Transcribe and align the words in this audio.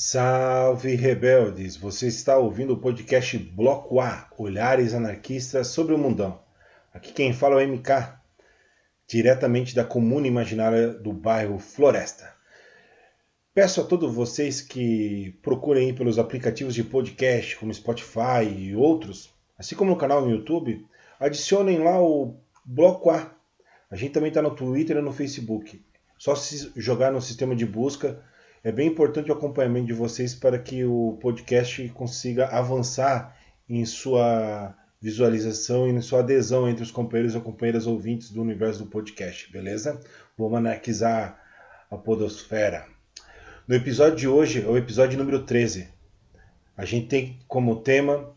Salve 0.00 0.94
rebeldes! 0.94 1.76
Você 1.76 2.06
está 2.06 2.38
ouvindo 2.38 2.72
o 2.72 2.80
podcast 2.80 3.36
Bloco 3.36 3.98
A 3.98 4.30
Olhares 4.38 4.94
Anarquistas 4.94 5.66
sobre 5.66 5.92
o 5.92 5.98
Mundão. 5.98 6.40
Aqui 6.94 7.12
quem 7.12 7.32
fala 7.32 7.60
é 7.60 7.66
o 7.66 7.68
MK, 7.68 8.14
diretamente 9.08 9.74
da 9.74 9.82
comuna 9.84 10.28
imaginária 10.28 10.90
do 10.90 11.12
bairro 11.12 11.58
Floresta. 11.58 12.32
Peço 13.52 13.80
a 13.80 13.84
todos 13.84 14.14
vocês 14.14 14.60
que 14.60 15.36
procurem 15.42 15.92
pelos 15.92 16.16
aplicativos 16.16 16.76
de 16.76 16.84
podcast 16.84 17.56
como 17.56 17.74
Spotify 17.74 18.44
e 18.56 18.76
outros, 18.76 19.34
assim 19.58 19.74
como 19.74 19.90
no 19.90 19.98
canal 19.98 20.20
no 20.20 20.30
YouTube, 20.30 20.86
adicionem 21.18 21.82
lá 21.82 22.00
o 22.00 22.36
Bloco 22.64 23.10
A. 23.10 23.32
A 23.90 23.96
gente 23.96 24.12
também 24.12 24.28
está 24.28 24.40
no 24.40 24.54
Twitter 24.54 24.98
e 24.98 25.02
no 25.02 25.12
Facebook. 25.12 25.84
Só 26.16 26.36
se 26.36 26.70
jogar 26.76 27.10
no 27.10 27.20
sistema 27.20 27.56
de 27.56 27.66
busca 27.66 28.22
é 28.62 28.72
bem 28.72 28.88
importante 28.88 29.30
o 29.30 29.34
acompanhamento 29.34 29.86
de 29.86 29.92
vocês 29.92 30.34
para 30.34 30.58
que 30.58 30.84
o 30.84 31.16
podcast 31.20 31.88
consiga 31.90 32.48
avançar 32.48 33.36
em 33.68 33.84
sua 33.84 34.74
visualização 35.00 35.86
e 35.86 35.92
em 35.92 36.00
sua 36.00 36.20
adesão 36.20 36.68
entre 36.68 36.82
os 36.82 36.90
companheiros 36.90 37.34
e 37.34 37.40
companheiras 37.40 37.86
ouvintes 37.86 38.30
do 38.30 38.42
universo 38.42 38.80
do 38.80 38.90
podcast, 38.90 39.50
beleza? 39.52 40.00
Vamos 40.36 40.58
anarquizar 40.58 41.40
a 41.88 41.96
podosfera. 41.96 42.86
No 43.66 43.74
episódio 43.74 44.16
de 44.16 44.26
hoje, 44.26 44.62
é 44.62 44.66
o 44.66 44.76
episódio 44.76 45.18
número 45.18 45.44
13. 45.44 45.88
A 46.76 46.84
gente 46.84 47.06
tem 47.06 47.38
como 47.46 47.76
tema 47.76 48.34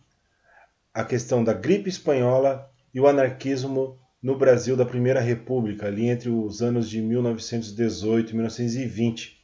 a 0.93 1.03
questão 1.03 1.43
da 1.43 1.53
gripe 1.53 1.89
espanhola 1.89 2.69
e 2.93 2.99
o 2.99 3.07
anarquismo 3.07 3.97
no 4.21 4.37
Brasil 4.37 4.77
da 4.77 4.85
Primeira 4.85 5.19
República, 5.19 5.87
ali 5.87 6.07
entre 6.07 6.29
os 6.29 6.61
anos 6.61 6.87
de 6.87 7.01
1918 7.01 8.29
e 8.29 8.33
1920 8.35 9.40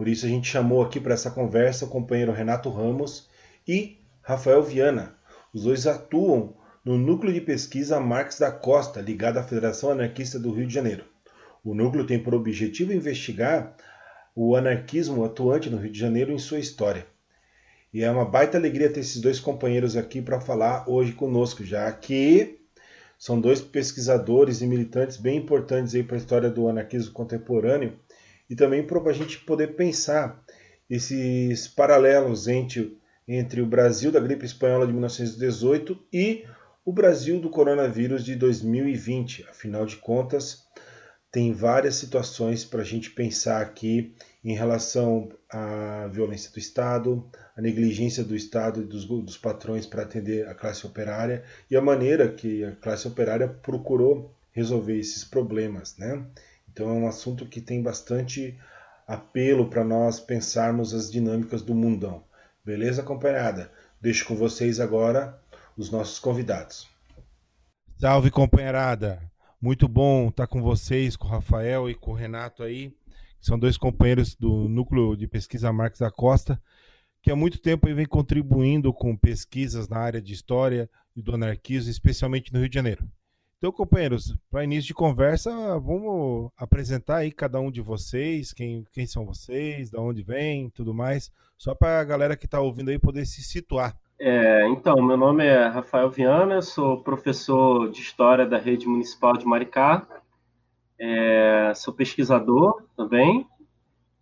por 0.00 0.08
isso 0.08 0.24
a 0.24 0.30
gente 0.30 0.48
chamou 0.48 0.80
aqui 0.80 0.98
para 0.98 1.12
essa 1.12 1.30
conversa 1.30 1.84
o 1.84 1.88
companheiro 1.88 2.32
Renato 2.32 2.70
Ramos 2.70 3.28
e 3.68 3.98
Rafael 4.22 4.62
Viana. 4.62 5.14
Os 5.52 5.64
dois 5.64 5.86
atuam 5.86 6.56
no 6.82 6.96
Núcleo 6.96 7.34
de 7.34 7.40
Pesquisa 7.42 8.00
Marques 8.00 8.38
da 8.38 8.50
Costa, 8.50 9.02
ligado 9.02 9.36
à 9.36 9.42
Federação 9.42 9.90
Anarquista 9.90 10.38
do 10.38 10.52
Rio 10.52 10.66
de 10.66 10.72
Janeiro. 10.72 11.04
O 11.62 11.74
núcleo 11.74 12.06
tem 12.06 12.18
por 12.18 12.34
objetivo 12.34 12.94
investigar 12.94 13.76
o 14.34 14.56
anarquismo 14.56 15.22
atuante 15.22 15.68
no 15.68 15.76
Rio 15.76 15.92
de 15.92 15.98
Janeiro 15.98 16.32
em 16.32 16.38
sua 16.38 16.58
história. 16.58 17.06
E 17.92 18.02
é 18.02 18.10
uma 18.10 18.24
baita 18.24 18.56
alegria 18.56 18.90
ter 18.90 19.00
esses 19.00 19.20
dois 19.20 19.38
companheiros 19.38 19.98
aqui 19.98 20.22
para 20.22 20.40
falar 20.40 20.88
hoje 20.88 21.12
conosco, 21.12 21.62
já 21.62 21.92
que 21.92 22.58
são 23.18 23.38
dois 23.38 23.60
pesquisadores 23.60 24.62
e 24.62 24.66
militantes 24.66 25.18
bem 25.18 25.36
importantes 25.36 25.92
para 26.06 26.16
a 26.16 26.18
história 26.18 26.48
do 26.48 26.70
anarquismo 26.70 27.12
contemporâneo 27.12 27.98
e 28.50 28.56
também 28.56 28.84
para 28.84 29.00
a 29.08 29.12
gente 29.12 29.38
poder 29.38 29.76
pensar 29.76 30.44
esses 30.90 31.68
paralelos 31.68 32.48
entre, 32.48 32.98
entre 33.26 33.62
o 33.62 33.66
Brasil 33.66 34.10
da 34.10 34.18
gripe 34.18 34.44
espanhola 34.44 34.86
de 34.86 34.92
1918 34.92 35.96
e 36.12 36.44
o 36.84 36.92
Brasil 36.92 37.40
do 37.40 37.48
coronavírus 37.48 38.24
de 38.24 38.34
2020. 38.34 39.46
Afinal 39.48 39.86
de 39.86 39.96
contas, 39.96 40.64
tem 41.30 41.52
várias 41.52 41.94
situações 41.94 42.64
para 42.64 42.80
a 42.80 42.84
gente 42.84 43.10
pensar 43.10 43.60
aqui 43.62 44.16
em 44.42 44.54
relação 44.54 45.28
à 45.48 46.08
violência 46.08 46.50
do 46.50 46.58
Estado, 46.58 47.30
a 47.56 47.62
negligência 47.62 48.24
do 48.24 48.34
Estado 48.34 48.82
e 48.82 48.84
dos, 48.84 49.04
dos 49.04 49.38
patrões 49.38 49.86
para 49.86 50.02
atender 50.02 50.48
a 50.48 50.54
classe 50.54 50.84
operária 50.84 51.44
e 51.70 51.76
a 51.76 51.80
maneira 51.80 52.28
que 52.28 52.64
a 52.64 52.72
classe 52.72 53.06
operária 53.06 53.46
procurou 53.46 54.34
resolver 54.50 54.98
esses 54.98 55.22
problemas, 55.22 55.96
né? 55.96 56.26
Então 56.72 56.88
é 56.88 56.92
um 56.92 57.08
assunto 57.08 57.46
que 57.46 57.60
tem 57.60 57.82
bastante 57.82 58.58
apelo 59.06 59.68
para 59.68 59.84
nós 59.84 60.20
pensarmos 60.20 60.94
as 60.94 61.10
dinâmicas 61.10 61.62
do 61.62 61.74
mundão. 61.74 62.24
Beleza, 62.64 63.02
companheirada? 63.02 63.72
Deixo 64.00 64.24
com 64.24 64.36
vocês 64.36 64.80
agora 64.80 65.38
os 65.76 65.90
nossos 65.90 66.18
convidados. 66.18 66.88
Salve, 67.98 68.30
companheirada! 68.30 69.20
Muito 69.60 69.86
bom 69.86 70.28
estar 70.28 70.46
com 70.46 70.62
vocês, 70.62 71.16
com 71.16 71.26
o 71.26 71.30
Rafael 71.30 71.90
e 71.90 71.94
com 71.94 72.12
o 72.12 72.14
Renato 72.14 72.62
aí, 72.62 72.94
são 73.40 73.58
dois 73.58 73.78
companheiros 73.78 74.34
do 74.34 74.68
Núcleo 74.68 75.16
de 75.16 75.26
Pesquisa 75.26 75.72
Marques 75.72 76.00
da 76.00 76.10
Costa, 76.10 76.60
que 77.22 77.30
há 77.30 77.36
muito 77.36 77.58
tempo 77.58 77.92
vem 77.94 78.06
contribuindo 78.06 78.92
com 78.92 79.16
pesquisas 79.16 79.88
na 79.88 79.98
área 79.98 80.20
de 80.20 80.32
história 80.32 80.88
e 81.16 81.22
do 81.22 81.34
anarquismo, 81.34 81.90
especialmente 81.90 82.52
no 82.52 82.60
Rio 82.60 82.68
de 82.68 82.74
Janeiro. 82.74 83.08
Então, 83.60 83.70
companheiros, 83.70 84.34
para 84.50 84.64
início 84.64 84.86
de 84.86 84.94
conversa, 84.94 85.50
vamos 85.78 86.50
apresentar 86.56 87.16
aí 87.16 87.30
cada 87.30 87.60
um 87.60 87.70
de 87.70 87.82
vocês, 87.82 88.54
quem, 88.54 88.86
quem 88.90 89.04
são 89.06 89.26
vocês, 89.26 89.90
de 89.90 89.98
onde 89.98 90.22
vem, 90.22 90.70
tudo 90.70 90.94
mais, 90.94 91.30
só 91.58 91.74
para 91.74 92.00
a 92.00 92.04
galera 92.04 92.38
que 92.38 92.46
está 92.46 92.58
ouvindo 92.58 92.88
aí 92.88 92.98
poder 92.98 93.26
se 93.26 93.42
situar. 93.42 93.94
É, 94.18 94.66
então, 94.68 94.96
meu 95.02 95.18
nome 95.18 95.44
é 95.44 95.66
Rafael 95.66 96.10
Viana, 96.10 96.62
sou 96.62 97.02
professor 97.02 97.90
de 97.90 98.00
História 98.00 98.46
da 98.46 98.56
Rede 98.56 98.88
Municipal 98.88 99.36
de 99.36 99.44
Maricá, 99.44 100.08
é, 100.98 101.74
sou 101.74 101.92
pesquisador 101.92 102.82
também 102.96 103.46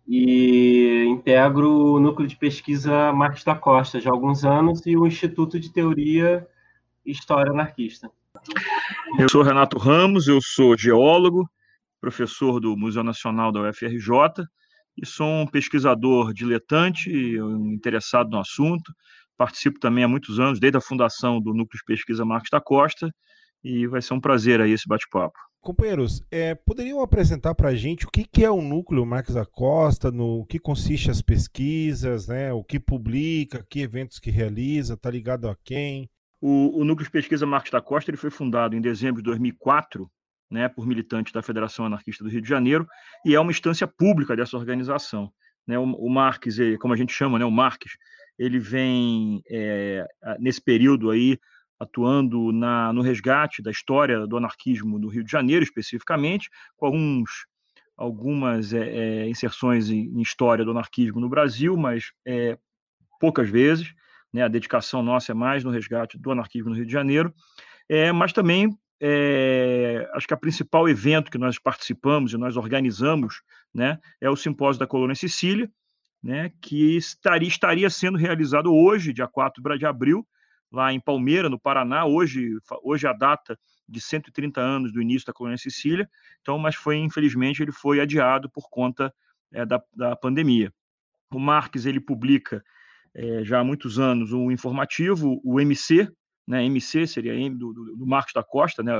e 0.05 1.05
integro 1.07 1.93
o 1.93 1.99
Núcleo 2.01 2.27
de 2.27 2.35
Pesquisa 2.35 3.13
Marcos 3.13 3.45
da 3.45 3.55
Costa 3.55 4.01
já 4.01 4.09
há 4.09 4.13
alguns 4.13 4.43
anos 4.43 4.85
e 4.85 4.97
o 4.97 5.07
Instituto 5.07 5.57
de 5.57 5.71
Teoria 5.71 6.45
e 7.05 7.11
História 7.11 7.53
Anarquista. 7.53 8.11
Eu 9.17 9.29
sou 9.29 9.41
Renato 9.41 9.77
Ramos, 9.77 10.27
eu 10.27 10.39
sou 10.41 10.77
geólogo, 10.77 11.49
professor 11.99 12.59
do 12.59 12.77
Museu 12.77 13.03
Nacional 13.03 13.51
da 13.51 13.61
UFRJ 13.61 14.45
e 14.97 15.05
sou 15.05 15.27
um 15.27 15.47
pesquisador 15.47 16.33
diletante, 16.33 17.09
interessado 17.73 18.29
no 18.29 18.39
assunto. 18.39 18.93
Participo 19.37 19.79
também 19.79 20.03
há 20.03 20.07
muitos 20.07 20.39
anos, 20.39 20.59
desde 20.59 20.77
a 20.77 20.81
fundação 20.81 21.41
do 21.41 21.53
Núcleo 21.53 21.79
de 21.79 21.85
Pesquisa 21.85 22.25
Marcos 22.25 22.49
da 22.51 22.59
Costa, 22.59 23.09
e 23.63 23.87
vai 23.87 24.01
ser 24.01 24.13
um 24.13 24.21
prazer 24.21 24.61
aí 24.61 24.71
esse 24.71 24.87
bate-papo. 24.87 25.37
Companheiros, 25.61 26.21
é, 26.31 26.55
poderiam 26.55 27.01
apresentar 27.01 27.53
para 27.55 27.69
a 27.69 27.75
gente 27.75 28.05
o 28.05 28.09
que, 28.09 28.25
que 28.25 28.45
é 28.45 28.51
o 28.51 28.61
Núcleo 28.61 29.05
Marcos 29.05 29.35
da 29.35 29.45
Costa, 29.45 30.11
no 30.11 30.45
que 30.45 30.59
consiste 30.59 31.11
as 31.11 31.21
pesquisas, 31.21 32.27
né, 32.27 32.53
o 32.53 32.63
que 32.63 32.79
publica, 32.79 33.65
que 33.69 33.81
eventos 33.81 34.19
que 34.19 34.31
realiza, 34.31 34.93
está 34.93 35.09
ligado 35.09 35.49
a 35.49 35.55
quem? 35.63 36.09
O, 36.41 36.79
o, 36.79 36.85
Núcleo 36.85 37.05
de 37.05 37.11
Pesquisa 37.11 37.45
Marcos 37.45 37.71
da 37.71 37.81
Costa 37.81 38.09
ele 38.09 38.17
foi 38.17 38.29
fundado 38.29 38.75
em 38.75 38.81
dezembro 38.81 39.21
de 39.21 39.25
2004 39.25 40.09
né, 40.49 40.69
por 40.69 40.87
militantes 40.87 41.33
da 41.33 41.41
Federação 41.41 41.85
Anarquista 41.85 42.23
do 42.23 42.29
Rio 42.29 42.41
de 42.41 42.47
Janeiro 42.47 42.87
e 43.25 43.35
é 43.35 43.39
uma 43.39 43.51
instância 43.51 43.85
pública 43.85 44.35
dessa 44.35 44.57
organização. 44.57 45.31
Né? 45.67 45.77
O, 45.77 45.83
o 45.83 46.09
Marques, 46.09 46.57
como 46.79 46.93
a 46.93 46.97
gente 46.97 47.13
chama, 47.13 47.37
né, 47.37 47.45
o 47.45 47.51
Marques, 47.51 47.97
ele 48.37 48.57
vem 48.57 49.41
é, 49.49 50.05
nesse 50.39 50.61
período 50.61 51.11
aí 51.11 51.37
atuando 51.79 52.51
na, 52.51 52.91
no 52.91 53.01
resgate 53.01 53.61
da 53.61 53.71
história 53.71 54.27
do 54.27 54.37
anarquismo 54.37 54.99
no 54.99 55.07
Rio 55.07 55.23
de 55.23 55.31
Janeiro, 55.31 55.63
especificamente, 55.63 56.49
com 56.75 56.85
alguns, 56.85 57.45
algumas 57.95 58.73
é, 58.73 58.89
é, 58.89 59.29
inserções 59.29 59.89
em, 59.89 60.05
em, 60.07 60.21
história 60.21 60.65
do 60.65 60.71
anarquismo 60.71 61.21
no 61.21 61.29
Brasil, 61.29 61.77
mas 61.77 62.11
é, 62.25 62.57
poucas 63.19 63.49
vezes 63.49 63.93
né, 64.33 64.43
a 64.43 64.47
dedicação 64.47 65.01
nossa 65.01 65.31
é 65.31 65.35
mais 65.35 65.63
no 65.63 65.71
resgate 65.71 66.17
do 66.17 66.31
anarquismo 66.31 66.69
no 66.69 66.75
Rio 66.75 66.85
de 66.85 66.91
Janeiro, 66.91 67.33
é, 67.87 68.11
mas 68.11 68.31
também 68.31 68.77
é, 69.01 70.09
acho 70.13 70.27
que 70.27 70.33
o 70.33 70.37
principal 70.37 70.87
evento 70.89 71.31
que 71.31 71.37
nós 71.37 71.57
participamos 71.57 72.33
e 72.33 72.37
nós 72.37 72.57
organizamos 72.57 73.41
né, 73.73 73.99
é 74.19 74.29
o 74.29 74.35
Simpósio 74.35 74.79
da 74.79 74.87
Colônia 74.87 75.15
Sicília, 75.15 75.71
né, 76.21 76.51
que 76.61 76.97
estaria, 76.97 77.47
estaria 77.47 77.89
sendo 77.89 78.17
realizado 78.17 78.73
hoje, 78.73 79.13
dia 79.13 79.27
4 79.27 79.77
de 79.77 79.85
abril, 79.85 80.27
lá 80.71 80.93
em 80.93 80.99
Palmeira, 80.99 81.49
no 81.49 81.59
Paraná, 81.59 82.05
hoje, 82.05 82.57
hoje 82.83 83.07
é 83.07 83.09
a 83.09 83.13
data 83.13 83.57
de 83.87 83.99
130 83.99 84.61
anos 84.61 84.93
do 84.93 85.01
início 85.01 85.25
da 85.25 85.33
Colônia 85.33 85.57
Sicília, 85.57 86.07
então, 86.41 86.59
mas 86.59 86.75
foi, 86.75 86.97
infelizmente, 86.97 87.63
ele 87.63 87.71
foi 87.71 87.99
adiado 87.99 88.49
por 88.49 88.69
conta 88.69 89.13
é, 89.51 89.65
da, 89.65 89.81
da 89.95 90.15
pandemia. 90.15 90.71
O 91.31 91.39
Marques, 91.39 91.85
ele 91.85 91.99
publica 91.99 92.63
é, 93.15 93.43
já 93.43 93.59
há 93.59 93.63
muitos 93.63 93.99
anos 93.99 94.31
um 94.31 94.51
informativo, 94.51 95.41
o 95.43 95.59
MC, 95.59 96.07
né, 96.47 96.65
MC 96.65 97.07
seria 97.07 97.33
do, 97.49 97.73
do, 97.73 97.95
do 97.97 98.07
Marcos 98.07 98.33
da 98.33 98.43
Costa, 98.43 98.83
né, 98.83 98.91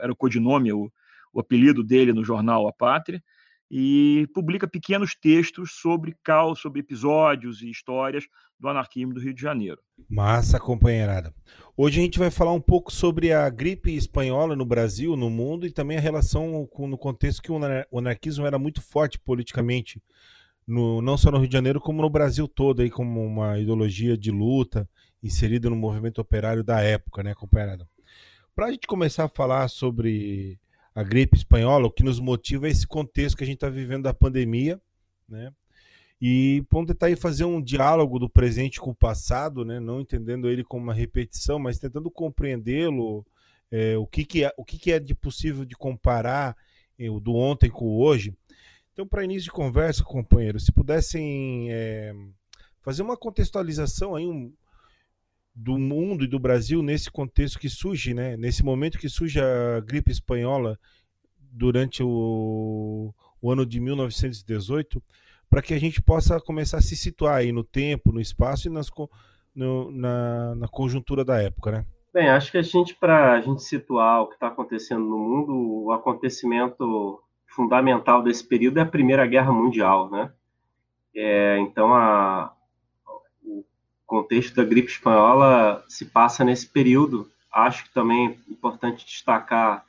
era 0.00 0.12
o 0.12 0.16
codinome, 0.16 0.72
o, 0.72 0.90
o 1.32 1.40
apelido 1.40 1.82
dele 1.82 2.12
no 2.12 2.24
jornal 2.24 2.68
A 2.68 2.72
Pátria, 2.72 3.22
e 3.70 4.26
publica 4.32 4.66
pequenos 4.66 5.14
textos 5.14 5.72
sobre 5.72 6.16
caos, 6.22 6.58
sobre 6.60 6.80
episódios 6.80 7.60
e 7.60 7.70
histórias 7.70 8.24
do 8.58 8.68
anarquismo 8.68 9.12
do 9.12 9.20
Rio 9.20 9.34
de 9.34 9.42
Janeiro. 9.42 9.78
Massa, 10.08 10.58
companheirada. 10.58 11.34
Hoje 11.76 12.00
a 12.00 12.02
gente 12.02 12.18
vai 12.18 12.30
falar 12.30 12.52
um 12.52 12.60
pouco 12.60 12.90
sobre 12.90 13.32
a 13.32 13.48
gripe 13.50 13.94
espanhola 13.94 14.56
no 14.56 14.64
Brasil, 14.64 15.16
no 15.16 15.30
mundo, 15.30 15.66
e 15.66 15.70
também 15.70 15.98
a 15.98 16.00
relação 16.00 16.66
com, 16.66 16.88
no 16.88 16.98
contexto 16.98 17.42
que 17.42 17.52
o 17.52 17.98
anarquismo 17.98 18.46
era 18.46 18.58
muito 18.58 18.80
forte 18.80 19.18
politicamente 19.18 20.02
no, 20.68 21.00
não 21.00 21.16
só 21.16 21.30
no 21.30 21.38
Rio 21.38 21.48
de 21.48 21.54
Janeiro, 21.54 21.80
como 21.80 22.02
no 22.02 22.10
Brasil 22.10 22.46
todo, 22.46 22.82
aí, 22.82 22.90
como 22.90 23.24
uma 23.24 23.58
ideologia 23.58 24.18
de 24.18 24.30
luta 24.30 24.86
inserida 25.22 25.70
no 25.70 25.74
movimento 25.74 26.20
operário 26.20 26.62
da 26.62 26.82
época, 26.82 27.22
né, 27.22 27.34
companheirada? 27.34 27.88
Para 28.54 28.66
a 28.66 28.70
gente 28.70 28.86
começar 28.86 29.24
a 29.24 29.28
falar 29.28 29.66
sobre 29.68 30.60
a 30.94 31.02
gripe 31.02 31.38
espanhola, 31.38 31.86
o 31.86 31.90
que 31.90 32.04
nos 32.04 32.20
motiva 32.20 32.68
é 32.68 32.70
esse 32.70 32.86
contexto 32.86 33.36
que 33.36 33.44
a 33.44 33.46
gente 33.46 33.56
está 33.56 33.70
vivendo 33.70 34.02
da 34.02 34.12
pandemia, 34.12 34.78
né? 35.26 35.50
E 36.20 36.64
vamos 36.70 36.88
tentar 36.88 37.06
aí 37.06 37.16
fazer 37.16 37.44
um 37.44 37.62
diálogo 37.62 38.18
do 38.18 38.28
presente 38.28 38.80
com 38.80 38.90
o 38.90 38.94
passado, 38.94 39.64
né? 39.64 39.78
não 39.78 40.00
entendendo 40.00 40.50
ele 40.50 40.64
como 40.64 40.82
uma 40.82 40.92
repetição, 40.92 41.60
mas 41.60 41.78
tentando 41.78 42.10
compreendê-lo, 42.10 43.24
é, 43.70 43.96
o, 43.96 44.04
que, 44.04 44.24
que, 44.24 44.44
é, 44.44 44.52
o 44.56 44.64
que, 44.64 44.78
que 44.78 44.90
é 44.90 44.98
de 44.98 45.14
possível 45.14 45.64
de 45.64 45.76
comparar 45.76 46.56
é, 46.98 47.08
o 47.08 47.20
do 47.20 47.36
ontem 47.36 47.70
com 47.70 47.84
o 47.84 48.00
hoje. 48.00 48.34
Então, 48.98 49.06
para 49.06 49.22
início 49.22 49.44
de 49.44 49.52
conversa, 49.52 50.02
companheiros, 50.02 50.64
se 50.64 50.72
pudessem 50.72 51.68
é, 51.70 52.12
fazer 52.80 53.00
uma 53.00 53.16
contextualização 53.16 54.16
aí 54.16 54.26
um, 54.26 54.52
do 55.54 55.78
mundo 55.78 56.24
e 56.24 56.26
do 56.26 56.36
Brasil 56.36 56.82
nesse 56.82 57.08
contexto 57.08 57.60
que 57.60 57.68
surge, 57.68 58.12
né? 58.12 58.36
nesse 58.36 58.64
momento 58.64 58.98
que 58.98 59.08
surge 59.08 59.40
a 59.40 59.78
gripe 59.78 60.10
espanhola 60.10 60.76
durante 61.38 62.02
o, 62.02 63.14
o 63.40 63.52
ano 63.52 63.64
de 63.64 63.78
1918, 63.78 65.00
para 65.48 65.62
que 65.62 65.74
a 65.74 65.78
gente 65.78 66.02
possa 66.02 66.40
começar 66.40 66.78
a 66.78 66.82
se 66.82 66.96
situar 66.96 67.36
aí 67.36 67.52
no 67.52 67.62
tempo, 67.62 68.10
no 68.10 68.20
espaço 68.20 68.66
e 68.66 68.70
nas, 68.72 68.90
no, 69.54 69.92
na, 69.92 70.56
na 70.56 70.66
conjuntura 70.66 71.24
da 71.24 71.40
época, 71.40 71.70
né? 71.70 71.86
Bem, 72.12 72.28
acho 72.28 72.50
que 72.50 72.58
a 72.58 72.62
gente, 72.62 72.96
para 72.96 73.34
a 73.34 73.40
gente 73.40 73.62
situar 73.62 74.22
o 74.22 74.26
que 74.26 74.34
está 74.34 74.48
acontecendo 74.48 75.04
no 75.04 75.18
mundo, 75.18 75.84
o 75.84 75.92
acontecimento 75.92 77.22
fundamental 77.48 78.22
desse 78.22 78.44
período 78.44 78.78
é 78.78 78.82
a 78.82 78.86
Primeira 78.86 79.26
Guerra 79.26 79.52
Mundial, 79.52 80.10
né? 80.10 80.30
É, 81.14 81.58
então, 81.58 81.92
a, 81.94 82.54
o 83.42 83.64
contexto 84.06 84.54
da 84.54 84.64
gripe 84.64 84.90
espanhola 84.90 85.84
se 85.88 86.04
passa 86.06 86.44
nesse 86.44 86.68
período. 86.68 87.28
Acho 87.52 87.84
que 87.84 87.92
também 87.92 88.28
é 88.28 88.52
importante 88.52 89.04
destacar 89.04 89.84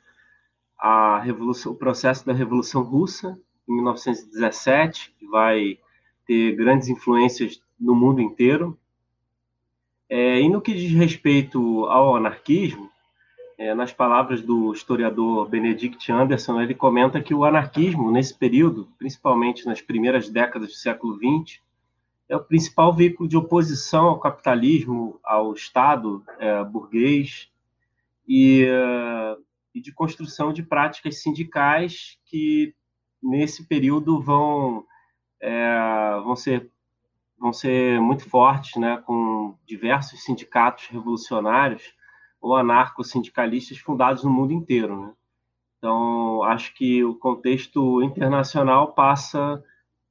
a 0.78 1.18
revolução, 1.18 1.72
o 1.72 1.76
processo 1.76 2.24
da 2.26 2.32
Revolução 2.32 2.82
Russa, 2.82 3.38
em 3.68 3.74
1917, 3.74 5.14
que 5.18 5.26
vai 5.26 5.78
ter 6.26 6.56
grandes 6.56 6.88
influências 6.88 7.62
no 7.78 7.94
mundo 7.94 8.20
inteiro. 8.20 8.76
É, 10.08 10.40
e 10.40 10.48
no 10.48 10.60
que 10.60 10.74
diz 10.74 10.90
respeito 10.92 11.84
ao 11.84 12.16
anarquismo, 12.16 12.90
é, 13.60 13.74
nas 13.74 13.92
palavras 13.92 14.40
do 14.40 14.72
historiador 14.72 15.46
Benedict 15.46 16.10
Anderson, 16.10 16.62
ele 16.62 16.74
comenta 16.74 17.20
que 17.20 17.34
o 17.34 17.44
anarquismo, 17.44 18.10
nesse 18.10 18.34
período, 18.34 18.88
principalmente 18.96 19.66
nas 19.66 19.82
primeiras 19.82 20.30
décadas 20.30 20.68
do 20.68 20.74
século 20.74 21.18
XX, 21.18 21.60
é 22.26 22.34
o 22.34 22.42
principal 22.42 22.90
veículo 22.90 23.28
de 23.28 23.36
oposição 23.36 24.06
ao 24.06 24.18
capitalismo, 24.18 25.20
ao 25.22 25.52
Estado 25.52 26.24
é, 26.38 26.64
burguês 26.64 27.50
e, 28.26 28.66
e 29.74 29.80
de 29.82 29.92
construção 29.92 30.54
de 30.54 30.62
práticas 30.62 31.20
sindicais 31.20 32.18
que, 32.24 32.74
nesse 33.22 33.66
período, 33.66 34.22
vão, 34.22 34.86
é, 35.38 36.18
vão, 36.24 36.34
ser, 36.34 36.70
vão 37.38 37.52
ser 37.52 38.00
muito 38.00 38.24
fortes, 38.26 38.80
né, 38.80 38.96
com 39.04 39.54
diversos 39.66 40.24
sindicatos 40.24 40.86
revolucionários 40.86 41.99
ou 42.40 42.56
anarco-sindicalistas 42.56 43.78
fundados 43.78 44.24
no 44.24 44.30
mundo 44.30 44.52
inteiro. 44.52 45.00
Né? 45.00 45.12
Então, 45.78 46.42
acho 46.44 46.74
que 46.74 47.04
o 47.04 47.14
contexto 47.14 48.02
internacional 48.02 48.92
passa 48.92 49.62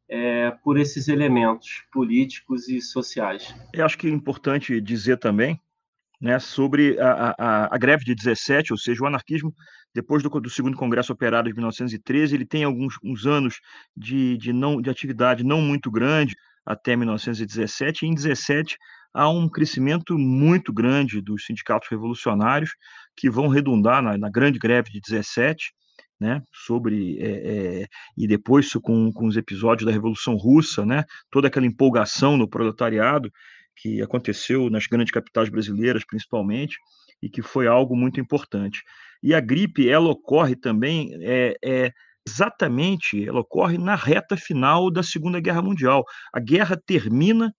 é, 0.10 0.52
por 0.64 0.78
esses 0.78 1.08
elementos 1.08 1.84
políticos 1.92 2.68
e 2.68 2.82
sociais. 2.82 3.56
Eu 3.74 3.86
acho 3.86 3.98
que 3.98 4.08
é 4.08 4.10
importante 4.10 4.80
dizer 4.82 5.18
também 5.18 5.60
né, 6.20 6.38
sobre 6.40 7.00
a, 7.00 7.36
a, 7.38 7.76
a, 7.76 7.78
greve 7.78 8.04
de 8.04 8.14
17, 8.14 8.74
ou 8.74 8.78
seja, 8.78 9.04
o 9.04 9.08
anarquismo, 9.08 9.54
depois 9.94 10.22
do, 10.22 10.30
do, 10.30 10.50
segundo 10.50 10.76
Congresso 10.76 11.14
Operário 11.14 11.50
de 11.50 11.56
1913, 11.56 12.36
ele 12.36 12.46
tem 12.46 12.64
alguns 12.64 12.98
anos 13.26 13.60
de, 13.96 14.38
de, 14.38 14.52
não, 14.52 14.82
de 14.82 14.90
atividade 14.90 15.44
não 15.44 15.62
muito 15.62 15.90
grande, 15.90 16.36
até 16.66 16.96
1917, 16.96 18.06
e 18.06 18.10
em 18.10 18.14
17 18.14 18.78
há 19.14 19.30
um 19.30 19.50
crescimento 19.50 20.18
muito 20.18 20.72
grande 20.74 21.22
dos 21.22 21.46
sindicatos 21.46 21.90
revolucionários 21.90 22.72
que 23.16 23.30
vão 23.30 23.48
redundar 23.48 24.02
na, 24.02 24.18
na 24.18 24.30
grande 24.30 24.60
greve 24.60 24.90
de 24.90 25.02
17, 25.02 25.72
né, 26.20 26.42
sobre 26.54 27.18
é, 27.20 27.30
é, 27.82 27.88
e 28.18 28.28
depois 28.28 28.72
com, 28.74 29.12
com 29.14 29.26
os 29.26 29.38
episódios 29.38 29.86
da 29.86 29.92
Revolução 29.92 30.36
Russa, 30.36 30.86
né, 30.86 31.04
toda 31.32 31.48
aquela 31.48 31.66
empolgação 31.66 32.36
no 32.36 32.48
proletariado 32.48 33.32
que 33.76 34.02
aconteceu 34.02 34.70
nas 34.70 34.86
grandes 34.86 35.14
capitais 35.14 35.50
brasileiras, 35.50 36.06
principalmente, 36.06 36.78
e 37.22 37.30
que 37.30 37.42
foi 37.42 37.68
algo 37.68 37.96
muito 37.96 38.20
importante. 38.20 38.84
E 39.24 39.34
a 39.34 39.40
gripe, 39.40 39.90
ela 39.90 40.10
ocorre 40.10 40.56
também 40.56 41.12
é, 41.22 41.56
é 41.64 41.92
exatamente, 42.28 43.26
ela 43.28 43.40
ocorre 43.40 43.78
na 43.78 43.96
reta 43.96 44.36
final 44.38 44.92
da 44.92 45.02
Segunda 45.02 45.40
Guerra 45.40 45.62
Mundial. 45.62 46.04
A 46.34 46.40
guerra 46.40 46.80
termina 46.86 47.54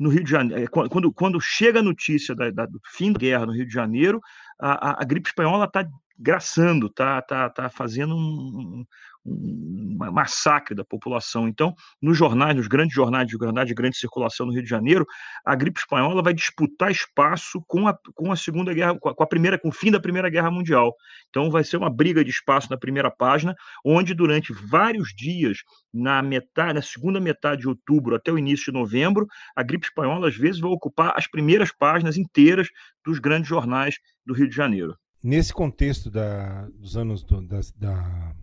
no 0.00 0.08
Rio 0.08 0.24
de 0.24 0.30
Janeiro, 0.30 0.62
é, 0.62 0.66
quando, 0.66 1.12
quando 1.12 1.38
chega 1.38 1.80
a 1.80 1.82
notícia 1.82 2.34
da, 2.34 2.50
da, 2.50 2.64
do 2.64 2.80
fim 2.86 3.12
da 3.12 3.18
guerra 3.18 3.44
no 3.44 3.52
Rio 3.52 3.66
de 3.66 3.72
Janeiro, 3.72 4.18
a, 4.58 4.92
a, 4.92 5.02
a 5.02 5.04
gripe 5.04 5.28
espanhola 5.28 5.66
está 5.66 5.86
graçando, 6.18 6.86
está 6.86 7.20
tá, 7.20 7.50
tá 7.50 7.68
fazendo 7.68 8.16
um, 8.16 8.84
um 9.24 9.96
massacre 10.12 10.74
da 10.74 10.84
população. 10.84 11.46
Então, 11.46 11.74
nos 12.00 12.16
jornais, 12.16 12.56
nos 12.56 12.66
grandes 12.66 12.94
jornais 12.94 13.26
de 13.26 13.36
jornais 13.36 13.68
de 13.68 13.74
grande 13.74 13.96
circulação 13.96 14.46
no 14.46 14.52
Rio 14.52 14.62
de 14.62 14.68
Janeiro, 14.68 15.06
a 15.44 15.54
gripe 15.54 15.78
espanhola 15.78 16.22
vai 16.22 16.32
disputar 16.32 16.90
espaço 16.90 17.62
com 17.66 17.86
a, 17.86 17.96
com 18.14 18.32
a 18.32 18.36
Segunda 18.36 18.72
Guerra, 18.72 18.98
com 18.98 19.22
a, 19.22 19.26
primeira, 19.26 19.58
com 19.58 19.68
o 19.68 19.72
fim 19.72 19.90
da 19.90 20.00
Primeira 20.00 20.30
Guerra 20.30 20.50
Mundial. 20.50 20.94
Então, 21.28 21.50
vai 21.50 21.64
ser 21.64 21.76
uma 21.76 21.90
briga 21.90 22.24
de 22.24 22.30
espaço 22.30 22.70
na 22.70 22.78
primeira 22.78 23.10
página, 23.10 23.54
onde 23.84 24.14
durante 24.14 24.52
vários 24.52 25.12
dias, 25.14 25.58
na 25.92 26.22
metade, 26.22 26.74
na 26.74 26.82
segunda 26.82 27.20
metade 27.20 27.62
de 27.62 27.68
outubro 27.68 28.16
até 28.16 28.32
o 28.32 28.38
início 28.38 28.72
de 28.72 28.78
novembro, 28.78 29.26
a 29.54 29.62
gripe 29.62 29.86
espanhola 29.86 30.28
às 30.28 30.36
vezes 30.36 30.60
vai 30.60 30.70
ocupar 30.70 31.12
as 31.16 31.26
primeiras 31.26 31.72
páginas 31.72 32.16
inteiras 32.16 32.68
dos 33.04 33.18
grandes 33.18 33.48
jornais 33.48 33.96
do 34.24 34.34
Rio 34.34 34.48
de 34.48 34.54
Janeiro. 34.54 34.96
Nesse 35.22 35.52
contexto 35.52 36.10
da, 36.10 36.66
dos 36.74 36.96
anos 36.96 37.22
do, 37.22 37.42
da, 37.42 37.60
da 37.76 38.34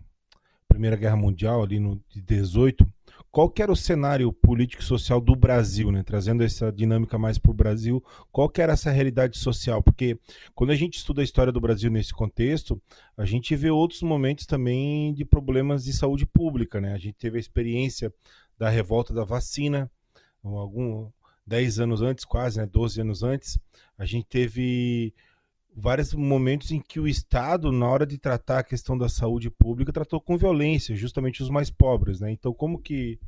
Primeira 0.68 0.96
Guerra 0.96 1.16
Mundial, 1.16 1.62
ali 1.62 1.80
no 1.80 2.00
de 2.10 2.20
18, 2.20 2.86
qual 3.30 3.50
que 3.50 3.62
era 3.62 3.72
o 3.72 3.76
cenário 3.76 4.32
político 4.32 4.82
e 4.82 4.86
social 4.86 5.20
do 5.20 5.34
Brasil, 5.34 5.90
né? 5.90 6.02
trazendo 6.02 6.42
essa 6.42 6.72
dinâmica 6.72 7.18
mais 7.18 7.38
para 7.38 7.50
o 7.50 7.54
Brasil, 7.54 8.02
qual 8.30 8.48
que 8.48 8.60
era 8.60 8.72
essa 8.72 8.90
realidade 8.90 9.38
social? 9.38 9.82
Porque 9.82 10.18
quando 10.54 10.70
a 10.70 10.74
gente 10.76 10.98
estuda 10.98 11.20
a 11.20 11.24
história 11.24 11.52
do 11.52 11.60
Brasil 11.60 11.90
nesse 11.90 12.12
contexto, 12.12 12.80
a 13.16 13.24
gente 13.24 13.54
vê 13.54 13.70
outros 13.70 14.02
momentos 14.02 14.46
também 14.46 15.12
de 15.14 15.24
problemas 15.24 15.84
de 15.84 15.92
saúde 15.92 16.26
pública. 16.26 16.80
Né? 16.80 16.92
A 16.94 16.98
gente 16.98 17.14
teve 17.14 17.36
a 17.36 17.40
experiência 17.40 18.12
da 18.58 18.68
revolta 18.68 19.12
da 19.12 19.24
vacina, 19.24 19.90
algum 20.42 21.10
10 21.46 21.80
anos 21.80 22.02
antes, 22.02 22.24
quase, 22.24 22.58
né? 22.58 22.66
12 22.66 23.00
anos 23.00 23.22
antes, 23.22 23.58
a 23.96 24.04
gente 24.04 24.26
teve 24.26 25.14
vários 25.78 26.12
momentos 26.12 26.72
em 26.72 26.80
que 26.80 26.98
o 26.98 27.06
Estado, 27.06 27.70
na 27.70 27.86
hora 27.86 28.04
de 28.04 28.18
tratar 28.18 28.58
a 28.58 28.64
questão 28.64 28.98
da 28.98 29.08
saúde 29.08 29.48
pública, 29.48 29.92
tratou 29.92 30.20
com 30.20 30.36
violência, 30.36 30.96
justamente 30.96 31.42
os 31.42 31.48
mais 31.48 31.70
pobres, 31.70 32.20
né? 32.20 32.30
Então, 32.32 32.52
como 32.52 32.80
que 32.80 33.18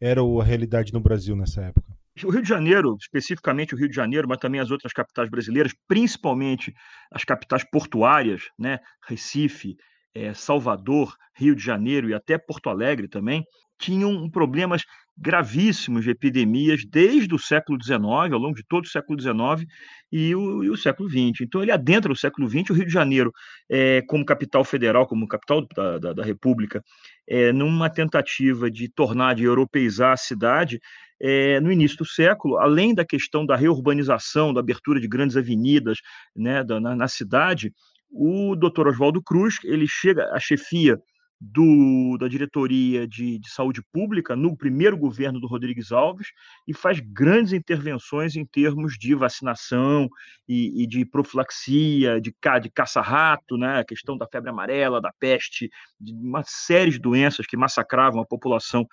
era 0.00 0.20
a 0.22 0.44
realidade 0.44 0.92
no 0.92 1.00
Brasil 1.00 1.36
nessa 1.36 1.62
época? 1.62 1.94
O 2.24 2.30
Rio 2.30 2.40
de 2.40 2.48
Janeiro, 2.48 2.96
especificamente 2.98 3.74
o 3.74 3.78
Rio 3.78 3.90
de 3.90 3.94
Janeiro, 3.94 4.26
mas 4.26 4.38
também 4.38 4.58
as 4.58 4.70
outras 4.70 4.92
capitais 4.92 5.28
brasileiras, 5.28 5.74
principalmente 5.86 6.74
as 7.12 7.24
capitais 7.24 7.62
portuárias, 7.70 8.44
né? 8.58 8.78
Recife, 9.06 9.76
é, 10.14 10.32
Salvador, 10.32 11.14
Rio 11.34 11.54
de 11.54 11.62
Janeiro 11.62 12.08
e 12.08 12.14
até 12.14 12.38
Porto 12.38 12.70
Alegre 12.70 13.06
também, 13.06 13.44
tinham 13.78 14.28
problemas 14.30 14.82
gravíssimos 15.18 16.04
de 16.04 16.10
epidemias 16.10 16.84
desde 16.84 17.34
o 17.34 17.38
século 17.38 17.82
XIX, 17.82 18.02
ao 18.04 18.38
longo 18.38 18.54
de 18.54 18.64
todo 18.68 18.84
o 18.84 18.88
século 18.88 19.18
XIX 19.18 19.66
e 20.12 20.34
o, 20.34 20.62
e 20.62 20.70
o 20.70 20.76
século 20.76 21.08
XX. 21.08 21.40
Então, 21.40 21.62
ele 21.62 21.72
adentra 21.72 22.12
o 22.12 22.16
século 22.16 22.48
XX, 22.48 22.70
o 22.70 22.74
Rio 22.74 22.86
de 22.86 22.92
Janeiro, 22.92 23.32
é, 23.70 24.02
como 24.02 24.26
capital 24.26 24.62
federal, 24.62 25.06
como 25.06 25.26
capital 25.26 25.66
da, 25.74 25.98
da, 25.98 26.12
da 26.12 26.24
República, 26.24 26.82
é, 27.26 27.50
numa 27.50 27.88
tentativa 27.88 28.70
de 28.70 28.88
tornar, 28.88 29.34
de 29.34 29.44
europeizar 29.44 30.12
a 30.12 30.16
cidade, 30.18 30.78
é, 31.18 31.58
no 31.60 31.72
início 31.72 31.96
do 31.96 32.04
século, 32.04 32.58
além 32.58 32.94
da 32.94 33.04
questão 33.04 33.46
da 33.46 33.56
reurbanização, 33.56 34.52
da 34.52 34.60
abertura 34.60 35.00
de 35.00 35.08
grandes 35.08 35.36
avenidas 35.36 35.98
né, 36.36 36.62
da, 36.62 36.78
na, 36.78 36.94
na 36.94 37.08
cidade, 37.08 37.72
o 38.10 38.54
doutor 38.54 38.86
Oswaldo 38.88 39.22
Cruz, 39.22 39.56
ele 39.64 39.86
chega 39.88 40.30
à 40.32 40.38
chefia 40.38 40.98
do, 41.40 42.16
da 42.18 42.28
diretoria 42.28 43.06
de, 43.06 43.38
de, 43.38 43.50
saúde 43.50 43.82
pública 43.92 44.34
no 44.34 44.56
primeiro 44.56 44.96
governo 44.96 45.38
do 45.38 45.46
Rodrigues 45.46 45.92
Alves 45.92 46.28
e 46.66 46.72
faz 46.72 46.98
grandes 47.00 47.52
intervenções 47.52 48.36
em 48.36 48.44
termos 48.44 48.96
de 48.98 49.14
vacinação 49.14 50.08
e, 50.48 50.82
e 50.82 50.86
de 50.86 51.04
profilaxia, 51.04 52.20
de, 52.20 52.34
de 52.62 52.70
caça-rato, 52.70 53.58
né, 53.58 53.80
a 53.80 53.84
questão 53.84 54.16
da 54.16 54.26
febre 54.26 54.50
amarela, 54.50 55.00
da 55.00 55.12
peste, 55.18 55.68
de 56.00 56.12
uma 56.14 56.42
série 56.46 56.90
de 56.90 56.98
doenças 56.98 57.46
que 57.46 57.56
massacravam 57.56 58.20
a 58.20 58.26
população 58.26 58.86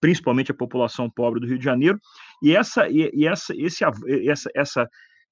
principalmente 0.00 0.50
a 0.50 0.54
população 0.54 1.10
pobre 1.10 1.40
do 1.40 1.46
Rio 1.46 1.58
de 1.58 1.64
Janeiro, 1.64 2.00
e 2.42 2.56
essa, 2.56 2.88
e, 2.88 3.26
essa, 3.26 3.54
esse, 3.54 3.84
essa, 4.26 4.50
essa 4.54 4.88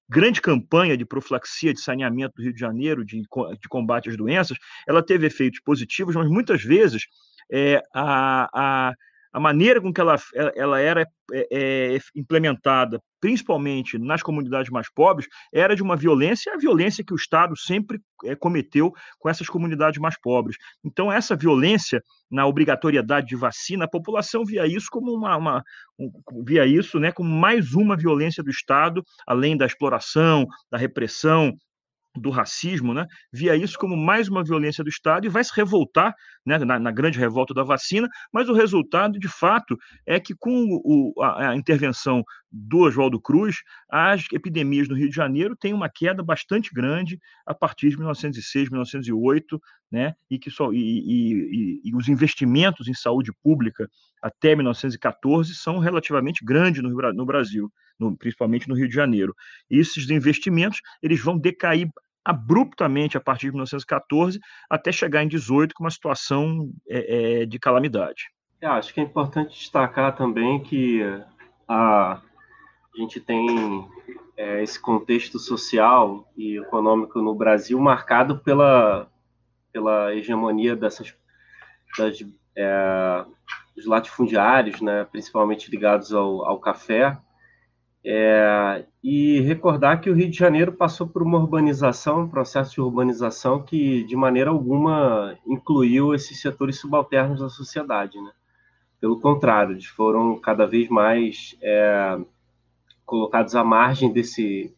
grande 0.09 0.41
campanha 0.41 0.97
de 0.97 1.05
profilaxia, 1.05 1.73
de 1.73 1.79
saneamento 1.79 2.35
do 2.35 2.43
Rio 2.43 2.53
de 2.53 2.59
Janeiro, 2.59 3.05
de, 3.05 3.21
de 3.21 3.69
combate 3.69 4.09
às 4.09 4.17
doenças, 4.17 4.57
ela 4.87 5.03
teve 5.03 5.27
efeitos 5.27 5.59
positivos, 5.59 6.15
mas 6.15 6.27
muitas 6.27 6.63
vezes 6.63 7.07
é, 7.51 7.83
a, 7.93 8.49
a, 8.53 8.93
a 9.31 9.39
maneira 9.39 9.79
com 9.81 9.93
que 9.93 10.01
ela, 10.01 10.15
ela 10.55 10.79
era 10.79 11.07
é, 11.31 11.47
é, 11.51 11.99
implementada, 12.15 12.99
principalmente 13.21 13.97
nas 13.97 14.23
comunidades 14.23 14.71
mais 14.71 14.91
pobres, 14.91 15.27
era 15.53 15.75
de 15.75 15.83
uma 15.83 15.95
violência, 15.95 16.53
a 16.53 16.57
violência 16.57 17.03
que 17.03 17.13
o 17.13 17.15
Estado 17.15 17.55
sempre 17.57 17.99
é, 18.25 18.35
cometeu 18.35 18.91
com 19.19 19.29
essas 19.29 19.47
comunidades 19.47 19.99
mais 19.99 20.19
pobres. 20.19 20.57
Então, 20.83 21.11
essa 21.11 21.35
violência 21.35 22.01
na 22.31 22.45
obrigatoriedade 22.45 23.27
de 23.27 23.35
vacina, 23.35 23.85
a 23.85 23.89
população 23.89 24.43
via 24.43 24.65
isso 24.65 24.87
como 24.89 25.11
uma, 25.13 25.37
uma 25.37 25.63
um, 25.99 26.11
via 26.43 26.65
isso, 26.65 26.99
né, 26.99 27.11
como 27.11 27.29
mais 27.29 27.73
uma 27.73 27.95
violência 27.95 28.43
do 28.43 28.49
Estado, 28.49 29.03
além 29.27 29.55
da 29.57 29.65
exploração, 29.65 30.45
da 30.71 30.77
repressão, 30.77 31.53
do 32.15 32.29
racismo, 32.29 32.93
né, 32.93 33.05
via 33.31 33.55
isso 33.55 33.77
como 33.77 33.95
mais 33.95 34.27
uma 34.27 34.43
violência 34.43 34.83
do 34.83 34.89
Estado 34.89 35.25
e 35.25 35.29
vai 35.29 35.43
se 35.43 35.51
revoltar 35.55 36.13
né, 36.45 36.57
na, 36.57 36.79
na, 36.79 36.91
grande 36.91 37.19
revolta 37.19 37.53
da 37.53 37.63
vacina, 37.63 38.07
mas 38.33 38.49
o 38.49 38.53
resultado, 38.53 39.19
de 39.19 39.27
fato, 39.27 39.77
é 40.05 40.19
que 40.19 40.33
com 40.35 40.65
o, 40.83 41.13
a, 41.21 41.51
a, 41.51 41.55
intervenção 41.55 42.23
do 42.51 42.79
Oswaldo 42.79 43.21
Cruz, 43.21 43.57
as 43.89 44.25
epidemias 44.33 44.87
no 44.87 44.95
Rio 44.95 45.09
de 45.09 45.15
Janeiro 45.15 45.55
têm 45.55 45.73
uma 45.73 45.89
queda 45.89 46.23
bastante 46.23 46.71
grande 46.73 47.19
a 47.45 47.53
partir 47.53 47.89
de 47.89 47.97
1906, 47.97 48.69
1908, 48.69 49.61
né, 49.91 50.13
e, 50.29 50.39
que 50.39 50.49
só, 50.49 50.71
e, 50.73 50.77
e, 50.77 51.81
e 51.83 51.95
os 51.95 52.07
investimentos 52.07 52.87
em 52.87 52.93
saúde 52.93 53.31
pública 53.43 53.87
até 54.21 54.55
1914 54.55 55.53
são 55.55 55.79
relativamente 55.79 56.43
grandes 56.43 56.81
no, 56.81 56.89
no 56.89 57.25
Brasil, 57.25 57.71
no, 57.99 58.15
principalmente 58.15 58.67
no 58.67 58.75
Rio 58.75 58.87
de 58.87 58.95
Janeiro. 58.95 59.35
E 59.69 59.77
esses 59.77 60.09
investimentos 60.09 60.81
eles 61.01 61.21
vão 61.21 61.37
decair 61.37 61.89
abruptamente 62.23 63.17
a 63.17 63.21
partir 63.21 63.47
de 63.47 63.53
1914 63.53 64.39
até 64.69 64.91
chegar 64.91 65.23
em 65.23 65.27
18 65.27 65.73
com 65.73 65.83
uma 65.83 65.89
situação 65.89 66.71
é, 66.87 67.41
é, 67.41 67.45
de 67.45 67.57
calamidade. 67.57 68.29
É, 68.61 68.67
acho 68.67 68.93
que 68.93 68.99
é 68.99 69.03
importante 69.03 69.57
destacar 69.57 70.15
também 70.15 70.61
que 70.61 71.01
a, 71.67 72.13
a 72.13 72.97
gente 72.97 73.19
tem 73.19 73.87
é, 74.35 74.61
esse 74.61 74.79
contexto 74.79 75.39
social 75.39 76.29
e 76.35 76.57
econômico 76.57 77.21
no 77.21 77.33
Brasil 77.33 77.79
marcado 77.79 78.39
pela, 78.39 79.09
pela 79.71 80.13
hegemonia 80.13 80.75
dessas 80.75 81.15
das, 81.97 82.23
é, 82.55 83.25
dos 83.75 83.85
latifundiários, 83.85 84.81
né, 84.81 85.05
principalmente 85.05 85.71
ligados 85.71 86.13
ao, 86.13 86.45
ao 86.45 86.59
café, 86.59 87.17
é, 88.11 88.85
e 89.03 89.39
recordar 89.41 90.01
que 90.01 90.09
o 90.09 90.15
Rio 90.15 90.31
de 90.31 90.35
Janeiro 90.35 90.73
passou 90.73 91.07
por 91.07 91.21
uma 91.21 91.37
urbanização, 91.37 92.21
um 92.21 92.27
processo 92.27 92.73
de 92.73 92.81
urbanização 92.81 93.61
que, 93.61 94.03
de 94.03 94.15
maneira 94.15 94.49
alguma, 94.49 95.37
incluiu 95.45 96.15
esses 96.15 96.41
setores 96.41 96.79
subalternos 96.79 97.39
da 97.39 97.49
sociedade. 97.49 98.19
Né? 98.19 98.31
Pelo 98.99 99.19
contrário, 99.19 99.73
eles 99.73 99.85
foram 99.85 100.39
cada 100.39 100.65
vez 100.65 100.89
mais 100.89 101.55
é, 101.61 102.17
colocados 103.05 103.55
à 103.55 103.63
margem 103.63 104.11
desse, 104.11 104.75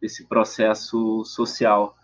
desse 0.00 0.26
processo 0.26 1.24
social. 1.24 1.96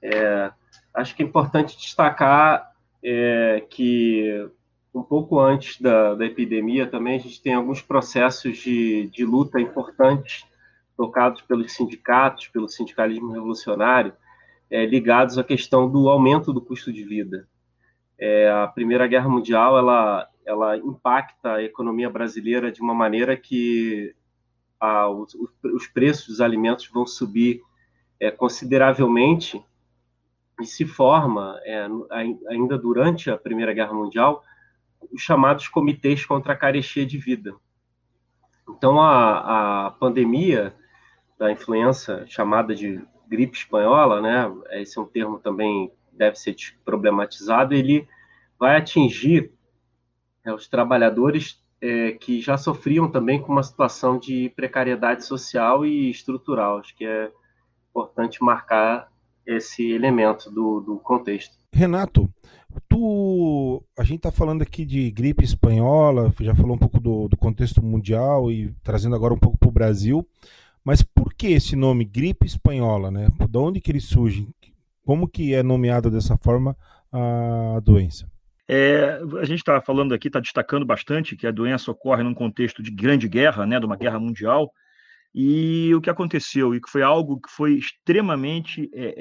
É, 0.00 0.50
acho 0.94 1.14
que 1.14 1.22
é 1.22 1.26
importante 1.26 1.76
destacar 1.76 2.72
é, 3.02 3.62
que 3.68 4.48
um 4.94 5.02
pouco 5.02 5.40
antes 5.40 5.80
da, 5.80 6.14
da 6.14 6.24
epidemia 6.24 6.86
também, 6.86 7.16
a 7.16 7.20
gente 7.20 7.42
tem 7.42 7.52
alguns 7.52 7.82
processos 7.82 8.56
de, 8.58 9.08
de 9.08 9.24
luta 9.24 9.60
importantes 9.60 10.46
tocados 10.96 11.42
pelos 11.42 11.72
sindicatos, 11.72 12.46
pelo 12.46 12.68
sindicalismo 12.68 13.32
revolucionário, 13.32 14.12
é, 14.70 14.86
ligados 14.86 15.36
à 15.36 15.42
questão 15.42 15.90
do 15.90 16.08
aumento 16.08 16.52
do 16.52 16.60
custo 16.60 16.92
de 16.92 17.02
vida. 17.02 17.48
É, 18.16 18.48
a 18.48 18.68
Primeira 18.68 19.08
Guerra 19.08 19.28
Mundial 19.28 19.76
ela, 19.76 20.28
ela 20.46 20.76
impacta 20.76 21.54
a 21.54 21.62
economia 21.62 22.08
brasileira 22.08 22.70
de 22.70 22.80
uma 22.80 22.94
maneira 22.94 23.36
que 23.36 24.14
os, 25.16 25.34
os, 25.64 25.86
preços 25.88 26.28
dos 26.28 26.40
alimentos 26.40 26.88
vão 26.88 27.06
subir 27.06 27.62
é, 28.20 28.30
consideravelmente 28.30 29.64
e 30.60 30.66
se 30.66 30.84
forma, 30.84 31.58
é, 31.64 31.88
ainda 32.48 32.78
durante 32.78 33.30
a 33.30 33.36
Primeira 33.36 33.72
Guerra 33.72 33.94
Mundial, 33.94 34.44
os 35.12 35.22
chamados 35.22 35.68
comitês 35.68 36.24
contra 36.24 36.52
a 36.52 36.56
carestia 36.56 37.04
de 37.06 37.18
vida. 37.18 37.54
Então, 38.68 39.00
a, 39.00 39.86
a 39.86 39.90
pandemia 39.92 40.74
da 41.38 41.50
influenza, 41.50 42.24
chamada 42.26 42.74
de 42.74 43.02
gripe 43.28 43.56
espanhola, 43.56 44.20
né, 44.20 44.52
esse 44.72 44.98
é 44.98 45.02
um 45.02 45.06
termo 45.06 45.38
também 45.38 45.90
deve 46.12 46.36
ser 46.36 46.54
problematizado, 46.84 47.74
ele 47.74 48.06
vai 48.58 48.76
atingir 48.76 49.52
é, 50.44 50.52
os 50.52 50.68
trabalhadores 50.68 51.60
é, 51.80 52.12
que 52.12 52.40
já 52.40 52.56
sofriam 52.56 53.10
também 53.10 53.40
com 53.40 53.52
uma 53.52 53.62
situação 53.62 54.18
de 54.18 54.50
precariedade 54.56 55.24
social 55.24 55.84
e 55.84 56.10
estrutural. 56.10 56.78
Acho 56.78 56.96
que 56.96 57.04
é 57.04 57.30
importante 57.90 58.42
marcar 58.42 59.12
esse 59.46 59.92
elemento 59.92 60.50
do, 60.50 60.80
do 60.80 60.98
contexto. 60.98 61.58
Renato, 61.72 62.30
Tu, 62.88 63.82
a 63.98 64.02
gente 64.02 64.18
está 64.18 64.32
falando 64.32 64.62
aqui 64.62 64.84
de 64.84 65.10
gripe 65.10 65.44
espanhola, 65.44 66.32
já 66.40 66.54
falou 66.54 66.76
um 66.76 66.78
pouco 66.78 67.00
do, 67.00 67.28
do 67.28 67.36
contexto 67.36 67.82
mundial 67.82 68.50
e 68.50 68.74
trazendo 68.82 69.14
agora 69.14 69.34
um 69.34 69.38
pouco 69.38 69.58
para 69.58 69.68
o 69.68 69.72
Brasil, 69.72 70.26
mas 70.84 71.02
por 71.02 71.32
que 71.34 71.48
esse 71.48 71.76
nome 71.76 72.04
gripe 72.04 72.46
espanhola, 72.46 73.10
né? 73.10 73.28
De 73.48 73.58
onde 73.58 73.80
que 73.80 73.90
ele 73.90 74.00
surge? 74.00 74.48
Como 75.04 75.28
que 75.28 75.54
é 75.54 75.62
nomeada 75.62 76.10
dessa 76.10 76.36
forma 76.36 76.76
a 77.12 77.80
doença? 77.80 78.26
É, 78.66 79.20
a 79.40 79.44
gente 79.44 79.58
está 79.58 79.80
falando 79.80 80.14
aqui, 80.14 80.28
está 80.28 80.40
destacando 80.40 80.86
bastante 80.86 81.36
que 81.36 81.46
a 81.46 81.50
doença 81.50 81.90
ocorre 81.90 82.22
num 82.22 82.34
contexto 82.34 82.82
de 82.82 82.90
grande 82.90 83.28
guerra, 83.28 83.66
né, 83.66 83.78
de 83.78 83.84
uma 83.84 83.96
guerra 83.96 84.18
mundial, 84.18 84.72
e 85.34 85.92
o 85.92 86.00
que 86.00 86.08
aconteceu, 86.08 86.74
e 86.74 86.80
que 86.80 86.88
foi 86.88 87.02
algo 87.02 87.40
que 87.40 87.50
foi 87.50 87.74
extremamente 87.74 88.88
é, 88.94 89.14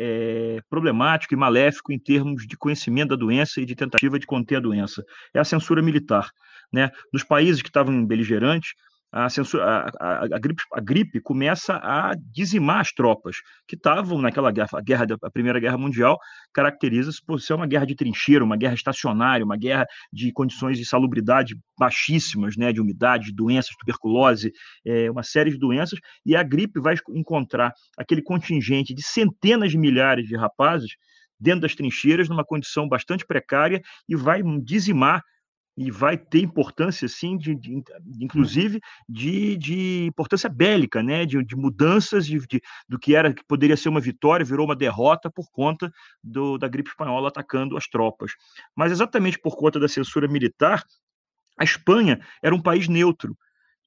é, 0.58 0.62
problemático 0.70 1.34
e 1.34 1.38
maléfico 1.38 1.92
em 1.92 1.98
termos 1.98 2.46
de 2.46 2.56
conhecimento 2.56 3.10
da 3.10 3.16
doença 3.16 3.60
e 3.60 3.66
de 3.66 3.76
tentativa 3.76 4.20
de 4.20 4.28
conter 4.28 4.58
a 4.58 4.60
doença, 4.60 5.04
é 5.34 5.40
a 5.40 5.44
censura 5.44 5.82
militar. 5.82 6.30
Né? 6.72 6.92
Nos 7.12 7.24
países 7.24 7.64
que 7.64 7.70
estavam 7.70 8.06
beligerantes, 8.06 8.74
a, 9.14 9.30
censura, 9.30 9.64
a, 9.64 9.90
a, 10.00 10.24
a, 10.26 10.40
gripe, 10.40 10.64
a 10.74 10.82
gripe 10.82 11.22
começa 11.22 11.76
a 11.76 12.14
dizimar 12.32 12.80
as 12.80 12.92
tropas 12.92 13.38
que 13.68 13.76
estavam 13.76 14.20
naquela 14.20 14.52
guerra, 14.52 14.70
a 14.74 14.82
guerra 14.82 15.06
da 15.06 15.16
a 15.22 15.30
Primeira 15.30 15.60
Guerra 15.60 15.78
Mundial 15.78 16.18
caracteriza-se 16.52 17.24
por 17.24 17.40
ser 17.40 17.54
uma 17.54 17.68
guerra 17.68 17.86
de 17.86 17.96
trincheira, 17.96 18.44
uma 18.44 18.58
guerra 18.58 18.74
estacionária, 18.74 19.46
uma 19.46 19.56
guerra 19.56 19.86
de 20.12 20.32
condições 20.34 20.80
de 20.80 20.86
salubridade 20.86 21.56
baixíssimas, 21.78 22.58
né, 22.58 22.74
de 22.74 22.82
umidade, 22.82 23.26
de 23.26 23.36
doenças, 23.36 23.76
tuberculose, 23.80 24.52
é, 24.86 25.12
uma 25.12 25.22
série 25.22 25.52
de 25.52 25.60
doenças, 25.60 26.00
e 26.26 26.36
a 26.36 26.42
gripe 26.42 26.80
vai 26.82 26.96
encontrar 27.10 27.72
aquele 27.96 28.24
contingente 28.24 28.96
de 28.96 29.04
centenas 29.04 29.72
de 29.72 29.78
milhares 29.78 30.28
de 30.28 30.36
rapazes 30.36 30.90
dentro 31.40 31.62
das 31.62 31.76
trincheiras, 31.76 32.30
numa 32.30 32.44
condição 32.44 32.88
bastante 32.88 33.26
precária, 33.26 33.80
e 34.10 34.16
vai 34.16 34.42
dizimar 34.64 35.22
e 35.76 35.90
vai 35.90 36.18
ter 36.18 36.40
importância, 36.40 37.08
sim, 37.08 37.38
de, 37.38 37.56
de 37.56 37.84
inclusive 38.20 38.80
de, 39.10 39.58
de, 39.58 40.06
importância 40.06 40.50
bélica, 40.50 41.02
né, 41.02 41.26
de, 41.26 41.44
de 41.44 41.56
mudanças 41.56 42.26
de, 42.26 42.40
do 42.88 43.00
que 43.00 43.16
era 43.16 43.34
que 43.34 43.44
poderia 43.44 43.76
ser 43.76 43.90
uma 43.90 44.00
vitória 44.00 44.46
virou 44.46 44.66
uma 44.66 44.76
derrota 44.76 45.32
por 45.32 45.50
conta 45.52 45.92
do, 46.24 46.58
da 46.58 46.68
gripe 46.68 46.90
espanhola 46.90 47.28
atacando 47.28 47.76
as 47.76 47.88
tropas. 47.88 48.34
Mas 48.76 48.92
exatamente 48.92 49.40
por 49.40 49.56
conta 49.56 49.80
da 49.80 49.88
censura 49.88 50.28
militar, 50.28 50.84
a 51.58 51.64
Espanha 51.64 52.20
era 52.42 52.54
um 52.54 52.62
país 52.62 52.88
neutro 52.88 53.36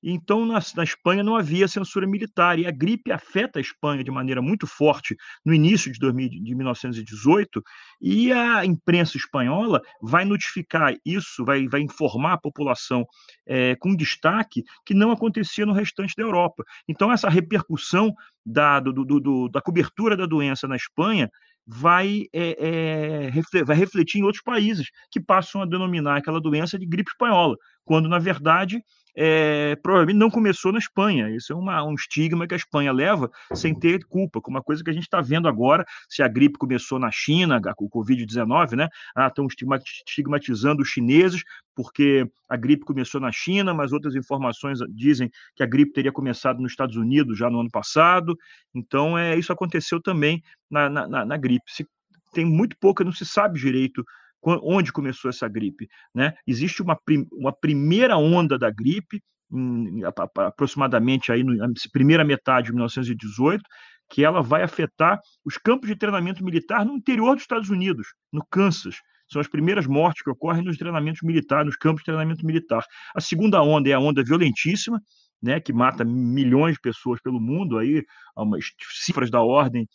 então, 0.08 0.46
na, 0.46 0.60
na, 0.76 0.84
Espanha 0.84 1.24
não 1.24 1.34
havia 1.34 1.66
censura 1.66 2.06
militar, 2.06 2.58
e 2.58 2.66
a 2.66 2.70
gripe 2.70 3.10
afeta 3.10 3.58
a 3.58 3.60
Espanha 3.60 4.04
de 4.04 4.10
maneira 4.10 4.40
muito 4.40 4.66
forte 4.66 5.16
no 5.44 5.52
início 5.52 5.90
de, 5.90 5.98
2000, 5.98 6.28
de 6.28 6.54
1918, 6.54 7.62
e 8.00 8.32
a 8.32 8.64
imprensa 8.64 9.16
espanhola 9.16 9.80
vai 10.00 10.24
notificar 10.24 10.94
isso, 11.04 11.44
vai, 11.44 11.66
vai 11.66 11.80
informar 11.80 12.34
a 12.34 12.38
população 12.38 13.04
é, 13.46 13.74
com 13.76 13.96
destaque 13.96 14.62
que 14.84 14.94
não 14.94 15.10
acontecia 15.10 15.66
no 15.66 15.72
restante 15.72 16.14
da 16.16 16.22
Europa. 16.22 16.62
Então, 16.88 17.10
essa 17.10 17.28
repercussão 17.28 18.14
da, 18.44 18.78
do, 18.78 18.92
do, 18.92 19.20
do, 19.20 19.48
da 19.48 19.60
cobertura 19.60 20.16
da 20.16 20.24
doença 20.24 20.68
na 20.68 20.76
Espanha 20.76 21.28
vai, 21.66 22.26
é, 22.32 23.28
é, 23.28 23.64
vai 23.64 23.76
refletir 23.76 24.20
em 24.20 24.22
outros 24.22 24.42
países 24.42 24.88
que 25.10 25.20
passam 25.20 25.62
a 25.62 25.66
denominar 25.66 26.16
aquela 26.16 26.40
doença 26.40 26.78
de 26.78 26.86
gripe 26.86 27.10
espanhola, 27.10 27.56
quando, 27.84 28.08
na 28.08 28.18
verdade, 28.18 28.80
é, 29.16 29.74
provavelmente 29.76 30.18
não 30.18 30.30
começou 30.30 30.72
na 30.72 30.78
Espanha. 30.78 31.30
Isso 31.30 31.52
é 31.52 31.56
uma, 31.56 31.82
um 31.82 31.94
estigma 31.94 32.46
que 32.46 32.54
a 32.54 32.56
Espanha 32.56 32.92
leva 32.92 33.30
sem 33.54 33.74
ter 33.74 34.04
culpa, 34.04 34.40
com 34.40 34.50
uma 34.50 34.62
coisa 34.62 34.84
que 34.84 34.90
a 34.90 34.92
gente 34.92 35.04
está 35.04 35.22
vendo 35.22 35.48
agora, 35.48 35.84
se 36.08 36.22
a 36.22 36.28
gripe 36.28 36.58
começou 36.58 36.98
na 36.98 37.10
China, 37.10 37.60
o 37.78 37.88
Covid-19, 37.88 38.76
né? 38.76 38.88
Ah, 39.14 39.28
estão 39.28 39.46
estigmatizando 39.46 40.82
os 40.82 40.88
chineses 40.88 41.42
porque 41.74 42.26
a 42.48 42.56
gripe 42.56 42.84
começou 42.84 43.20
na 43.20 43.30
China, 43.30 43.74
mas 43.74 43.92
outras 43.92 44.14
informações 44.14 44.78
dizem 44.88 45.30
que 45.54 45.62
a 45.62 45.66
gripe 45.66 45.92
teria 45.92 46.10
começado 46.10 46.60
nos 46.60 46.72
Estados 46.72 46.96
Unidos 46.96 47.38
já 47.38 47.50
no 47.50 47.60
ano 47.60 47.70
passado. 47.70 48.34
Então, 48.74 49.16
é, 49.16 49.38
isso 49.38 49.52
aconteceu 49.52 50.00
também 50.00 50.42
na, 50.70 50.88
na, 50.88 51.24
na 51.26 51.36
gripe. 51.36 51.64
Se, 51.70 51.86
tem 52.32 52.44
muito 52.44 52.76
pouca, 52.78 53.04
não 53.04 53.12
se 53.12 53.26
sabe 53.26 53.58
direito 53.58 54.04
onde 54.46 54.92
começou 54.92 55.28
essa 55.28 55.48
gripe. 55.48 55.88
Né? 56.14 56.32
Existe 56.46 56.82
uma, 56.82 56.96
uma 57.32 57.52
primeira 57.52 58.16
onda 58.16 58.58
da 58.58 58.70
gripe, 58.70 59.20
em, 59.52 60.02
aproximadamente 60.04 61.32
aí 61.32 61.42
na 61.42 61.68
primeira 61.92 62.24
metade 62.24 62.66
de 62.66 62.72
1918, 62.72 63.62
que 64.10 64.24
ela 64.24 64.40
vai 64.40 64.62
afetar 64.62 65.18
os 65.44 65.58
campos 65.58 65.88
de 65.88 65.96
treinamento 65.96 66.44
militar 66.44 66.84
no 66.84 66.94
interior 66.94 67.34
dos 67.34 67.42
Estados 67.42 67.70
Unidos, 67.70 68.06
no 68.32 68.44
Kansas. 68.50 68.96
São 69.30 69.40
as 69.40 69.48
primeiras 69.48 69.86
mortes 69.86 70.22
que 70.22 70.30
ocorrem 70.30 70.62
nos 70.62 70.76
treinamentos 70.76 71.22
militares, 71.22 71.66
nos 71.66 71.76
campos 71.76 72.00
de 72.00 72.04
treinamento 72.04 72.46
militar. 72.46 72.84
A 73.14 73.20
segunda 73.20 73.60
onda 73.60 73.88
é 73.88 73.92
a 73.92 73.98
onda 73.98 74.22
violentíssima, 74.22 75.00
né, 75.42 75.60
que 75.60 75.72
mata 75.72 76.04
milhões 76.04 76.74
de 76.74 76.80
pessoas 76.80 77.20
pelo 77.20 77.40
mundo, 77.40 77.78
aí 77.78 78.02
umas 78.36 78.64
cifras 79.04 79.30
da 79.30 79.40
ordem 79.42 79.86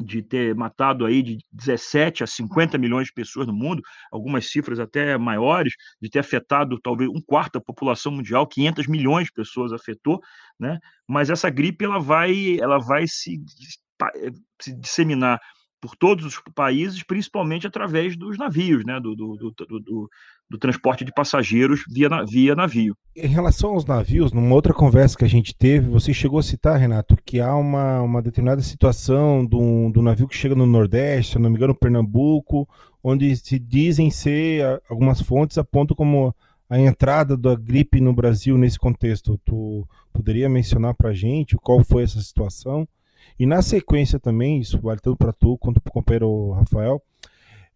de 0.00 0.22
ter 0.22 0.54
matado 0.54 1.06
aí 1.06 1.22
de 1.22 1.38
17 1.52 2.22
a 2.22 2.26
50 2.26 2.76
milhões 2.78 3.06
de 3.06 3.12
pessoas 3.12 3.46
no 3.46 3.52
mundo, 3.52 3.82
algumas 4.10 4.50
cifras 4.50 4.78
até 4.78 5.16
maiores, 5.16 5.74
de 6.00 6.10
ter 6.10 6.18
afetado 6.18 6.78
talvez 6.80 7.08
um 7.10 7.20
quarto 7.20 7.54
da 7.54 7.60
população 7.60 8.12
mundial, 8.12 8.46
500 8.46 8.86
milhões 8.86 9.26
de 9.26 9.32
pessoas 9.32 9.72
afetou, 9.72 10.20
né? 10.58 10.78
Mas 11.08 11.30
essa 11.30 11.48
gripe 11.50 11.84
ela 11.84 11.98
vai, 11.98 12.58
ela 12.60 12.78
vai 12.78 13.06
se, 13.06 13.40
se 14.60 14.74
disseminar 14.78 15.40
por 15.86 15.94
todos 15.96 16.24
os 16.24 16.42
países, 16.52 17.04
principalmente 17.04 17.64
através 17.64 18.16
dos 18.16 18.36
navios, 18.36 18.84
né, 18.84 18.98
do, 18.98 19.14
do, 19.14 19.36
do, 19.36 20.10
do, 20.50 20.58
transporte 20.58 21.04
de 21.04 21.12
passageiros 21.12 21.84
via, 21.88 22.08
via 22.28 22.56
navio. 22.56 22.96
Em 23.14 23.28
relação 23.28 23.70
aos 23.70 23.84
navios, 23.84 24.32
numa 24.32 24.52
outra 24.52 24.74
conversa 24.74 25.16
que 25.16 25.24
a 25.24 25.28
gente 25.28 25.54
teve, 25.56 25.88
você 25.88 26.12
chegou 26.12 26.40
a 26.40 26.42
citar, 26.42 26.76
Renato, 26.76 27.16
que 27.24 27.40
há 27.40 27.54
uma, 27.54 28.02
uma 28.02 28.20
determinada 28.20 28.60
situação 28.62 29.46
do, 29.46 29.88
do 29.90 30.02
navio 30.02 30.26
que 30.26 30.36
chega 30.36 30.56
no 30.56 30.66
Nordeste, 30.66 31.34
se 31.34 31.38
não 31.38 31.48
me 31.48 31.56
engano, 31.56 31.74
Pernambuco, 31.74 32.68
onde 33.00 33.36
se 33.36 33.56
dizem 33.56 34.10
ser, 34.10 34.82
algumas 34.90 35.20
fontes 35.20 35.56
apontam 35.56 35.96
como 35.96 36.34
a 36.68 36.80
entrada 36.80 37.36
da 37.36 37.54
gripe 37.54 38.00
no 38.00 38.12
Brasil 38.12 38.58
nesse 38.58 38.78
contexto. 38.78 39.40
Tu 39.44 39.86
poderia 40.12 40.48
mencionar 40.48 40.94
para 40.94 41.10
a 41.10 41.14
gente 41.14 41.56
qual 41.56 41.84
foi 41.84 42.02
essa 42.02 42.20
situação? 42.20 42.88
E 43.38 43.46
na 43.46 43.60
sequência 43.60 44.18
também, 44.18 44.60
isso 44.60 44.80
vale 44.80 45.00
tanto 45.00 45.16
para 45.16 45.32
tu 45.32 45.58
quanto 45.58 45.80
para 45.80 45.90
o 45.90 45.92
companheiro 45.92 46.52
Rafael, 46.52 47.02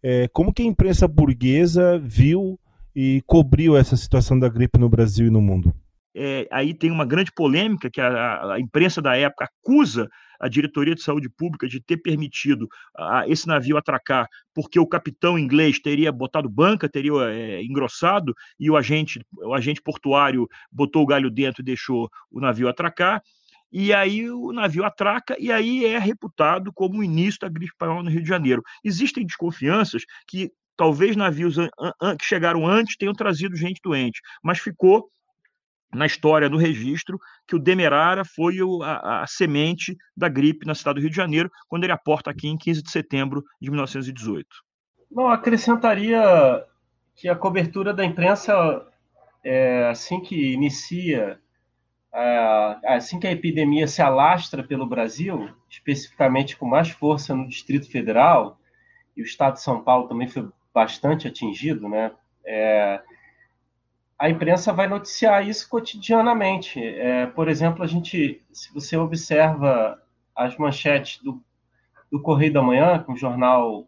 é, 0.03 0.27
como 0.29 0.53
que 0.53 0.63
a 0.63 0.65
imprensa 0.65 1.07
burguesa 1.07 1.99
viu 1.99 2.59
e 2.95 3.21
cobriu 3.27 3.77
essa 3.77 3.95
situação 3.95 4.37
da 4.37 4.49
gripe 4.49 4.79
no 4.79 4.89
Brasil 4.89 5.27
e 5.27 5.31
no 5.31 5.41
mundo? 5.41 5.73
É, 6.13 6.47
aí 6.51 6.73
tem 6.73 6.91
uma 6.91 7.05
grande 7.05 7.31
polêmica 7.31 7.89
que 7.89 8.01
a, 8.01 8.53
a, 8.53 8.59
imprensa 8.59 9.01
da 9.01 9.15
época 9.15 9.45
acusa 9.45 10.09
a 10.41 10.49
diretoria 10.49 10.93
de 10.93 11.01
saúde 11.01 11.29
pública 11.29 11.67
de 11.67 11.79
ter 11.79 11.97
permitido 11.97 12.67
a, 12.97 13.25
esse 13.27 13.47
navio 13.47 13.77
atracar 13.77 14.27
porque 14.53 14.77
o 14.77 14.87
capitão 14.87 15.39
inglês 15.39 15.79
teria 15.79 16.11
botado 16.11 16.49
banca, 16.49 16.89
teria 16.89 17.13
é, 17.29 17.63
engrossado 17.63 18.33
e 18.59 18.69
o 18.69 18.75
agente, 18.75 19.21
o 19.37 19.53
agente 19.53 19.81
portuário 19.81 20.49
botou 20.69 21.03
o 21.03 21.05
galho 21.05 21.29
dentro 21.29 21.61
e 21.61 21.65
deixou 21.65 22.09
o 22.29 22.41
navio 22.41 22.67
atracar 22.67 23.21
e 23.71 23.93
aí 23.93 24.29
o 24.29 24.51
navio 24.51 24.83
atraca 24.83 25.35
e 25.39 25.51
aí 25.51 25.85
é 25.85 25.97
reputado 25.97 26.73
como 26.73 26.99
o 26.99 27.03
início 27.03 27.39
da 27.39 27.49
gripe 27.49 27.71
espanhola 27.71 28.03
no 28.03 28.09
Rio 28.09 28.21
de 28.21 28.27
Janeiro. 28.27 28.61
Existem 28.83 29.25
desconfianças 29.25 30.03
que 30.27 30.51
talvez 30.75 31.15
navios 31.15 31.55
que 32.19 32.25
chegaram 32.25 32.67
antes 32.67 32.97
tenham 32.97 33.13
trazido 33.13 33.55
gente 33.55 33.79
doente, 33.83 34.19
mas 34.43 34.59
ficou 34.59 35.09
na 35.93 36.05
história, 36.05 36.49
no 36.49 36.57
registro, 36.57 37.19
que 37.45 37.55
o 37.55 37.59
Demerara 37.59 38.23
foi 38.23 38.61
o, 38.61 38.81
a, 38.81 39.23
a, 39.23 39.27
semente 39.27 39.95
da 40.15 40.29
gripe 40.29 40.65
na 40.65 40.73
cidade 40.73 40.95
do 40.95 41.01
Rio 41.01 41.09
de 41.09 41.15
Janeiro, 41.15 41.51
quando 41.67 41.83
ele 41.83 41.91
aporta 41.91 42.31
aqui 42.31 42.47
em 42.47 42.57
15 42.57 42.81
de 42.81 42.89
setembro 42.89 43.43
de 43.61 43.69
1918. 43.69 44.47
Não, 45.11 45.27
acrescentaria 45.27 46.65
que 47.13 47.27
a 47.27 47.35
cobertura 47.35 47.93
da 47.93 48.05
imprensa, 48.05 48.87
é, 49.43 49.89
assim 49.89 50.21
que 50.21 50.53
inicia 50.53 51.39
assim 52.85 53.19
que 53.19 53.27
a 53.27 53.31
epidemia 53.31 53.87
se 53.87 54.01
alastra 54.01 54.63
pelo 54.63 54.85
Brasil, 54.85 55.49
especificamente 55.69 56.57
com 56.57 56.65
mais 56.65 56.89
força 56.89 57.35
no 57.35 57.47
Distrito 57.47 57.89
Federal, 57.89 58.59
e 59.15 59.21
o 59.21 59.25
estado 59.25 59.53
de 59.53 59.61
São 59.61 59.81
Paulo 59.81 60.07
também 60.07 60.27
foi 60.27 60.47
bastante 60.73 61.27
atingido, 61.27 61.87
né? 61.87 62.11
É, 62.45 63.01
a 64.17 64.29
imprensa 64.29 64.71
vai 64.71 64.87
noticiar 64.87 65.47
isso 65.47 65.67
cotidianamente. 65.67 66.79
É, 66.79 67.25
por 67.25 67.47
exemplo, 67.47 67.83
a 67.83 67.87
gente, 67.87 68.41
se 68.51 68.73
você 68.73 68.95
observa 68.95 69.99
as 70.35 70.55
manchetes 70.57 71.21
do, 71.23 71.41
do 72.11 72.21
Correio 72.21 72.53
da 72.53 72.61
Manhã, 72.61 72.99
que 72.99 73.09
é 73.09 73.13
um 73.13 73.17
jornal 73.17 73.85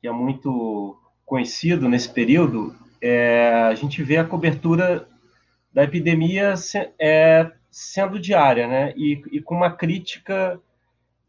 que 0.00 0.08
é 0.08 0.12
muito 0.12 0.96
conhecido 1.26 1.88
nesse 1.88 2.08
período, 2.08 2.74
é, 3.00 3.66
a 3.68 3.74
gente 3.74 4.02
vê 4.02 4.16
a 4.16 4.24
cobertura 4.24 5.08
da 5.74 5.82
epidemia 5.82 6.54
é, 7.00 7.50
sendo 7.68 8.20
diária, 8.20 8.68
né? 8.68 8.94
E, 8.96 9.20
e, 9.32 9.42
com 9.42 9.56
uma 9.56 9.70
crítica 9.70 10.60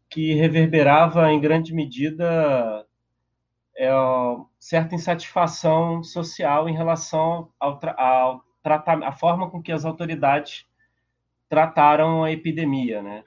que 0.08 0.32
reverberava 0.34 1.32
em 1.32 1.40
grande 1.40 1.74
medida 1.74 2.86
é, 3.76 3.90
certa 4.58 4.94
insatisfação 4.94 6.04
social 6.04 6.68
em 6.68 6.72
relação 6.72 7.48
ao, 7.58 7.80
ao 7.98 8.44
tratar, 8.62 9.02
a 9.02 9.10
forma 9.10 9.50
com 9.50 9.60
que 9.60 9.72
as 9.72 9.84
autoridades 9.84 10.64
trataram 11.48 12.22
a 12.22 12.30
epidemia, 12.30 13.02
né? 13.02 13.24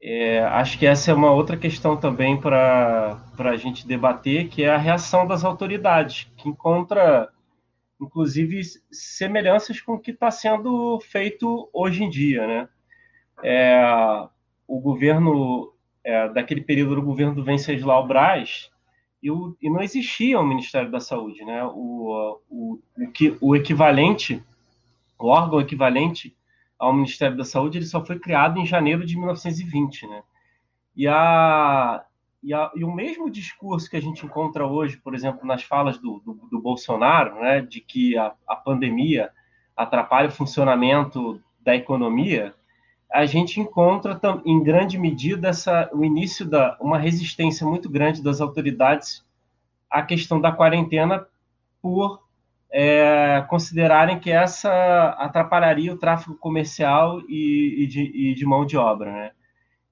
É, 0.00 0.40
acho 0.44 0.78
que 0.78 0.86
essa 0.86 1.10
é 1.10 1.14
uma 1.14 1.30
outra 1.30 1.56
questão 1.56 1.96
também 1.96 2.40
para 2.40 3.20
a 3.38 3.56
gente 3.56 3.86
debater, 3.86 4.48
que 4.48 4.62
é 4.62 4.70
a 4.70 4.78
reação 4.78 5.26
das 5.26 5.44
autoridades, 5.44 6.30
que 6.36 6.48
encontra 6.48 7.28
inclusive 8.00 8.60
semelhanças 8.90 9.80
com 9.80 9.94
o 9.94 9.98
que 9.98 10.12
está 10.12 10.30
sendo 10.30 11.00
feito 11.00 11.68
hoje 11.72 12.04
em 12.04 12.10
dia, 12.10 12.46
né? 12.46 12.68
É, 13.42 14.28
o 14.66 14.80
governo 14.80 15.72
é, 16.04 16.28
daquele 16.28 16.60
período 16.60 16.96
do 16.96 17.02
governo 17.02 17.34
do 17.34 17.44
Venceslau 17.44 18.06
Braz 18.06 18.70
e, 19.22 19.30
o, 19.30 19.56
e, 19.60 19.68
não 19.68 19.82
existia 19.82 20.38
o 20.38 20.46
Ministério 20.46 20.90
da 20.90 21.00
Saúde, 21.00 21.44
né? 21.44 21.64
O, 21.64 22.40
o, 22.48 22.80
o, 22.96 23.10
que, 23.12 23.36
o 23.40 23.56
equivalente, 23.56 24.42
o 25.18 25.26
órgão 25.26 25.60
equivalente 25.60 26.36
ao 26.78 26.92
Ministério 26.92 27.36
da 27.36 27.44
Saúde, 27.44 27.78
ele 27.78 27.86
só 27.86 28.04
foi 28.04 28.18
criado 28.18 28.58
em 28.58 28.66
janeiro 28.66 29.04
de 29.04 29.16
1920, 29.16 30.06
né? 30.06 30.22
E 30.96 31.06
a, 31.06 32.04
e, 32.42 32.54
a, 32.54 32.70
e, 32.74 32.84
o 32.84 32.92
mesmo 32.92 33.30
discurso 33.30 33.90
que 33.90 33.96
a 33.96 34.02
gente 34.02 34.24
encontra 34.24 34.66
hoje, 34.66 34.96
por 34.96 35.14
exemplo, 35.14 35.46
nas 35.46 35.62
falas 35.62 35.98
do, 35.98 36.20
do, 36.24 36.34
do 36.50 36.60
Bolsonaro, 36.60 37.40
né, 37.40 37.60
de 37.60 37.80
que 37.80 38.16
a, 38.16 38.32
a, 38.46 38.56
pandemia 38.56 39.30
atrapalha 39.76 40.28
o 40.28 40.32
funcionamento 40.32 41.40
da 41.60 41.74
economia, 41.74 42.54
a 43.12 43.26
gente 43.26 43.60
encontra 43.60 44.20
em 44.44 44.62
grande 44.62 44.98
medida 44.98 45.48
essa, 45.48 45.90
o 45.92 46.04
início 46.04 46.46
da 46.46 46.76
uma 46.80 46.98
resistência 46.98 47.66
muito 47.66 47.88
grande 47.88 48.22
das 48.22 48.40
autoridades 48.40 49.24
à 49.90 50.02
questão 50.02 50.40
da 50.40 50.52
quarentena 50.52 51.26
por 51.80 52.22
é, 52.70 53.44
considerarem 53.48 54.18
que 54.18 54.30
essa 54.30 55.16
atrapalharia 55.18 55.92
o 55.92 55.98
tráfego 55.98 56.36
comercial 56.36 57.20
e, 57.28 57.82
e, 57.82 57.86
de, 57.86 58.02
e 58.02 58.34
de 58.34 58.44
mão 58.44 58.66
de 58.66 58.76
obra, 58.76 59.10
né? 59.10 59.30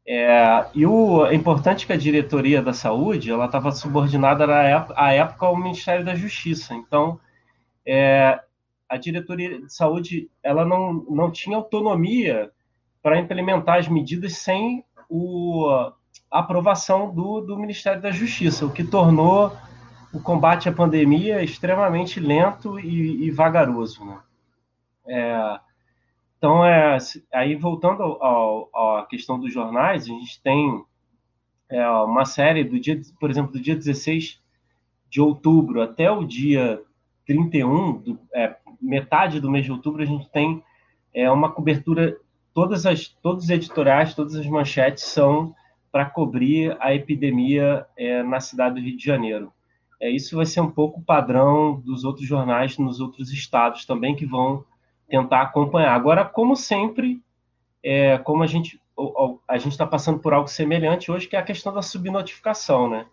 É, 0.08 0.66
e 0.72 0.86
o, 0.86 1.26
é 1.26 1.34
importante 1.34 1.86
que 1.86 1.92
a 1.92 1.96
diretoria 1.96 2.62
da 2.62 2.72
saúde 2.72 3.30
ela 3.30 3.46
estava 3.46 3.72
subordinada 3.72 4.46
na 4.46 4.62
época, 4.62 4.94
à 4.96 5.12
época 5.12 5.46
ao 5.46 5.56
Ministério 5.56 6.04
da 6.04 6.14
Justiça. 6.14 6.74
Então, 6.74 7.18
é, 7.84 8.40
a 8.88 8.96
diretoria 8.96 9.60
de 9.60 9.72
saúde 9.72 10.30
ela 10.42 10.64
não, 10.64 11.04
não 11.10 11.30
tinha 11.30 11.56
autonomia 11.56 12.52
para 13.02 13.18
implementar 13.18 13.78
as 13.78 13.88
medidas 13.88 14.36
sem 14.38 14.84
o, 15.08 15.68
a 16.30 16.38
aprovação 16.38 17.12
do, 17.12 17.40
do 17.40 17.58
Ministério 17.58 18.00
da 18.00 18.10
Justiça, 18.10 18.64
o 18.64 18.72
que 18.72 18.84
tornou 18.84 19.52
o 20.12 20.20
combate 20.20 20.68
à 20.68 20.72
pandemia 20.72 21.42
extremamente 21.42 22.20
lento 22.20 22.78
e, 22.78 23.26
e 23.26 23.30
vagaroso. 23.30 24.04
Né? 24.04 24.18
É, 25.08 25.60
então, 26.38 26.64
é, 26.64 26.85
aí 27.32 27.54
voltando 27.54 28.02
à 28.22 29.06
questão 29.08 29.38
dos 29.38 29.52
jornais, 29.52 30.04
a 30.04 30.06
gente 30.06 30.40
tem 30.42 30.84
é, 31.68 31.88
uma 31.88 32.24
série 32.24 32.64
do 32.64 32.78
dia, 32.78 33.00
por 33.18 33.30
exemplo, 33.30 33.52
do 33.52 33.60
dia 33.60 33.74
16 33.74 34.40
de 35.08 35.20
outubro 35.20 35.82
até 35.82 36.10
o 36.10 36.24
dia 36.24 36.82
31, 37.26 37.98
do, 37.98 38.18
é, 38.34 38.56
metade 38.80 39.40
do 39.40 39.50
mês 39.50 39.64
de 39.64 39.72
outubro, 39.72 40.02
a 40.02 40.06
gente 40.06 40.28
tem 40.30 40.62
é, 41.12 41.30
uma 41.30 41.50
cobertura, 41.50 42.16
todas 42.54 42.86
as, 42.86 43.08
todos 43.08 43.44
os 43.44 43.50
editoriais, 43.50 44.14
todas 44.14 44.34
as 44.34 44.46
manchetes 44.46 45.04
são 45.04 45.54
para 45.90 46.04
cobrir 46.04 46.76
a 46.80 46.94
epidemia 46.94 47.86
é, 47.96 48.22
na 48.22 48.38
cidade 48.38 48.76
do 48.76 48.80
Rio 48.80 48.96
de 48.96 49.04
Janeiro. 49.04 49.52
É, 50.00 50.10
isso 50.10 50.36
vai 50.36 50.44
ser 50.44 50.60
um 50.60 50.70
pouco 50.70 51.02
padrão 51.02 51.80
dos 51.80 52.04
outros 52.04 52.26
jornais 52.26 52.76
nos 52.76 53.00
outros 53.00 53.32
estados 53.32 53.86
também, 53.86 54.14
que 54.14 54.26
vão 54.26 54.64
tentar 55.08 55.42
acompanhar. 55.42 55.94
Agora, 55.94 56.24
como 56.24 56.56
sempre, 56.56 57.20
é, 57.82 58.18
como 58.18 58.42
a 58.42 58.46
gente 58.46 58.80
a 59.46 59.58
gente 59.58 59.72
está 59.72 59.86
passando 59.86 60.20
por 60.20 60.32
algo 60.32 60.48
semelhante 60.48 61.12
hoje, 61.12 61.28
que 61.28 61.36
é 61.36 61.38
a 61.38 61.42
questão 61.42 61.70
da 61.70 61.82
subnotificação, 61.82 62.88
né? 62.88 63.04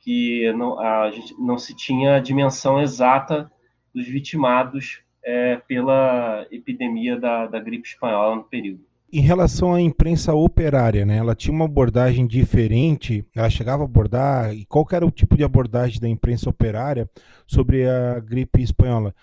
que 0.00 0.50
não, 0.52 0.78
a 0.78 1.10
gente, 1.10 1.34
não 1.38 1.58
se 1.58 1.74
tinha 1.74 2.16
a 2.16 2.20
dimensão 2.20 2.80
exata 2.80 3.50
dos 3.94 4.06
vitimados 4.06 5.02
é, 5.24 5.56
pela 5.56 6.46
epidemia 6.50 7.18
da, 7.18 7.46
da 7.46 7.60
gripe 7.60 7.88
espanhola 7.88 8.36
no 8.36 8.44
período. 8.44 8.80
Em 9.10 9.20
relação 9.20 9.72
à 9.74 9.80
imprensa 9.80 10.34
operária, 10.34 11.04
né, 11.04 11.16
ela 11.16 11.34
tinha 11.34 11.52
uma 11.52 11.64
abordagem 11.64 12.26
diferente, 12.26 13.24
ela 13.34 13.48
chegava 13.48 13.82
a 13.82 13.86
abordar, 13.86 14.54
e 14.54 14.66
qual 14.66 14.86
era 14.92 15.04
o 15.04 15.10
tipo 15.10 15.34
de 15.36 15.44
abordagem 15.44 15.98
da 15.98 16.08
imprensa 16.08 16.48
operária 16.50 17.08
sobre 17.46 17.88
a 17.88 18.20
gripe 18.20 18.62
espanhola? 18.62 19.14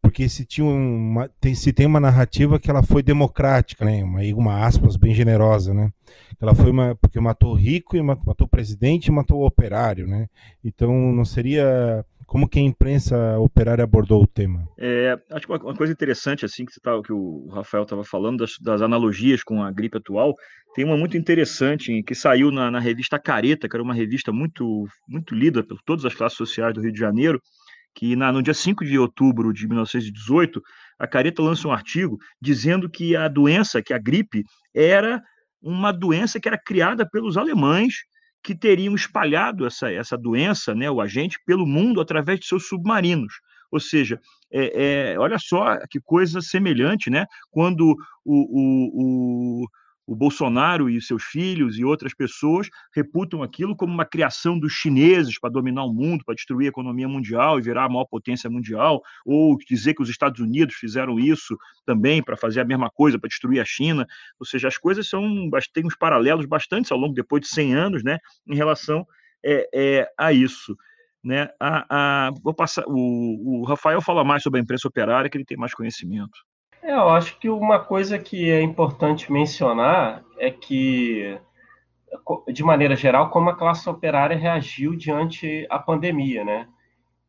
Porque 0.00 0.28
se, 0.28 0.44
tinha 0.44 0.66
uma, 0.66 1.28
tem, 1.40 1.54
se 1.54 1.72
tem 1.72 1.86
uma 1.86 2.00
narrativa 2.00 2.58
que 2.58 2.70
ela 2.70 2.82
foi 2.82 3.02
democrática, 3.02 3.84
né, 3.84 4.02
uma, 4.02 4.20
uma 4.34 4.64
aspas 4.64 4.96
bem 4.96 5.14
generosa, 5.14 5.74
né, 5.74 5.92
ela 6.40 6.54
foi 6.54 6.70
uma, 6.70 6.94
porque 6.96 7.20
matou 7.20 7.52
rico, 7.54 7.96
e 7.96 8.02
matou, 8.02 8.34
o 8.46 8.48
presidente 8.48 9.06
e 9.06 9.12
matou 9.12 9.40
o 9.40 9.46
operário, 9.46 10.06
né, 10.06 10.28
então 10.64 10.92
não 11.12 11.24
seria 11.24 12.04
como 12.28 12.46
que 12.46 12.58
a 12.58 12.62
imprensa 12.62 13.38
operária 13.38 13.82
abordou 13.82 14.22
o 14.22 14.26
tema? 14.26 14.68
É, 14.76 15.18
acho 15.30 15.46
que 15.46 15.52
uma, 15.52 15.74
coisa 15.74 15.94
interessante, 15.94 16.44
assim, 16.44 16.66
que, 16.66 16.78
tá, 16.78 17.00
que 17.02 17.12
o 17.12 17.48
Rafael 17.48 17.84
estava 17.84 18.04
falando, 18.04 18.40
das, 18.40 18.58
das, 18.60 18.82
analogias 18.82 19.42
com 19.42 19.62
a 19.62 19.72
gripe 19.72 19.96
atual, 19.96 20.34
tem 20.74 20.84
uma 20.84 20.96
muito 20.96 21.16
interessante 21.16 22.02
que 22.02 22.14
saiu 22.14 22.50
na, 22.50 22.70
na, 22.70 22.78
revista 22.78 23.18
Careta, 23.18 23.66
que 23.66 23.74
era 23.74 23.82
uma 23.82 23.94
revista 23.94 24.30
muito, 24.30 24.86
muito 25.08 25.34
lida 25.34 25.64
por 25.64 25.80
todas 25.82 26.04
as 26.04 26.14
classes 26.14 26.36
sociais 26.36 26.74
do 26.74 26.82
Rio 26.82 26.92
de 26.92 26.98
Janeiro, 26.98 27.40
que 27.94 28.14
na, 28.14 28.30
no 28.30 28.42
dia 28.42 28.54
5 28.54 28.84
de 28.84 28.98
outubro 28.98 29.52
de 29.52 29.66
1918, 29.66 30.62
a 30.98 31.06
Careta 31.06 31.42
lança 31.42 31.66
um 31.66 31.72
artigo 31.72 32.18
dizendo 32.40 32.88
que 32.88 33.16
a 33.16 33.28
doença, 33.28 33.82
que 33.82 33.92
a 33.92 33.98
gripe, 33.98 34.44
era 34.74 35.22
uma 35.60 35.92
doença 35.92 36.38
que 36.38 36.48
era 36.48 36.58
criada 36.58 37.08
pelos 37.08 37.36
alemães 37.36 37.94
que 38.42 38.54
teriam 38.54 38.94
espalhado 38.94 39.66
essa, 39.66 39.92
essa 39.92 40.16
doença, 40.16 40.74
né, 40.74 40.90
o 40.90 41.00
agente, 41.00 41.38
pelo 41.44 41.66
mundo 41.66 42.00
através 42.00 42.38
de 42.38 42.46
seus 42.46 42.68
submarinos. 42.68 43.34
Ou 43.70 43.80
seja, 43.80 44.18
é, 44.50 45.12
é, 45.12 45.18
olha 45.18 45.38
só 45.38 45.76
que 45.90 46.00
coisa 46.00 46.40
semelhante, 46.40 47.10
né? 47.10 47.26
Quando 47.50 47.94
o, 48.24 48.34
o, 48.34 49.62
o 49.62 49.66
o 50.08 50.16
Bolsonaro 50.16 50.88
e 50.88 51.02
seus 51.02 51.22
filhos 51.22 51.78
e 51.78 51.84
outras 51.84 52.14
pessoas 52.14 52.70
reputam 52.94 53.42
aquilo 53.42 53.76
como 53.76 53.92
uma 53.92 54.06
criação 54.06 54.58
dos 54.58 54.72
chineses 54.72 55.38
para 55.38 55.50
dominar 55.50 55.84
o 55.84 55.92
mundo, 55.92 56.24
para 56.24 56.34
destruir 56.34 56.64
a 56.64 56.70
economia 56.70 57.06
mundial 57.06 57.58
e 57.58 57.62
virar 57.62 57.84
a 57.84 57.88
maior 57.90 58.06
potência 58.06 58.48
mundial, 58.48 59.02
ou 59.26 59.58
dizer 59.58 59.92
que 59.92 60.02
os 60.02 60.08
Estados 60.08 60.40
Unidos 60.40 60.76
fizeram 60.76 61.20
isso 61.20 61.58
também 61.84 62.22
para 62.22 62.38
fazer 62.38 62.62
a 62.62 62.64
mesma 62.64 62.88
coisa, 62.88 63.18
para 63.18 63.28
destruir 63.28 63.60
a 63.60 63.66
China. 63.66 64.06
Ou 64.40 64.46
seja, 64.46 64.66
as 64.66 64.78
coisas 64.78 65.06
são 65.06 65.22
têm 65.74 65.84
uns 65.84 65.94
paralelos 65.94 66.46
bastante 66.46 66.90
ao 66.90 66.98
longo 66.98 67.12
depois 67.12 67.42
de 67.42 67.48
100 67.48 67.74
anos, 67.74 68.02
né, 68.02 68.16
em 68.48 68.56
relação 68.56 69.06
é, 69.44 69.68
é, 69.74 70.10
a 70.16 70.32
isso. 70.32 70.74
Né? 71.22 71.50
A, 71.60 72.28
a, 72.28 72.30
vou 72.42 72.54
passar, 72.54 72.84
o, 72.86 73.60
o 73.60 73.64
Rafael 73.66 74.00
fala 74.00 74.24
mais 74.24 74.42
sobre 74.42 74.58
a 74.58 74.62
imprensa 74.62 74.88
operária, 74.88 75.28
que 75.28 75.36
ele 75.36 75.44
tem 75.44 75.58
mais 75.58 75.74
conhecimento. 75.74 76.47
É, 76.82 76.92
eu 76.92 77.08
acho 77.08 77.38
que 77.38 77.48
uma 77.48 77.78
coisa 77.78 78.18
que 78.18 78.50
é 78.50 78.62
importante 78.62 79.32
mencionar 79.32 80.24
é 80.38 80.50
que, 80.50 81.38
de 82.52 82.62
maneira 82.62 82.96
geral, 82.96 83.30
como 83.30 83.50
a 83.50 83.56
classe 83.56 83.88
operária 83.88 84.36
reagiu 84.36 84.96
diante 84.96 85.66
a 85.68 85.78
pandemia, 85.78 86.44
né? 86.44 86.68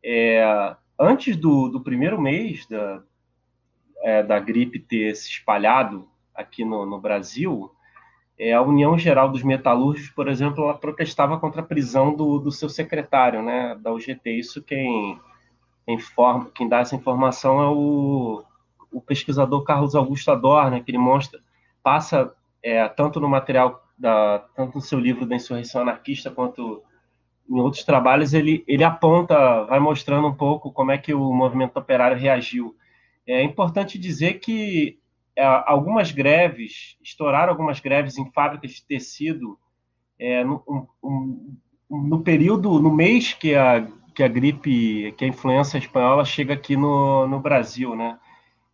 É, 0.04 0.76
antes 0.98 1.36
do, 1.36 1.68
do, 1.68 1.82
primeiro 1.82 2.22
mês 2.22 2.66
da, 2.68 3.04
é, 4.04 4.24
da 4.24 4.40
gripe 4.40 4.80
ter 4.80 5.16
se 5.16 5.30
espalhado 5.30 6.08
aqui 6.34 6.64
no, 6.64 6.86
no 6.86 7.00
Brasil, 7.00 7.72
é, 8.38 8.54
a 8.54 8.62
União 8.62 8.98
Geral 8.98 9.30
dos 9.30 9.44
Metalúrgicos, 9.44 10.12
por 10.12 10.30
exemplo, 10.30 10.64
ela 10.64 10.78
protestava 10.78 11.38
contra 11.38 11.62
a 11.62 11.66
prisão 11.66 12.16
do, 12.16 12.40
do 12.40 12.52
seu 12.52 12.70
secretário, 12.70 13.42
né, 13.42 13.76
da 13.82 13.92
UGT. 13.92 14.32
Isso 14.32 14.64
quem, 14.64 15.20
informa, 15.86 16.50
quem 16.56 16.70
dá 16.70 16.80
essa 16.80 16.96
informação 16.96 17.62
é 17.62 17.68
o 17.68 18.46
o 18.92 19.02
pesquisador 19.02 19.64
Carlos 19.64 19.96
Augusto 19.96 20.32
Adorno, 20.32 20.84
que 20.84 20.92
ele 20.92 20.98
mostra, 20.98 21.40
passa 21.84 22.34
é, 22.64 22.88
tanto 22.88 23.20
no 23.20 23.30
material, 23.30 23.84
da, 23.98 24.40
tanto 24.56 24.76
no 24.76 24.82
seu 24.82 25.00
livro 25.00 25.26
da 25.26 25.36
Insurreição 25.36 25.82
Anarquista, 25.82 26.32
quanto 26.32 26.84
em 27.50 27.60
outros 27.60 27.84
trabalhos, 27.84 28.34
ele, 28.34 28.64
ele 28.68 28.84
aponta, 28.84 29.64
vai 29.64 29.80
mostrando 29.80 30.28
um 30.28 30.34
pouco 30.34 30.72
como 30.72 30.92
é 30.92 30.98
que 30.98 31.14
o 31.14 31.34
movimento 31.34 31.78
operário 31.78 32.18
reagiu. 32.18 32.76
É 33.26 33.42
importante 33.42 33.98
dizer 33.98 34.36
que 34.36 35.00
é, 35.36 35.44
algumas 35.44 36.12
greves, 36.12 36.98
estouraram 37.02 37.52
algumas 37.52 37.80
greves 37.80 38.18
em 38.18 38.32
fábricas 38.32 38.72
de 38.72 38.86
tecido 38.86 39.58
é, 40.20 40.44
no, 40.44 40.64
um, 41.04 41.58
no 41.90 42.22
período, 42.22 42.80
no 42.80 42.94
mês 42.94 43.34
que 43.34 43.56
a, 43.56 43.88
que 44.14 44.22
a 44.22 44.28
gripe, 44.28 45.14
que 45.14 45.26
a 45.26 45.28
influenza 45.28 45.78
espanhola 45.78 46.26
chega 46.26 46.54
aqui 46.54 46.76
no, 46.76 47.28
no 47.28 47.40
Brasil, 47.40 47.96
né? 47.96 48.20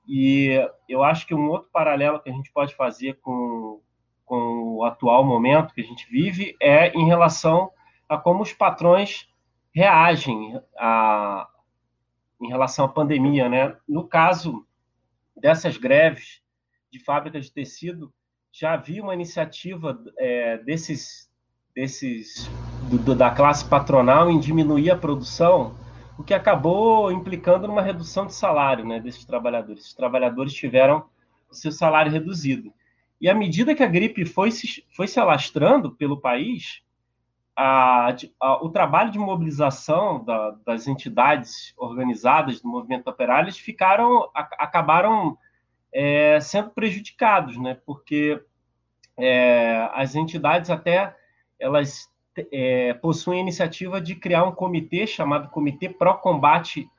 E 0.07 0.51
eu 0.87 1.03
acho 1.03 1.25
que 1.25 1.33
um 1.33 1.49
outro 1.49 1.69
paralelo 1.71 2.19
que 2.19 2.29
a 2.29 2.33
gente 2.33 2.51
pode 2.51 2.75
fazer 2.75 3.19
com, 3.21 3.81
com 4.25 4.77
o 4.77 4.83
atual 4.83 5.23
momento 5.23 5.73
que 5.73 5.81
a 5.81 5.85
gente 5.85 6.07
vive 6.09 6.55
é 6.61 6.89
em 6.89 7.05
relação 7.05 7.71
a 8.07 8.17
como 8.17 8.43
os 8.43 8.53
patrões 8.53 9.27
reagem 9.73 10.59
a, 10.77 11.47
em 12.41 12.47
relação 12.47 12.85
à 12.85 12.87
pandemia. 12.87 13.49
Né? 13.49 13.75
No 13.87 14.07
caso 14.07 14.65
dessas 15.35 15.77
greves 15.77 16.41
de 16.91 16.99
fábricas 17.03 17.45
de 17.45 17.51
tecido, 17.51 18.13
já 18.51 18.73
havia 18.73 19.03
uma 19.03 19.13
iniciativa 19.13 20.01
é, 20.17 20.57
desses, 20.59 21.29
desses 21.75 22.49
do, 22.89 23.13
da 23.13 23.31
classe 23.31 23.65
patronal 23.65 24.29
em 24.29 24.39
diminuir 24.39 24.91
a 24.91 24.95
produção 24.95 25.75
o 26.17 26.23
que 26.23 26.33
acabou 26.33 27.11
implicando 27.11 27.67
numa 27.67 27.81
redução 27.81 28.25
de 28.25 28.33
salário 28.33 28.85
né, 28.85 28.99
desses 28.99 29.25
trabalhadores. 29.25 29.87
Os 29.87 29.93
trabalhadores 29.93 30.53
tiveram 30.53 31.05
o 31.49 31.53
seu 31.53 31.71
salário 31.71 32.11
reduzido. 32.11 32.73
E 33.19 33.29
à 33.29 33.33
medida 33.33 33.75
que 33.75 33.83
a 33.83 33.87
gripe 33.87 34.25
foi 34.25 34.51
se, 34.51 34.85
foi 34.95 35.07
se 35.07 35.19
alastrando 35.19 35.91
pelo 35.91 36.19
país, 36.19 36.81
a, 37.55 38.13
a, 38.39 38.63
o 38.63 38.69
trabalho 38.69 39.11
de 39.11 39.17
mobilização 39.17 40.23
da, 40.23 40.51
das 40.65 40.87
entidades 40.87 41.73
organizadas 41.77 42.61
do 42.61 42.67
movimento 42.67 43.09
operário 43.09 43.45
eles 43.45 43.57
ficaram, 43.57 44.29
a, 44.35 44.41
acabaram 44.59 45.37
é, 45.93 46.39
sendo 46.41 46.71
prejudicados, 46.71 47.57
né? 47.57 47.79
porque 47.85 48.41
é, 49.17 49.89
as 49.93 50.15
entidades 50.15 50.69
até 50.69 51.15
elas 51.57 52.09
é, 52.51 52.93
possui 52.95 53.37
a 53.37 53.41
iniciativa 53.41 53.99
de 54.01 54.15
criar 54.15 54.43
um 54.43 54.51
comitê 54.51 55.07
chamado 55.07 55.49
Comitê 55.49 55.89
Pro 55.89 56.17
Combate 56.17 56.89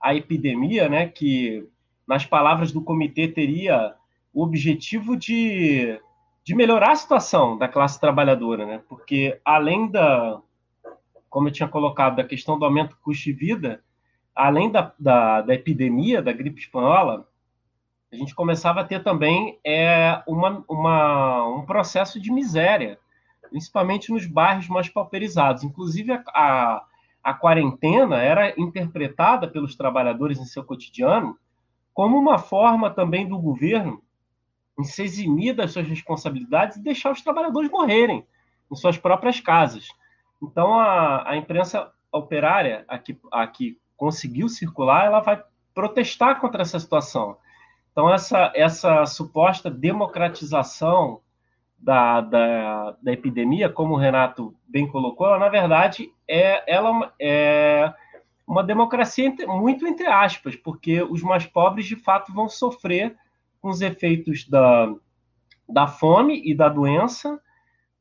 à 0.00 0.14
Epidemia, 0.14 0.88
né, 0.88 1.08
que, 1.08 1.66
nas 2.06 2.24
palavras 2.24 2.72
do 2.72 2.82
comitê, 2.82 3.28
teria 3.28 3.94
o 4.32 4.42
objetivo 4.42 5.16
de, 5.16 5.98
de 6.44 6.54
melhorar 6.54 6.92
a 6.92 6.96
situação 6.96 7.56
da 7.56 7.68
classe 7.68 8.00
trabalhadora, 8.00 8.66
né, 8.66 8.82
porque 8.88 9.40
além 9.44 9.90
da, 9.90 10.40
como 11.28 11.48
eu 11.48 11.52
tinha 11.52 11.68
colocado, 11.68 12.16
da 12.16 12.24
questão 12.24 12.58
do 12.58 12.64
aumento 12.64 12.90
do 12.90 13.00
custo 13.02 13.24
de 13.24 13.32
vida, 13.32 13.82
além 14.34 14.70
da, 14.70 14.92
da, 14.98 15.40
da 15.40 15.54
epidemia 15.54 16.20
da 16.22 16.32
gripe 16.32 16.60
espanhola, 16.60 17.26
a 18.12 18.16
gente 18.16 18.34
começava 18.34 18.80
a 18.80 18.84
ter 18.84 19.02
também 19.02 19.58
é, 19.64 20.22
uma, 20.26 20.64
uma, 20.68 21.46
um 21.48 21.66
processo 21.66 22.20
de 22.20 22.32
miséria 22.32 22.98
principalmente 23.48 24.12
nos 24.12 24.26
bairros 24.26 24.68
mais 24.68 24.88
pauperizados. 24.88 25.64
Inclusive, 25.64 26.12
a, 26.12 26.22
a, 26.34 26.84
a 27.22 27.34
quarentena 27.34 28.22
era 28.22 28.54
interpretada 28.60 29.48
pelos 29.48 29.74
trabalhadores 29.74 30.38
em 30.38 30.44
seu 30.44 30.64
cotidiano 30.64 31.38
como 31.92 32.18
uma 32.18 32.38
forma 32.38 32.90
também 32.90 33.26
do 33.26 33.38
governo 33.38 34.02
em 34.78 34.84
se 34.84 35.02
eximir 35.02 35.54
das 35.54 35.72
suas 35.72 35.88
responsabilidades 35.88 36.76
e 36.76 36.82
deixar 36.82 37.10
os 37.10 37.22
trabalhadores 37.22 37.70
morrerem 37.70 38.26
em 38.70 38.76
suas 38.76 38.98
próprias 38.98 39.40
casas. 39.40 39.88
Então, 40.42 40.78
a, 40.78 41.30
a 41.30 41.36
imprensa 41.36 41.90
operária, 42.12 42.84
a 42.86 42.98
que, 42.98 43.18
a 43.32 43.46
que 43.46 43.78
conseguiu 43.96 44.48
circular, 44.48 45.06
ela 45.06 45.20
vai 45.20 45.42
protestar 45.74 46.38
contra 46.40 46.62
essa 46.62 46.78
situação. 46.78 47.38
Então, 47.92 48.12
essa, 48.12 48.52
essa 48.54 49.06
suposta 49.06 49.70
democratização 49.70 51.22
da, 51.78 52.20
da, 52.20 52.96
da 53.02 53.12
epidemia, 53.12 53.68
como 53.68 53.94
o 53.94 53.98
Renato 53.98 54.54
bem 54.66 54.86
colocou, 54.86 55.26
ela, 55.26 55.38
na 55.38 55.48
verdade, 55.48 56.10
é, 56.28 56.72
ela 56.72 57.12
é 57.20 57.92
uma 58.46 58.62
democracia 58.62 59.34
muito 59.46 59.86
entre 59.86 60.06
aspas, 60.06 60.56
porque 60.56 61.02
os 61.02 61.22
mais 61.22 61.46
pobres, 61.46 61.86
de 61.86 61.96
fato, 61.96 62.32
vão 62.32 62.48
sofrer 62.48 63.16
com 63.60 63.68
os 63.68 63.80
efeitos 63.80 64.48
da, 64.48 64.92
da 65.68 65.86
fome 65.86 66.42
e 66.44 66.54
da 66.54 66.68
doença 66.68 67.40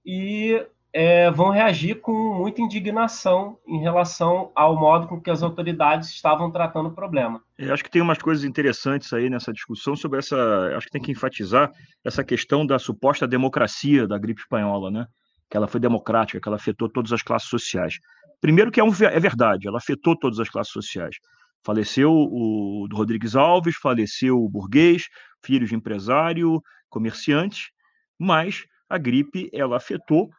e 0.05 0.65
é, 0.97 1.29
vão 1.29 1.49
reagir 1.49 1.99
com 1.99 2.13
muita 2.13 2.61
indignação 2.61 3.59
em 3.67 3.81
relação 3.81 4.49
ao 4.55 4.79
modo 4.79 5.09
com 5.09 5.19
que 5.19 5.29
as 5.29 5.43
autoridades 5.43 6.07
estavam 6.07 6.49
tratando 6.49 6.87
o 6.87 6.93
problema. 6.93 7.43
Eu 7.57 7.73
acho 7.73 7.83
que 7.83 7.91
tem 7.91 8.01
umas 8.01 8.17
coisas 8.17 8.45
interessantes 8.45 9.11
aí 9.11 9.29
nessa 9.29 9.51
discussão 9.51 9.93
sobre 9.93 10.19
essa. 10.19 10.37
Acho 10.77 10.85
que 10.85 10.93
tem 10.93 11.01
que 11.01 11.11
enfatizar 11.11 11.69
essa 12.01 12.23
questão 12.23 12.65
da 12.65 12.79
suposta 12.79 13.27
democracia 13.27 14.07
da 14.07 14.17
gripe 14.17 14.39
espanhola, 14.39 14.89
né? 14.89 15.05
Que 15.49 15.57
ela 15.57 15.67
foi 15.67 15.81
democrática, 15.81 16.39
que 16.39 16.47
ela 16.47 16.55
afetou 16.55 16.87
todas 16.87 17.11
as 17.11 17.21
classes 17.21 17.49
sociais. 17.49 17.99
primeiro 18.39 18.71
que 18.71 18.79
é, 18.79 18.83
um, 18.83 18.91
é 19.03 19.19
verdade, 19.19 19.67
ela 19.67 19.79
afetou 19.79 20.17
todas 20.17 20.39
as 20.39 20.47
classes 20.47 20.71
sociais. 20.71 21.17
Faleceu 21.61 22.09
o 22.09 22.87
Rodrigues 22.93 23.35
Alves, 23.35 23.75
faleceu 23.75 24.41
o 24.41 24.47
burguês, 24.47 25.09
filhos 25.43 25.67
de 25.67 25.75
empresário, 25.75 26.61
comerciantes, 26.89 27.71
mas 28.17 28.63
a 28.89 28.97
gripe 28.97 29.49
ela 29.51 29.75
afetou 29.75 30.29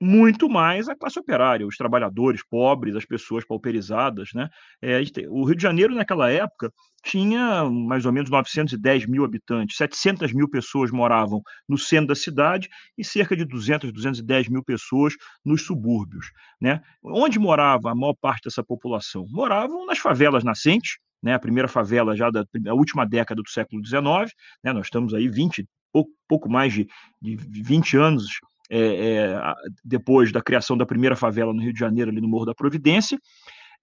muito 0.00 0.48
mais 0.48 0.88
a 0.88 0.96
classe 0.96 1.18
operária, 1.18 1.66
os 1.66 1.76
trabalhadores 1.76 2.42
pobres, 2.42 2.96
as 2.96 3.04
pessoas 3.04 3.44
pauperizadas. 3.44 4.30
Né? 4.34 4.48
É, 4.80 5.00
o 5.28 5.44
Rio 5.44 5.54
de 5.54 5.62
Janeiro, 5.62 5.94
naquela 5.94 6.30
época, 6.30 6.72
tinha 7.04 7.64
mais 7.64 8.06
ou 8.06 8.12
menos 8.12 8.30
910 8.30 9.06
mil 9.06 9.24
habitantes, 9.24 9.76
700 9.76 10.32
mil 10.32 10.48
pessoas 10.48 10.90
moravam 10.90 11.42
no 11.68 11.76
centro 11.76 12.08
da 12.08 12.14
cidade 12.14 12.68
e 12.96 13.04
cerca 13.04 13.36
de 13.36 13.44
200, 13.44 13.92
210 13.92 14.48
mil 14.48 14.64
pessoas 14.64 15.14
nos 15.44 15.62
subúrbios. 15.62 16.26
Né? 16.60 16.80
Onde 17.02 17.38
morava 17.38 17.90
a 17.90 17.94
maior 17.94 18.14
parte 18.20 18.44
dessa 18.44 18.64
população? 18.64 19.26
Moravam 19.30 19.86
nas 19.86 19.98
favelas 19.98 20.42
nascentes, 20.42 20.98
né, 21.22 21.34
a 21.34 21.38
primeira 21.38 21.68
favela 21.68 22.16
já 22.16 22.30
da 22.30 22.74
última 22.74 23.04
década 23.04 23.42
do 23.42 23.50
século 23.50 23.84
XIX, 23.84 24.32
né, 24.64 24.72
nós 24.72 24.86
estamos 24.86 25.12
aí 25.12 25.28
20, 25.28 25.68
pouco, 25.92 26.10
pouco 26.26 26.48
mais 26.48 26.72
de, 26.72 26.88
de 27.20 27.62
20 27.62 27.96
anos 27.98 28.24
é, 28.70 28.78
é, 28.78 29.54
depois 29.84 30.30
da 30.30 30.40
criação 30.40 30.76
da 30.76 30.86
primeira 30.86 31.16
favela 31.16 31.52
no 31.52 31.60
Rio 31.60 31.72
de 31.72 31.80
Janeiro, 31.80 32.10
ali 32.10 32.20
no 32.20 32.28
Morro 32.28 32.46
da 32.46 32.54
Providência, 32.54 33.18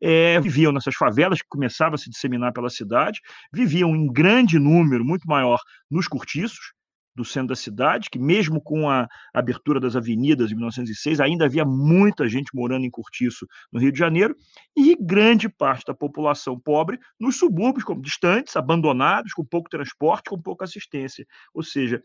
é, 0.01 0.39
viviam 0.39 0.71
nessas 0.71 0.95
favelas 0.95 1.41
que 1.41 1.47
começavam 1.49 1.95
a 1.95 1.97
se 1.97 2.09
disseminar 2.09 2.53
pela 2.53 2.69
cidade, 2.69 3.19
viviam 3.51 3.95
em 3.95 4.07
grande 4.07 4.57
número, 4.57 5.03
muito 5.03 5.27
maior, 5.27 5.59
nos 5.89 6.07
cortiços 6.07 6.73
do 7.17 7.25
centro 7.25 7.47
da 7.47 7.55
cidade, 7.55 8.11
que 8.11 8.19
mesmo 8.19 8.61
com 8.61 8.87
a 8.87 9.07
abertura 9.33 9.79
das 9.79 9.95
avenidas 9.95 10.51
em 10.51 10.55
1906, 10.55 11.19
ainda 11.19 11.45
havia 11.45 11.65
muita 11.65 12.29
gente 12.29 12.51
morando 12.53 12.85
em 12.85 12.91
cortiço 12.91 13.47
no 13.73 13.79
Rio 13.79 13.91
de 13.91 13.97
Janeiro, 13.97 14.35
e 14.77 14.95
grande 14.95 15.49
parte 15.49 15.83
da 15.87 15.95
população 15.95 16.59
pobre 16.59 16.99
nos 17.19 17.37
subúrbios, 17.37 17.83
como 17.83 18.03
distantes, 18.03 18.55
abandonados, 18.55 19.33
com 19.33 19.43
pouco 19.43 19.67
transporte, 19.67 20.29
com 20.29 20.39
pouca 20.39 20.65
assistência. 20.65 21.25
Ou 21.55 21.63
seja, 21.63 22.03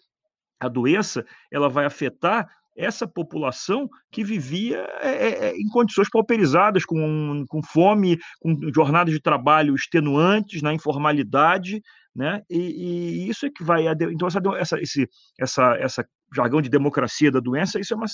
a 0.59 0.68
doença 0.68 1.27
ela 1.51 1.68
vai 1.68 1.85
afetar 1.85 2.49
essa 2.77 3.07
população 3.07 3.89
que 4.11 4.25
vivia 4.25 4.87
é, 5.01 5.49
é, 5.49 5.57
em 5.57 5.69
condições 5.69 6.09
pauperizadas, 6.09 6.85
com, 6.85 7.45
com 7.49 7.63
fome, 7.63 8.19
com 8.41 8.57
jornadas 8.75 9.13
de 9.13 9.21
trabalho 9.21 9.75
extenuantes, 9.75 10.63
na 10.63 10.73
informalidade, 10.73 11.83
né? 12.15 12.43
E, 12.49 12.59
e 12.59 13.29
isso 13.29 13.47
é 13.47 13.51
que 13.51 13.65
vai 13.65 13.87
então 13.89 14.29
essa 14.29 14.41
essa 14.59 14.81
esse 14.81 15.09
essa 15.39 15.77
essa 15.77 16.09
jargão 16.35 16.61
de 16.61 16.69
democracia 16.69 17.31
da 17.31 17.41
doença 17.41 17.81
isso 17.81 17.95
é 17.95 17.97
uma 17.97 18.07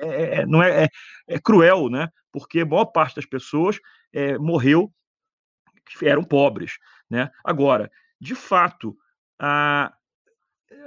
é, 0.00 0.40
é, 0.40 0.46
não 0.46 0.62
é, 0.62 0.84
é, 0.84 0.88
é, 1.28 1.38
cruel, 1.38 1.88
né? 1.88 2.08
Porque 2.32 2.60
a 2.60 2.66
maior 2.66 2.86
parte 2.86 3.16
das 3.16 3.26
pessoas 3.26 3.78
é, 4.12 4.38
morreu 4.38 4.92
eram 6.02 6.22
pobres, 6.22 6.72
né? 7.10 7.30
Agora, 7.42 7.90
de 8.20 8.34
fato, 8.34 8.94
a 9.38 9.92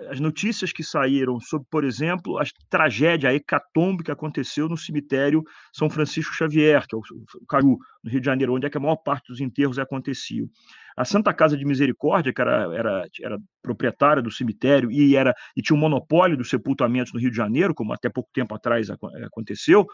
as 0.10 0.20
notícias 0.20 0.72
que 0.72 0.84
saíram 0.84 1.40
sobre, 1.40 1.68
por 1.70 1.84
exemplo, 1.84 2.40
a 2.40 2.44
tragédia, 2.70 3.30
a 3.30 3.34
hecatombe 3.34 4.04
que 4.04 4.12
aconteceu 4.12 4.68
no 4.68 4.78
cemitério 4.78 5.44
São 5.74 5.90
Francisco 5.90 6.34
Xavier, 6.34 6.86
que 6.88 6.96
é 6.96 6.98
o 6.98 7.46
Caju, 7.48 7.78
no 8.04 8.10
Rio 8.10 8.20
de 8.20 8.26
Janeiro, 8.26 8.54
onde 8.54 8.66
é 8.66 8.70
que 8.70 8.78
a 8.78 8.82
maior 8.82 8.98
parte 8.98 9.28
dos 9.28 9.40
enterros 9.40 9.78
aconteciam. 9.80 10.48
A 10.98 11.06
Santa 11.06 11.34
Casa 11.34 11.58
de 11.58 11.66
Misericórdia, 11.66 12.34
que 12.34 12.42
era, 12.42 12.76
era, 12.76 13.08
era 13.22 13.38
proprietária 13.62 14.22
do 14.22 14.32
cemitério 14.32 14.92
e, 14.92 15.16
era, 15.16 15.34
e 15.56 15.62
tinha 15.62 15.76
um 15.76 15.80
monopólio 15.80 16.38
dos 16.38 16.50
sepultamentos 16.50 17.14
no 17.14 17.20
Rio 17.20 17.32
de 17.32 17.38
Janeiro, 17.38 17.74
como 17.74 17.94
até 17.94 18.10
pouco 18.10 18.30
tempo 18.34 18.54
atrás 18.54 18.90
aconteceu, 18.90 19.88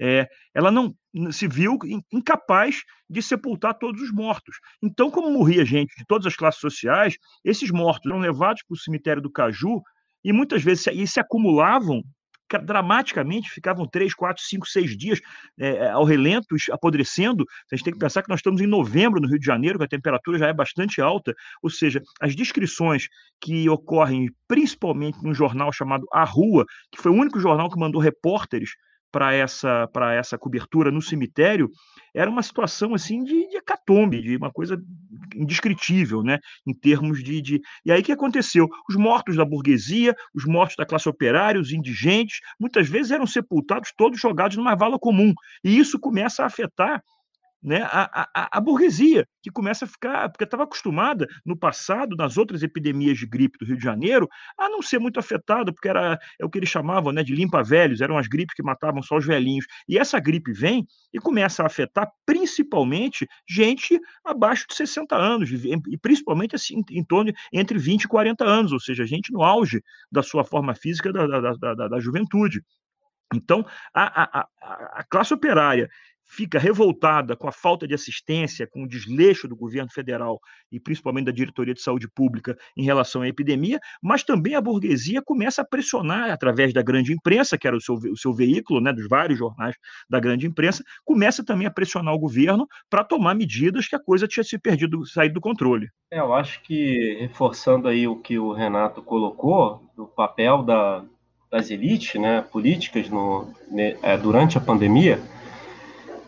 é, 0.00 0.28
ela 0.54 0.70
não 0.70 0.94
se 1.30 1.46
viu 1.46 1.78
incapaz 2.12 2.82
de 3.08 3.22
sepultar 3.22 3.74
todos 3.74 4.02
os 4.02 4.12
mortos. 4.12 4.56
Então, 4.82 5.10
como 5.10 5.30
morria 5.30 5.64
gente 5.64 5.94
de 5.96 6.04
todas 6.06 6.26
as 6.26 6.36
classes 6.36 6.60
sociais, 6.60 7.16
esses 7.44 7.70
mortos 7.70 8.10
eram 8.10 8.20
levados 8.20 8.62
para 8.66 8.74
o 8.74 8.78
cemitério 8.78 9.22
do 9.22 9.30
Caju 9.30 9.80
e 10.24 10.32
muitas 10.32 10.62
vezes 10.62 10.86
e 10.88 11.06
se 11.06 11.20
acumulavam 11.20 12.02
dramaticamente, 12.62 13.50
ficavam 13.50 13.86
três, 13.86 14.14
quatro, 14.14 14.42
cinco, 14.42 14.66
seis 14.66 14.96
dias 14.96 15.20
é, 15.58 15.88
ao 15.90 16.04
relento, 16.04 16.54
apodrecendo. 16.70 17.44
A 17.72 17.74
gente 17.74 17.84
tem 17.84 17.92
que 17.92 17.98
pensar 17.98 18.22
que 18.22 18.28
nós 18.28 18.40
estamos 18.40 18.60
em 18.60 18.66
novembro 18.66 19.20
no 19.20 19.28
Rio 19.28 19.38
de 19.38 19.46
Janeiro, 19.46 19.78
que 19.78 19.84
a 19.84 19.88
temperatura 19.88 20.38
já 20.38 20.48
é 20.48 20.52
bastante 20.52 21.00
alta, 21.00 21.34
ou 21.62 21.70
seja, 21.70 22.02
as 22.20 22.36
descrições 22.36 23.08
que 23.40 23.68
ocorrem 23.68 24.28
principalmente 24.46 25.18
num 25.22 25.34
jornal 25.34 25.72
chamado 25.72 26.06
A 26.12 26.24
Rua, 26.24 26.64
que 26.92 27.00
foi 27.00 27.10
o 27.10 27.16
único 27.16 27.40
jornal 27.40 27.70
que 27.70 27.78
mandou 27.78 28.00
repórteres 28.00 28.70
para 29.14 29.32
essa 29.32 29.88
para 29.92 30.12
essa 30.12 30.36
cobertura 30.36 30.90
no 30.90 31.00
cemitério 31.00 31.70
era 32.12 32.28
uma 32.28 32.42
situação 32.42 32.94
assim 32.94 33.22
de, 33.22 33.48
de 33.48 33.56
hecatombe, 33.58 34.20
de 34.20 34.36
uma 34.36 34.50
coisa 34.50 34.76
indescritível, 35.36 36.22
né, 36.22 36.38
em 36.64 36.72
termos 36.72 37.22
de, 37.22 37.40
de... 37.40 37.60
E 37.84 37.90
aí 37.90 38.02
que 38.02 38.12
aconteceu? 38.12 38.68
Os 38.88 38.94
mortos 38.94 39.36
da 39.36 39.44
burguesia, 39.44 40.14
os 40.32 40.44
mortos 40.44 40.76
da 40.76 40.86
classe 40.86 41.08
operária, 41.08 41.60
os 41.60 41.72
indigentes, 41.72 42.38
muitas 42.58 42.88
vezes 42.88 43.10
eram 43.10 43.26
sepultados 43.26 43.92
todos 43.96 44.20
jogados 44.20 44.56
numa 44.56 44.76
vala 44.76 44.96
comum. 44.96 45.34
E 45.64 45.76
isso 45.76 45.98
começa 45.98 46.44
a 46.44 46.46
afetar 46.46 47.02
né, 47.64 47.82
a, 47.82 48.28
a, 48.34 48.58
a, 48.58 48.60
burguesia, 48.60 49.26
que 49.42 49.50
começa 49.50 49.86
a 49.86 49.88
ficar, 49.88 50.28
porque 50.28 50.44
estava 50.44 50.64
acostumada 50.64 51.26
no 51.44 51.56
passado, 51.56 52.14
nas 52.14 52.36
outras 52.36 52.62
epidemias 52.62 53.16
de 53.16 53.26
gripe 53.26 53.58
do 53.58 53.64
Rio 53.64 53.78
de 53.78 53.82
Janeiro, 53.82 54.28
a 54.58 54.68
não 54.68 54.82
ser 54.82 54.98
muito 54.98 55.18
afetada, 55.18 55.72
porque 55.72 55.88
era 55.88 56.18
é 56.38 56.44
o 56.44 56.50
que 56.50 56.58
eles 56.58 56.68
chamavam 56.68 57.10
né, 57.10 57.22
de 57.22 57.34
limpa-velhos, 57.34 58.02
eram 58.02 58.18
as 58.18 58.28
gripes 58.28 58.54
que 58.54 58.62
matavam 58.62 59.02
só 59.02 59.16
os 59.16 59.24
velhinhos. 59.24 59.64
E 59.88 59.98
essa 59.98 60.20
gripe 60.20 60.52
vem 60.52 60.86
e 61.12 61.18
começa 61.18 61.62
a 61.62 61.66
afetar 61.66 62.10
principalmente 62.26 63.26
gente 63.48 63.98
abaixo 64.24 64.66
de 64.68 64.74
60 64.74 65.16
anos, 65.16 65.50
e 65.50 65.98
principalmente 65.98 66.54
assim, 66.54 66.82
em 66.90 67.02
torno 67.02 67.32
de, 67.32 67.38
entre 67.52 67.78
20 67.78 68.02
e 68.02 68.08
40 68.08 68.44
anos, 68.44 68.72
ou 68.72 68.80
seja, 68.80 69.06
gente 69.06 69.32
no 69.32 69.42
auge 69.42 69.82
da 70.12 70.22
sua 70.22 70.44
forma 70.44 70.74
física 70.74 71.10
da, 71.10 71.26
da, 71.26 71.74
da, 71.74 71.88
da 71.88 72.00
juventude. 72.00 72.62
Então, 73.32 73.64
a, 73.94 74.40
a, 74.40 74.48
a, 75.00 75.04
classe 75.04 75.32
operária 75.32 75.88
fica 76.26 76.58
revoltada 76.58 77.36
com 77.36 77.48
a 77.48 77.52
falta 77.52 77.86
de 77.86 77.94
assistência, 77.94 78.66
com 78.66 78.84
o 78.84 78.88
desleixo 78.88 79.46
do 79.46 79.56
governo 79.56 79.90
federal 79.92 80.40
e 80.70 80.80
principalmente 80.80 81.26
da 81.26 81.32
diretoria 81.32 81.74
de 81.74 81.82
saúde 81.82 82.08
pública 82.08 82.56
em 82.76 82.82
relação 82.82 83.22
à 83.22 83.28
epidemia, 83.28 83.78
mas 84.02 84.24
também 84.24 84.54
a 84.54 84.60
burguesia 84.60 85.22
começa 85.22 85.62
a 85.62 85.64
pressionar 85.64 86.30
através 86.30 86.72
da 86.72 86.82
grande 86.82 87.12
imprensa, 87.12 87.58
que 87.58 87.66
era 87.66 87.76
o 87.76 87.80
seu, 87.80 87.94
o 87.94 88.16
seu 88.16 88.32
veículo, 88.32 88.80
né, 88.80 88.92
dos 88.92 89.08
vários 89.08 89.38
jornais 89.38 89.76
da 90.08 90.18
grande 90.18 90.46
imprensa, 90.46 90.82
começa 91.04 91.44
também 91.44 91.66
a 91.66 91.70
pressionar 91.70 92.14
o 92.14 92.18
governo 92.18 92.66
para 92.88 93.04
tomar 93.04 93.34
medidas 93.34 93.86
que 93.86 93.96
a 93.96 94.02
coisa 94.02 94.26
tinha 94.26 94.44
se 94.44 94.58
perdido, 94.58 95.06
saído 95.06 95.34
do 95.34 95.40
controle. 95.40 95.88
É, 96.10 96.18
eu 96.18 96.32
acho 96.32 96.62
que 96.62 97.16
reforçando 97.20 97.88
aí 97.88 98.06
o 98.06 98.16
que 98.16 98.38
o 98.38 98.52
Renato 98.52 99.02
colocou, 99.02 99.90
do 99.96 100.06
papel 100.06 100.62
da, 100.62 101.04
das 101.54 101.70
elites, 101.70 102.20
né, 102.20 102.40
políticas 102.40 103.08
no, 103.08 103.46
né, 103.70 103.96
durante 104.20 104.58
a 104.58 104.60
pandemia, 104.60 105.22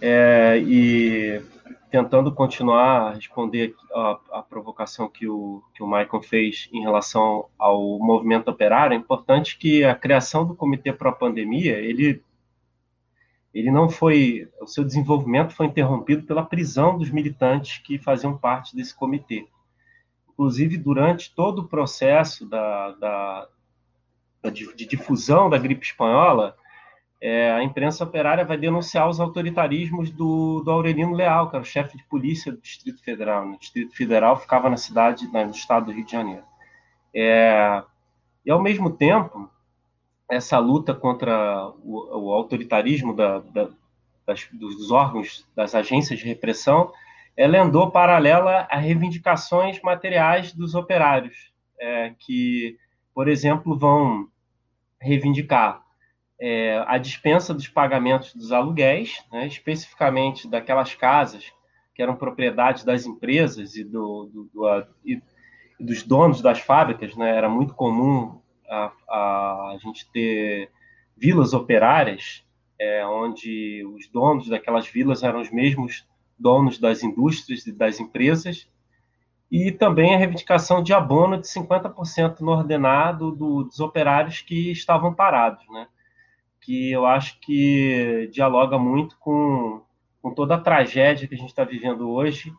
é, 0.00 0.56
e 0.64 1.42
tentando 1.90 2.30
continuar 2.30 3.08
a 3.08 3.12
responder 3.14 3.74
a, 3.92 4.20
a, 4.34 4.42
provocação 4.42 5.08
que 5.08 5.26
o, 5.26 5.64
que 5.74 5.82
o 5.82 5.86
Michael 5.86 6.22
fez 6.22 6.68
em 6.72 6.80
relação 6.80 7.46
ao 7.58 7.98
movimento 7.98 8.48
operário, 8.48 8.94
é 8.94 8.96
importante 8.96 9.58
que 9.58 9.82
a 9.82 9.96
criação 9.96 10.46
do 10.46 10.54
Comitê 10.54 10.92
Pró-Pandemia, 10.92 11.76
ele, 11.76 12.22
ele 13.52 13.72
não 13.72 13.88
foi, 13.88 14.48
o 14.60 14.66
seu 14.68 14.84
desenvolvimento 14.84 15.56
foi 15.56 15.66
interrompido 15.66 16.22
pela 16.22 16.46
prisão 16.46 16.96
dos 16.96 17.10
militantes 17.10 17.78
que 17.78 17.98
faziam 17.98 18.38
parte 18.38 18.76
desse 18.76 18.94
comitê. 18.94 19.48
Inclusive, 20.32 20.76
durante 20.76 21.34
todo 21.34 21.62
o 21.62 21.68
processo 21.68 22.46
da, 22.46 22.92
da, 22.92 23.48
de 24.50 24.86
difusão 24.86 25.48
da 25.50 25.58
gripe 25.58 25.84
espanhola, 25.84 26.56
é, 27.20 27.50
a 27.52 27.62
imprensa 27.62 28.04
operária 28.04 28.44
vai 28.44 28.58
denunciar 28.58 29.08
os 29.08 29.18
autoritarismos 29.18 30.10
do, 30.10 30.60
do 30.60 30.70
Aurelino 30.70 31.14
Leal, 31.14 31.48
que 31.48 31.56
era 31.56 31.62
o 31.62 31.66
chefe 31.66 31.96
de 31.96 32.04
polícia 32.04 32.52
do 32.52 32.60
Distrito 32.60 33.02
Federal. 33.02 33.48
O 33.48 33.58
Distrito 33.58 33.96
Federal 33.96 34.38
ficava 34.38 34.68
na 34.68 34.76
cidade, 34.76 35.26
no 35.26 35.50
estado 35.50 35.86
do 35.86 35.92
Rio 35.92 36.04
de 36.04 36.12
Janeiro. 36.12 36.44
É, 37.14 37.82
e, 38.44 38.50
ao 38.50 38.60
mesmo 38.60 38.90
tempo, 38.90 39.50
essa 40.30 40.58
luta 40.58 40.92
contra 40.92 41.68
o, 41.82 42.28
o 42.28 42.32
autoritarismo 42.34 43.14
da, 43.14 43.38
da, 43.38 43.70
das, 44.26 44.46
dos 44.52 44.90
órgãos, 44.90 45.46
das 45.56 45.74
agências 45.74 46.18
de 46.18 46.26
repressão, 46.26 46.92
ela 47.36 47.60
andou 47.60 47.90
paralela 47.90 48.66
a 48.70 48.76
reivindicações 48.76 49.80
materiais 49.82 50.52
dos 50.52 50.74
operários, 50.74 51.52
é, 51.78 52.14
que, 52.18 52.76
por 53.14 53.26
exemplo, 53.26 53.76
vão 53.76 54.28
reivindicar 55.00 55.84
é, 56.38 56.84
a 56.86 56.98
dispensa 56.98 57.54
dos 57.54 57.68
pagamentos 57.68 58.34
dos 58.34 58.52
aluguéis, 58.52 59.24
né, 59.32 59.46
especificamente 59.46 60.48
daquelas 60.48 60.94
casas 60.94 61.52
que 61.94 62.02
eram 62.02 62.14
propriedade 62.14 62.84
das 62.84 63.06
empresas 63.06 63.74
e, 63.74 63.82
do, 63.82 64.30
do, 64.32 64.50
do 64.52 64.66
a, 64.66 64.86
e, 65.04 65.20
dos 65.80 66.02
donos 66.02 66.42
das 66.42 66.60
fábricas. 66.60 67.16
Né, 67.16 67.34
era 67.34 67.48
muito 67.48 67.74
comum 67.74 68.38
a, 68.68 68.92
a, 69.08 69.72
a 69.74 69.78
gente 69.80 70.10
ter 70.10 70.70
vilas 71.16 71.54
operárias 71.54 72.44
é, 72.78 73.06
onde 73.06 73.82
os 73.86 74.06
donos 74.08 74.48
daquelas 74.48 74.86
vilas 74.86 75.22
eram 75.22 75.40
os 75.40 75.50
mesmos 75.50 76.06
donos 76.38 76.78
das 76.78 77.02
indústrias 77.02 77.66
e 77.66 77.72
das 77.72 77.98
empresas, 77.98 78.68
e 79.50 79.70
também 79.70 80.14
a 80.14 80.18
reivindicação 80.18 80.82
de 80.82 80.92
abono 80.92 81.38
de 81.38 81.46
50% 81.46 82.40
no 82.40 82.52
ordenado 82.52 83.30
do, 83.30 83.64
dos 83.64 83.80
operários 83.80 84.40
que 84.40 84.72
estavam 84.72 85.14
parados, 85.14 85.64
né? 85.70 85.86
que 86.60 86.90
eu 86.90 87.06
acho 87.06 87.38
que 87.40 88.28
dialoga 88.32 88.76
muito 88.76 89.16
com, 89.18 89.82
com 90.20 90.34
toda 90.34 90.56
a 90.56 90.60
tragédia 90.60 91.28
que 91.28 91.34
a 91.34 91.38
gente 91.38 91.50
está 91.50 91.62
vivendo 91.62 92.10
hoje, 92.10 92.52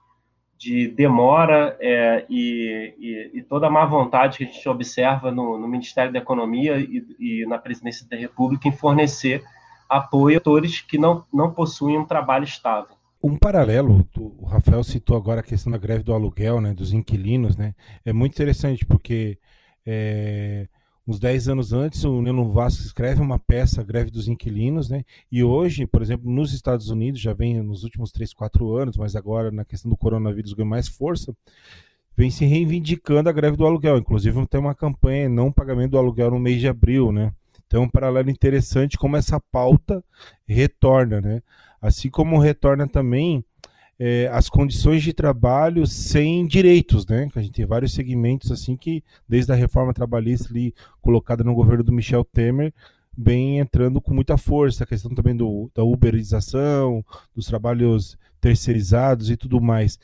de 0.58 0.88
demora 0.88 1.78
é, 1.80 2.26
e, 2.30 2.96
e, 2.98 3.40
e, 3.40 3.44
toda 3.44 3.68
a 3.68 3.70
má 3.70 3.86
vontade 3.86 4.40
que 4.40 4.44
a 4.44 4.48
gente 4.48 4.68
observa 4.68 5.30
no, 5.30 5.58
no 5.58 5.68
Ministério 5.68 6.12
da 6.12 6.20
Economia 6.20 6.78
e, 6.80 7.06
e, 7.20 7.46
na 7.46 7.60
Presidência 7.60 8.08
da 8.10 8.18
República 8.18 8.68
em 8.68 8.72
fornecer 8.72 9.44
apoio 9.88 10.38
a 10.38 10.40
atores 10.40 10.82
que 10.82 10.98
não, 10.98 11.24
não 11.32 11.54
possuem 11.54 11.98
um 11.98 12.06
trabalho 12.06 12.44
estável. 12.44 12.97
Um 13.22 13.36
paralelo, 13.36 14.08
o 14.16 14.46
Rafael 14.46 14.84
citou 14.84 15.18
agora 15.18 15.40
a 15.40 15.44
questão 15.44 15.72
da 15.72 15.78
greve 15.78 16.04
do 16.04 16.14
aluguel, 16.14 16.62
né, 16.62 16.74
dos 16.74 16.94
inquilinos, 16.94 17.58
né, 17.58 17.74
é 18.06 18.14
muito 18.14 18.34
interessante 18.34 18.86
porque 18.86 19.40
é, 19.86 20.68
uns 21.08 21.20
10 21.20 21.48
anos 21.48 21.72
antes, 21.72 22.04
o 22.04 22.22
Nilo 22.22 22.50
Vasco 22.50 22.84
escreve 22.84 23.22
uma 23.22 23.40
peça, 23.40 23.82
Greve 23.82 24.12
dos 24.12 24.28
Inquilinos, 24.28 24.90
né? 24.90 25.06
E 25.32 25.42
hoje, 25.42 25.88
por 25.88 26.02
exemplo, 26.02 26.30
nos 26.30 26.54
Estados 26.54 26.90
Unidos, 26.90 27.22
já 27.22 27.34
vem 27.34 27.64
nos 27.64 27.86
últimos 27.86 28.12
3, 28.12 28.34
4 28.34 28.76
anos, 28.76 28.98
mas 28.98 29.16
agora 29.16 29.50
na 29.50 29.64
questão 29.64 29.90
do 29.90 29.96
coronavírus 29.96 30.52
ganha 30.52 30.68
mais 30.68 30.90
força, 30.90 31.34
vem 32.16 32.30
se 32.30 32.46
reivindicando 32.46 33.30
a 33.30 33.32
greve 33.32 33.56
do 33.56 33.66
aluguel. 33.66 33.98
Inclusive, 33.98 34.46
tem 34.48 34.60
uma 34.60 34.76
campanha 34.76 35.30
não 35.30 35.52
pagamento 35.52 35.92
do 35.92 35.98
aluguel 35.98 36.32
no 36.32 36.40
mês 36.40 36.60
de 36.60 36.68
abril, 36.68 37.14
né? 37.14 37.32
Então, 37.66 37.84
é 37.84 37.86
um 37.86 37.90
paralelo 37.90 38.30
interessante 38.30 38.98
como 38.98 39.16
essa 39.16 39.40
pauta 39.52 40.04
retorna, 40.46 41.22
né? 41.22 41.42
Assim 41.82 42.10
como 42.10 42.40
retorna 42.40 42.88
também 42.88 43.44
é, 44.00 44.30
as 44.32 44.50
condições 44.50 45.02
de 45.02 45.14
trabalho 45.14 45.88
sem 45.88 46.46
direitos, 46.46 47.06
né? 47.08 47.30
A 47.36 47.42
gente 47.42 47.54
tem 47.54 47.66
vários 47.66 47.94
segmentos 47.94 48.52
assim 48.52 48.76
que, 48.76 49.04
desde 49.28 49.52
a 49.52 49.56
reforma 49.56 49.94
trabalhista 49.94 50.50
ali 50.50 50.74
colocada 51.02 51.44
no 51.44 51.56
governo 51.56 51.84
do 51.84 51.92
Michel 51.92 52.24
Temer, 52.24 52.74
vem 53.18 53.58
entrando 53.58 54.00
com 54.00 54.14
muita 54.14 54.38
força, 54.38 54.84
a 54.84 54.88
questão 54.88 55.14
também 55.16 55.36
do, 55.36 55.72
da 55.74 55.84
uberização, 55.84 57.04
dos 57.36 57.48
trabalhos 57.48 58.16
terceirizados 58.40 59.32
e 59.32 59.36
tudo 59.36 59.60
mais. 59.60 59.98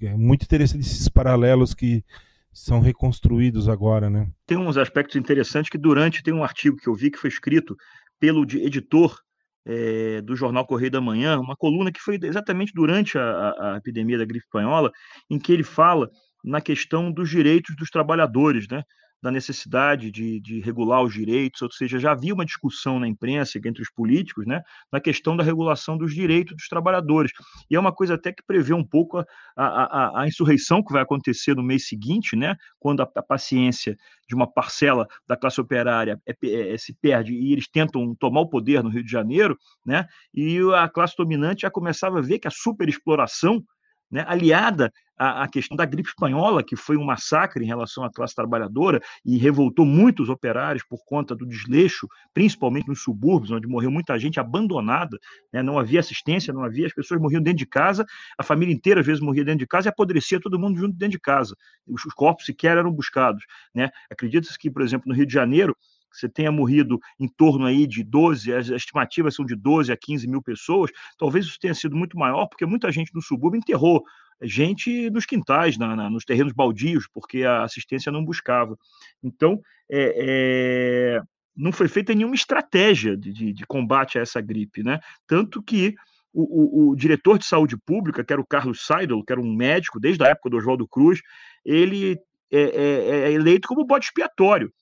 É 0.00 0.16
muito 0.16 0.44
interessante 0.44 0.80
esses 0.80 1.08
paralelos 1.08 1.74
que 1.74 2.02
são 2.50 2.80
reconstruídos 2.80 3.68
agora, 3.68 4.08
né? 4.08 4.28
Tem 4.46 4.56
uns 4.56 4.78
aspectos 4.78 5.16
interessantes 5.16 5.68
que 5.68 5.76
durante 5.76 6.22
tem 6.22 6.32
um 6.32 6.44
artigo 6.44 6.76
que 6.76 6.88
eu 6.88 6.94
vi 6.94 7.10
que 7.10 7.18
foi 7.18 7.28
escrito 7.28 7.76
pelo 8.18 8.42
editor 8.44 9.23
é, 9.66 10.20
do 10.20 10.36
jornal 10.36 10.66
Correio 10.66 10.90
da 10.90 11.00
Manhã, 11.00 11.38
uma 11.38 11.56
coluna 11.56 11.90
que 11.90 12.00
foi 12.00 12.18
exatamente 12.22 12.72
durante 12.74 13.18
a, 13.18 13.54
a, 13.58 13.76
epidemia 13.76 14.18
da 14.18 14.24
gripe 14.24 14.44
espanhola, 14.44 14.90
em 15.30 15.38
que 15.38 15.52
ele 15.52 15.62
fala 15.62 16.10
na 16.44 16.60
questão 16.60 17.10
dos 17.10 17.30
direitos 17.30 17.74
dos 17.76 17.88
trabalhadores, 17.88 18.68
né? 18.68 18.82
Da 19.24 19.30
necessidade 19.30 20.10
de, 20.10 20.38
de, 20.38 20.60
regular 20.60 21.02
os 21.02 21.14
direitos, 21.14 21.62
ou 21.62 21.72
seja, 21.72 21.98
já 21.98 22.12
havia 22.12 22.34
uma 22.34 22.44
discussão 22.44 23.00
na 23.00 23.08
imprensa 23.08 23.58
entre 23.64 23.82
os 23.82 23.90
políticos, 23.90 24.44
né, 24.46 24.60
na 24.92 25.00
questão 25.00 25.34
da 25.34 25.42
regulação 25.42 25.96
dos 25.96 26.14
direitos 26.14 26.54
dos 26.54 26.68
trabalhadores. 26.68 27.32
E 27.70 27.74
é 27.74 27.80
uma 27.80 27.90
coisa 27.90 28.16
até 28.16 28.30
que 28.30 28.42
prevê 28.46 28.74
um 28.74 28.84
pouco 28.84 29.20
a, 29.20 29.24
a, 29.56 30.20
a 30.20 30.28
insurreição 30.28 30.84
que 30.84 30.92
vai 30.92 31.00
acontecer 31.00 31.56
no 31.56 31.62
mês 31.62 31.88
seguinte, 31.88 32.36
né, 32.36 32.54
quando 32.78 33.00
a, 33.00 33.10
a 33.16 33.22
paciência 33.22 33.96
de 34.28 34.34
uma 34.34 34.46
parcela 34.46 35.08
da 35.26 35.38
classe 35.38 35.58
operária 35.58 36.20
é, 36.26 36.34
é, 36.44 36.74
é, 36.74 36.76
se 36.76 36.92
perde 36.92 37.32
e 37.32 37.54
eles 37.54 37.66
tentam 37.66 38.14
tomar 38.16 38.42
o 38.42 38.48
poder 38.50 38.84
no 38.84 38.90
Rio 38.90 39.02
de 39.02 39.10
Janeiro, 39.10 39.56
né, 39.86 40.06
e 40.34 40.58
a 40.74 40.86
classe 40.86 41.14
dominante 41.16 41.62
já 41.62 41.70
começava 41.70 42.18
a 42.18 42.22
ver 42.22 42.40
que 42.40 42.48
a 42.48 42.50
superexploração 42.50 43.64
né, 44.14 44.24
aliada 44.28 44.92
à, 45.18 45.42
à, 45.42 45.48
questão 45.48 45.76
da 45.76 45.84
gripe 45.84 46.08
espanhola, 46.08 46.62
que 46.62 46.76
foi 46.76 46.96
um 46.96 47.04
massacre 47.04 47.64
em 47.64 47.66
relação 47.66 48.04
à 48.04 48.10
classe 48.12 48.32
trabalhadora 48.32 49.00
e 49.24 49.36
revoltou 49.36 49.84
muitos 49.84 50.28
operários 50.28 50.84
por 50.88 51.04
conta 51.04 51.34
do 51.34 51.44
desleixo, 51.44 52.06
principalmente 52.32 52.86
nos 52.86 53.02
subúrbios, 53.02 53.50
onde 53.50 53.66
morreu 53.66 53.90
muita 53.90 54.16
gente 54.16 54.38
abandonada, 54.38 55.18
né, 55.52 55.64
não 55.64 55.80
havia 55.80 55.98
assistência, 55.98 56.54
não 56.54 56.62
havia, 56.62 56.86
as 56.86 56.94
pessoas 56.94 57.20
morriam 57.20 57.42
dentro 57.42 57.58
de 57.58 57.66
casa, 57.66 58.06
a 58.38 58.44
família 58.44 58.72
inteira 58.72 59.00
às 59.00 59.06
vezes 59.06 59.20
morria 59.20 59.44
dentro 59.44 59.58
de 59.58 59.66
casa 59.66 59.88
e 59.88 59.90
apodrecia 59.90 60.40
todo 60.40 60.60
mundo 60.60 60.78
junto 60.78 60.96
dentro 60.96 61.18
de 61.18 61.20
casa. 61.20 61.56
Os, 61.84 62.04
os 62.04 62.14
corpos 62.14 62.46
sequer 62.46 62.76
eram 62.78 62.92
buscados. 62.92 63.44
Né? 63.74 63.90
Acredita-se 64.08 64.56
que, 64.56 64.70
por 64.70 64.82
exemplo, 64.82 65.08
no 65.08 65.14
Rio 65.14 65.26
de 65.26 65.34
Janeiro, 65.34 65.76
você 66.14 66.28
tenha 66.28 66.52
morrido 66.52 66.98
em 67.18 67.28
torno 67.28 67.66
aí 67.66 67.86
de 67.86 68.02
12, 68.04 68.52
as 68.52 68.68
estimativas 68.68 69.34
são 69.34 69.44
de 69.44 69.54
12 69.54 69.92
a 69.92 69.96
15 69.96 70.26
mil 70.28 70.42
pessoas, 70.42 70.90
talvez 71.18 71.46
isso 71.46 71.58
tenha 71.58 71.74
sido 71.74 71.96
muito 71.96 72.16
maior, 72.18 72.46
porque 72.46 72.64
muita 72.64 72.90
gente 72.92 73.14
no 73.14 73.20
subúrbio 73.20 73.58
enterrou 73.58 74.04
gente 74.42 75.10
nos 75.10 75.26
quintais, 75.26 75.76
na, 75.78 75.94
na, 75.94 76.10
nos 76.10 76.24
terrenos 76.24 76.52
baldios, 76.52 77.06
porque 77.12 77.44
a 77.44 77.62
assistência 77.62 78.10
não 78.10 78.24
buscava. 78.24 78.76
Então, 79.22 79.60
é, 79.90 81.18
é, 81.18 81.22
não 81.56 81.72
foi 81.72 81.88
feita 81.88 82.14
nenhuma 82.14 82.34
estratégia 82.34 83.16
de, 83.16 83.32
de, 83.32 83.52
de, 83.52 83.66
combate 83.66 84.18
a 84.18 84.22
essa 84.22 84.40
gripe, 84.40 84.82
né? 84.82 85.00
Tanto 85.26 85.62
que 85.62 85.94
o, 86.32 86.88
o, 86.88 86.90
o, 86.90 86.96
diretor 86.96 87.38
de 87.38 87.46
saúde 87.46 87.76
pública, 87.76 88.24
que 88.24 88.32
era 88.32 88.42
o 88.42 88.46
Carlos 88.46 88.84
Seidel, 88.84 89.22
que 89.22 89.32
era 89.32 89.40
um 89.40 89.54
médico 89.54 90.00
desde 90.00 90.24
a 90.24 90.28
época 90.28 90.50
do 90.50 90.56
Oswaldo 90.56 90.86
Cruz, 90.86 91.20
ele 91.64 92.18
é, 92.50 92.60
é, 92.60 93.18
é 93.28 93.32
eleito 93.32 93.68
como 93.68 93.86
bode 93.86 94.06
expiatório 94.06 94.72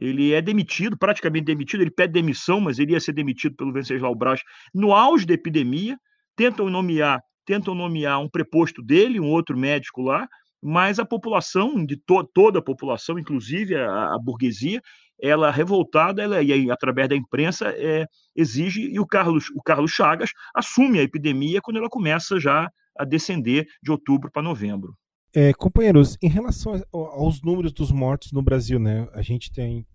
ele 0.00 0.32
é 0.32 0.40
demitido, 0.40 0.96
praticamente 0.96 1.44
demitido, 1.44 1.82
ele 1.82 1.90
pede 1.90 2.12
demissão, 2.12 2.60
mas 2.60 2.78
ele 2.78 2.92
ia 2.92 3.00
ser 3.00 3.12
demitido 3.12 3.56
pelo 3.56 3.72
Venceslau 3.72 4.14
Braz 4.14 4.40
no 4.74 4.92
auge 4.92 5.26
da 5.26 5.34
epidemia, 5.34 5.96
tentam 6.36 6.68
nomear, 6.70 7.20
tentam 7.44 7.74
nomear 7.74 8.20
um 8.20 8.28
preposto 8.28 8.82
dele, 8.82 9.20
um 9.20 9.30
outro 9.30 9.56
médico 9.56 10.02
lá, 10.02 10.26
mas 10.62 10.98
a 10.98 11.04
população, 11.04 11.84
de 11.84 11.96
to 11.96 12.24
toda 12.32 12.60
a 12.60 12.62
população, 12.62 13.18
inclusive 13.18 13.74
a, 13.74 14.14
a 14.14 14.18
burguesia, 14.22 14.80
ela 15.20 15.50
revoltada, 15.50 16.22
ela, 16.22 16.42
e 16.42 16.52
aí, 16.52 16.70
através 16.70 17.08
da 17.08 17.16
imprensa, 17.16 17.68
é, 17.76 18.06
exige, 18.34 18.82
e 18.82 18.98
o 18.98 19.06
Carlos, 19.06 19.46
o 19.54 19.62
Carlos 19.62 19.92
Chagas 19.92 20.30
assume 20.54 20.98
a 20.98 21.02
epidemia 21.02 21.60
quando 21.60 21.76
ela 21.76 21.88
começa 21.88 22.40
já 22.40 22.68
a 22.98 23.04
descender 23.04 23.66
de 23.82 23.90
outubro 23.90 24.30
para 24.30 24.42
novembro. 24.42 24.94
É, 25.34 25.52
companheiros, 25.54 26.18
em 26.22 26.28
relação 26.28 26.82
aos 26.92 27.40
números 27.42 27.72
dos 27.72 27.90
mortos 27.90 28.32
no 28.32 28.42
Brasil, 28.42 28.78
né? 28.78 29.08
A 29.12 29.22
gente 29.22 29.50
tem 29.50 29.86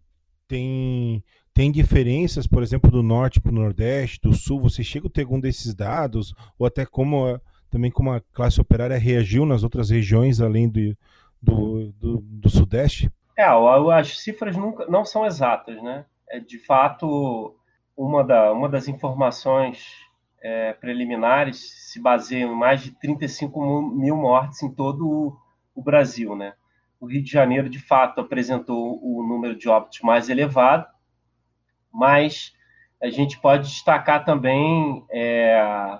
tem 0.47 1.23
tem 1.53 1.71
diferenças, 1.71 2.45
por 2.47 2.61
exemplo, 2.61 2.89
do 2.89 3.01
norte 3.01 3.41
para 3.41 3.51
o 3.51 3.55
nordeste, 3.55 4.19
do 4.21 4.33
sul. 4.33 4.61
Você 4.61 4.83
chega 4.83 5.07
a 5.07 5.09
ter 5.09 5.23
algum 5.23 5.39
desses 5.39 5.73
dados 5.73 6.33
ou 6.57 6.65
até 6.65 6.85
como 6.85 7.39
também 7.69 7.91
como 7.91 8.11
a 8.11 8.21
classe 8.31 8.61
operária 8.61 8.97
reagiu 8.97 9.45
nas 9.45 9.63
outras 9.63 9.89
regiões 9.89 10.39
além 10.39 10.69
do, 10.69 10.95
do, 11.41 11.91
do, 11.93 12.17
do 12.21 12.49
sudeste? 12.49 13.11
É, 13.37 13.43
as 13.45 14.19
cifras 14.19 14.55
nunca 14.55 14.85
não 14.87 15.05
são 15.05 15.25
exatas, 15.25 15.81
né? 15.83 16.05
É 16.29 16.39
de 16.39 16.59
fato 16.59 17.55
uma, 17.95 18.23
da, 18.23 18.51
uma 18.51 18.69
das 18.69 18.87
informações 18.87 19.85
é, 20.41 20.73
preliminares 20.73 21.91
se 21.91 21.99
baseiam 21.99 22.53
em 22.53 22.55
mais 22.55 22.81
de 22.81 22.91
35 22.91 23.81
mil 23.81 24.15
mortes 24.15 24.61
em 24.61 24.71
todo 24.71 25.07
o, 25.07 25.37
o 25.75 25.81
Brasil, 25.81 26.35
né? 26.35 26.53
O 26.99 27.05
Rio 27.05 27.23
de 27.23 27.31
Janeiro, 27.31 27.69
de 27.69 27.79
fato, 27.79 28.21
apresentou 28.21 28.99
o 29.03 29.23
número 29.23 29.55
de 29.55 29.69
óbitos 29.69 30.01
mais 30.01 30.29
elevado, 30.29 30.87
mas 31.91 32.55
a 33.01 33.09
gente 33.09 33.39
pode 33.39 33.67
destacar 33.67 34.25
também 34.25 35.05
é, 35.11 35.99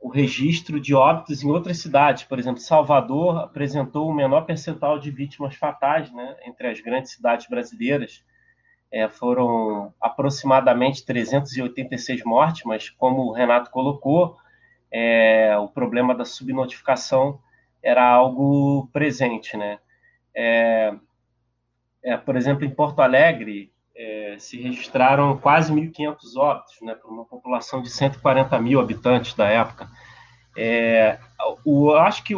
o 0.00 0.08
registro 0.08 0.78
de 0.78 0.94
óbitos 0.94 1.42
em 1.42 1.50
outras 1.50 1.78
cidades. 1.78 2.24
Por 2.24 2.38
exemplo, 2.38 2.60
Salvador 2.60 3.38
apresentou 3.38 4.08
o 4.08 4.14
menor 4.14 4.42
percentual 4.42 4.98
de 4.98 5.10
vítimas 5.10 5.56
fatais 5.56 6.12
né, 6.12 6.36
entre 6.46 6.68
as 6.68 6.80
grandes 6.80 7.12
cidades 7.12 7.48
brasileiras 7.48 8.22
é, 8.94 9.08
foram 9.08 9.92
aproximadamente 10.00 11.04
386 11.04 12.22
mortes, 12.22 12.62
mas 12.64 12.88
como 12.88 13.22
o 13.22 13.32
Renato 13.32 13.68
colocou, 13.72 14.36
é, 14.88 15.58
o 15.58 15.66
problema 15.66 16.14
da 16.14 16.24
subnotificação 16.24 17.40
era 17.82 18.08
algo 18.08 18.88
presente, 18.92 19.56
né? 19.56 19.80
É, 20.32 20.94
é 22.04 22.16
por 22.16 22.36
exemplo, 22.36 22.64
em 22.64 22.70
Porto 22.70 23.00
Alegre 23.00 23.72
é, 23.96 24.36
se 24.38 24.62
registraram 24.62 25.38
quase 25.38 25.72
1.500 25.72 26.36
óbitos, 26.36 26.80
né, 26.80 26.94
por 26.94 27.10
uma 27.10 27.24
população 27.24 27.82
de 27.82 27.90
140 27.90 28.60
mil 28.60 28.78
habitantes 28.78 29.34
da 29.34 29.48
época. 29.48 29.88
É, 30.56 31.18
o, 31.64 31.90
acho 31.94 32.22
que 32.22 32.36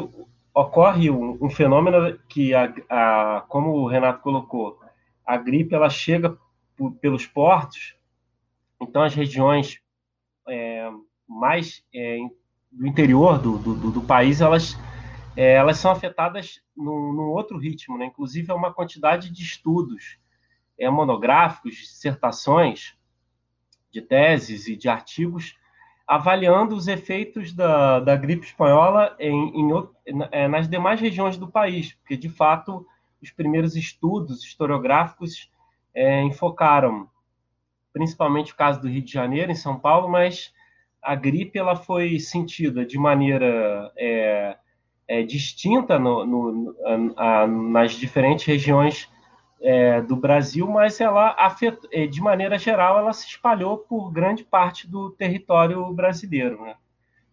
ocorre 0.54 1.10
um, 1.10 1.36
um 1.38 1.50
fenômeno 1.50 2.18
que, 2.30 2.54
a, 2.54 2.72
a, 2.88 3.44
como 3.46 3.72
o 3.72 3.86
Renato 3.86 4.22
colocou, 4.22 4.78
a 5.26 5.36
gripe 5.36 5.74
ela 5.74 5.90
chega 5.90 6.34
pelos 7.00 7.26
portos, 7.26 7.96
então 8.80 9.02
as 9.02 9.14
regiões 9.14 9.80
é, 10.48 10.90
mais 11.28 11.84
é, 11.94 12.18
do 12.70 12.86
interior 12.86 13.38
do, 13.38 13.58
do, 13.58 13.90
do 13.90 14.00
país, 14.02 14.40
elas, 14.40 14.76
é, 15.36 15.54
elas 15.54 15.78
são 15.78 15.90
afetadas 15.90 16.60
num, 16.76 17.12
num, 17.12 17.28
outro 17.30 17.58
ritmo, 17.58 17.96
né? 17.96 18.06
inclusive 18.06 18.50
é 18.50 18.54
uma 18.54 18.72
quantidade 18.72 19.30
de 19.30 19.42
estudos 19.42 20.18
é, 20.78 20.90
monográficos, 20.90 21.74
dissertações, 21.74 22.94
de 23.90 24.02
teses 24.02 24.68
e 24.68 24.76
de 24.76 24.88
artigos 24.88 25.56
avaliando 26.06 26.76
os 26.76 26.86
efeitos 26.86 27.52
da, 27.52 27.98
da 27.98 28.14
gripe 28.14 28.46
espanhola 28.46 29.16
em, 29.18 29.60
em, 29.60 29.70
é, 30.30 30.46
nas 30.46 30.68
demais 30.68 31.00
regiões 31.00 31.36
do 31.36 31.48
país, 31.48 31.94
porque, 31.94 32.16
de 32.16 32.28
fato, 32.28 32.86
os 33.20 33.30
primeiros 33.30 33.74
estudos 33.74 34.44
historiográficos 34.44 35.50
é, 35.96 36.22
enfocaram 36.22 37.08
principalmente 37.92 38.52
o 38.52 38.56
caso 38.56 38.82
do 38.82 38.88
Rio 38.88 39.00
de 39.00 39.10
Janeiro, 39.10 39.50
em 39.50 39.54
São 39.54 39.78
Paulo, 39.78 40.06
mas 40.06 40.52
a 41.02 41.14
gripe 41.14 41.58
ela 41.58 41.74
foi 41.74 42.20
sentida 42.20 42.84
de 42.84 42.98
maneira 42.98 43.90
é, 43.96 44.58
é, 45.08 45.22
distinta 45.22 45.98
no, 45.98 46.26
no, 46.26 46.76
a, 47.16 47.46
nas 47.46 47.92
diferentes 47.92 48.44
regiões 48.44 49.10
é, 49.62 50.02
do 50.02 50.14
Brasil, 50.14 50.66
mas 50.66 51.00
ela 51.00 51.34
é, 51.90 52.06
de 52.06 52.20
maneira 52.20 52.58
geral 52.58 52.98
ela 52.98 53.14
se 53.14 53.26
espalhou 53.26 53.78
por 53.78 54.12
grande 54.12 54.44
parte 54.44 54.86
do 54.86 55.10
território 55.12 55.90
brasileiro. 55.94 56.60
Né? 56.60 56.74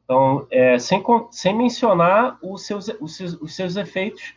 Então, 0.06 0.48
é, 0.50 0.80
sem, 0.80 1.04
sem 1.32 1.54
mencionar 1.54 2.38
os 2.42 2.66
seus, 2.66 2.88
os 3.02 3.18
seus, 3.18 3.34
os 3.34 3.54
seus 3.54 3.76
efeitos 3.76 4.34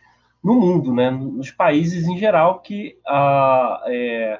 no 0.47 0.55
mundo, 0.55 0.93
né? 0.93 1.11
nos 1.11 1.51
países 1.51 2.07
em 2.07 2.17
geral, 2.17 2.61
que 2.61 2.97
a, 3.05 3.83
é, 3.87 4.39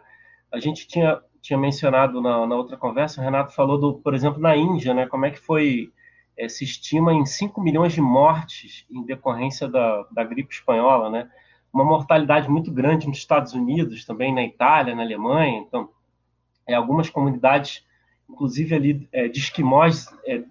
a 0.53 0.57
gente 0.57 0.87
tinha, 0.87 1.19
tinha 1.41 1.59
mencionado 1.59 2.21
na, 2.21 2.47
na, 2.47 2.55
outra 2.55 2.77
conversa, 2.77 3.19
o 3.19 3.23
Renato 3.23 3.53
falou, 3.53 3.77
do, 3.77 3.95
por 3.95 4.13
exemplo, 4.13 4.41
na 4.41 4.55
Índia, 4.55 4.93
né? 4.93 5.05
como 5.05 5.25
é 5.25 5.31
que 5.31 5.37
foi, 5.37 5.91
é, 6.37 6.47
se 6.47 6.63
estima 6.63 7.13
em 7.13 7.25
5 7.25 7.59
milhões 7.59 7.91
de 7.91 7.99
mortes 7.99 8.85
em 8.89 9.03
decorrência 9.03 9.67
da, 9.67 10.05
da 10.09 10.23
gripe 10.23 10.53
espanhola, 10.53 11.09
né? 11.09 11.29
uma 11.73 11.83
mortalidade 11.83 12.49
muito 12.49 12.71
grande 12.71 13.05
nos 13.05 13.17
Estados 13.17 13.51
Unidos, 13.51 14.05
também 14.05 14.33
na 14.33 14.43
Itália, 14.43 14.95
na 14.95 15.01
Alemanha. 15.03 15.59
Então, 15.59 15.89
é, 16.65 16.73
algumas 16.73 17.09
comunidades, 17.09 17.85
inclusive 18.29 18.73
ali 18.73 19.09
é, 19.11 19.27
de 19.27 19.39
esquimós, 19.39 20.07
é, 20.25 20.41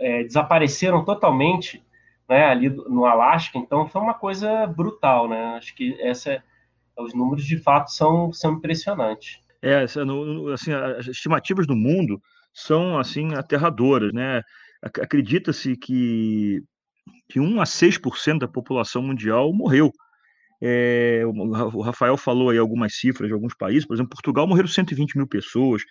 é, 0.00 0.24
desapareceram 0.24 1.04
totalmente 1.04 1.84
né, 2.28 2.46
ali 2.46 2.68
no 2.70 3.04
Alasca. 3.06 3.58
Então, 3.58 3.88
foi 3.88 4.00
uma 4.00 4.14
coisa 4.14 4.66
brutal. 4.66 5.28
Né? 5.28 5.56
Acho 5.56 5.74
que 5.74 6.00
essa, 6.00 6.42
os 6.98 7.14
números, 7.14 7.44
de 7.44 7.58
fato, 7.58 7.90
são, 7.90 8.32
são 8.32 8.54
impressionantes. 8.54 9.38
É, 9.62 9.82
assim, 9.82 10.72
as 10.72 11.06
estimativas 11.06 11.66
do 11.66 11.74
mundo 11.74 12.20
são 12.52 12.98
assim 12.98 13.34
aterradoras, 13.34 14.12
né? 14.12 14.42
Acredita-se 14.82 15.74
que, 15.74 16.62
que 17.28 17.40
1 17.40 17.60
a 17.60 17.64
6% 17.64 18.38
da 18.38 18.46
população 18.46 19.02
mundial 19.02 19.52
morreu 19.54 19.90
é, 20.66 21.22
o 21.26 21.82
Rafael 21.82 22.16
falou 22.16 22.48
aí 22.48 22.56
algumas 22.56 22.94
cifras 22.94 23.28
de 23.28 23.34
alguns 23.34 23.54
países, 23.54 23.86
por 23.86 23.92
exemplo, 23.92 24.10
Portugal 24.10 24.46
morreram 24.46 24.66
120 24.66 25.16
mil 25.16 25.26
pessoas, 25.26 25.82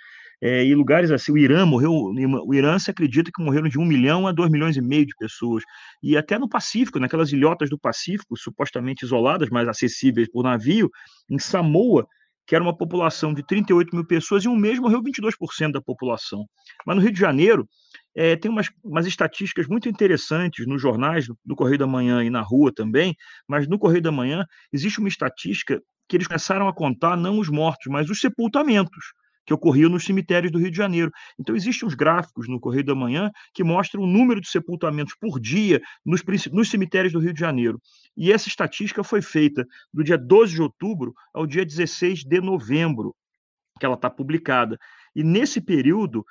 é, 0.45 0.61
e 0.65 0.75
lugares 0.75 1.09
assim, 1.09 1.31
o 1.31 1.37
Irã 1.37 1.65
morreu, 1.65 1.93
o 1.93 2.53
Irã 2.53 2.77
se 2.77 2.91
acredita 2.91 3.31
que 3.33 3.41
morreram 3.41 3.69
de 3.69 3.79
1 3.79 3.85
milhão 3.85 4.27
a 4.27 4.31
2 4.33 4.51
milhões 4.51 4.75
e 4.75 4.81
meio 4.81 5.05
de 5.05 5.15
pessoas, 5.17 5.63
e 6.03 6.17
até 6.17 6.37
no 6.37 6.49
Pacífico, 6.49 6.99
naquelas 6.99 7.31
ilhotas 7.31 7.69
do 7.69 7.79
Pacífico, 7.79 8.35
supostamente 8.37 9.05
isoladas, 9.05 9.47
mas 9.49 9.69
acessíveis 9.69 10.29
por 10.29 10.43
navio, 10.43 10.91
em 11.29 11.39
Samoa, 11.39 12.05
que 12.45 12.55
era 12.55 12.61
uma 12.61 12.75
população 12.75 13.33
de 13.33 13.41
38 13.41 13.95
mil 13.95 14.05
pessoas, 14.05 14.43
e 14.43 14.49
um 14.49 14.55
mês 14.57 14.79
morreu 14.79 15.01
22% 15.01 15.71
da 15.71 15.81
população. 15.81 16.45
Mas 16.85 16.97
no 16.97 17.01
Rio 17.01 17.13
de 17.13 17.19
Janeiro, 17.21 17.65
é, 18.13 18.35
tem 18.35 18.51
umas, 18.51 18.69
umas 18.83 19.07
estatísticas 19.07 19.65
muito 19.65 19.87
interessantes 19.87 20.67
nos 20.67 20.81
jornais, 20.81 21.25
no 21.45 21.55
Correio 21.55 21.77
da 21.77 21.87
Manhã 21.87 22.21
e 22.21 22.29
na 22.29 22.41
rua 22.41 22.69
também, 22.75 23.15
mas 23.47 23.65
no 23.65 23.79
Correio 23.79 24.01
da 24.01 24.11
Manhã 24.11 24.45
existe 24.73 24.99
uma 24.99 25.07
estatística 25.07 25.81
que 26.09 26.17
eles 26.17 26.27
começaram 26.27 26.67
a 26.67 26.73
contar 26.73 27.15
não 27.15 27.39
os 27.39 27.47
mortos, 27.47 27.87
mas 27.89 28.09
os 28.09 28.19
sepultamentos 28.19 29.13
que 29.45 29.53
ocorriam 29.53 29.89
nos 29.89 30.05
cemitérios 30.05 30.51
do 30.51 30.59
Rio 30.59 30.71
de 30.71 30.77
Janeiro. 30.77 31.11
Então, 31.39 31.55
existem 31.55 31.87
uns 31.87 31.93
gráficos 31.93 32.47
no 32.47 32.59
Correio 32.59 32.85
da 32.85 32.95
Manhã 32.95 33.29
que 33.53 33.63
mostram 33.63 34.01
o 34.03 34.07
número 34.07 34.41
de 34.41 34.49
sepultamentos 34.49 35.15
por 35.19 35.39
dia 35.39 35.79
nos, 36.05 36.23
nos 36.51 36.69
cemitérios 36.69 37.13
do 37.13 37.19
Rio 37.19 37.33
de 37.33 37.39
Janeiro. 37.39 37.79
E 38.15 38.31
essa 38.31 38.47
estatística 38.47 39.03
foi 39.03 39.21
feita 39.21 39.65
do 39.93 40.03
dia 40.03 40.17
12 40.17 40.53
de 40.53 40.61
outubro 40.61 41.13
ao 41.33 41.45
dia 41.45 41.65
16 41.65 42.23
de 42.23 42.41
novembro, 42.41 43.13
que 43.79 43.85
ela 43.85 43.95
está 43.95 44.09
publicada. 44.09 44.77
E 45.15 45.23
nesse 45.23 45.61
período 45.61 46.25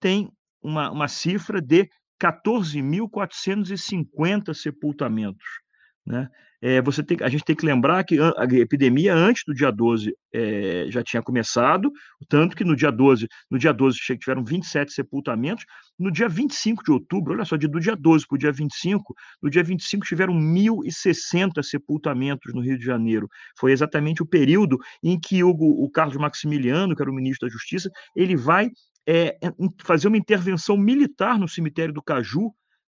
tem 0.00 0.30
uma, 0.62 0.90
uma 0.90 1.08
cifra 1.08 1.60
de 1.60 1.90
14.450 2.20 4.54
sepultamentos. 4.54 5.44
Né? 6.06 6.28
É, 6.62 6.80
você 6.80 7.02
tem, 7.02 7.16
a 7.20 7.28
gente 7.28 7.44
tem 7.44 7.56
que 7.56 7.66
lembrar 7.66 8.04
que 8.04 8.16
a, 8.20 8.44
epidemia 8.52 9.12
antes 9.12 9.42
do 9.44 9.52
dia 9.52 9.72
12 9.72 10.14
é, 10.32 10.86
já 10.88 11.02
tinha 11.02 11.20
começado, 11.20 11.90
tanto 12.28 12.56
que 12.56 12.62
no 12.62 12.76
dia 12.76 12.92
12, 12.92 13.26
no 13.50 13.58
dia 13.58 13.72
12 13.72 13.98
tiveram 14.16 14.44
27 14.44 14.92
sepultamentos, 14.92 15.64
no 15.98 16.10
dia 16.12 16.28
25 16.28 16.84
de 16.84 16.92
outubro, 16.92 17.34
olha 17.34 17.44
só, 17.44 17.56
do 17.56 17.80
dia 17.80 17.96
12 17.96 18.26
para 18.28 18.36
o 18.36 18.38
dia 18.38 18.52
25, 18.52 19.12
no 19.42 19.50
dia 19.50 19.64
25 19.64 20.06
tiveram 20.06 20.34
1.060 20.34 21.62
sepultamentos 21.64 22.54
no 22.54 22.60
Rio 22.60 22.78
de 22.78 22.84
Janeiro. 22.84 23.28
Foi 23.58 23.72
exatamente 23.72 24.22
o 24.22 24.26
período 24.26 24.78
em 25.02 25.18
que 25.18 25.42
o, 25.42 25.50
o 25.50 25.90
Carlos 25.90 26.16
Maximiliano, 26.16 26.94
que 26.94 27.02
era 27.02 27.10
o 27.10 27.14
ministro 27.14 27.48
da 27.48 27.52
Justiça, 27.52 27.90
ele 28.14 28.36
vai 28.36 28.70
é, 29.08 29.36
fazer 29.84 30.06
uma 30.06 30.16
intervenção 30.16 30.76
militar 30.76 31.36
no 31.38 31.48
cemitério 31.48 31.92
do 31.92 32.02
Caju, 32.02 32.52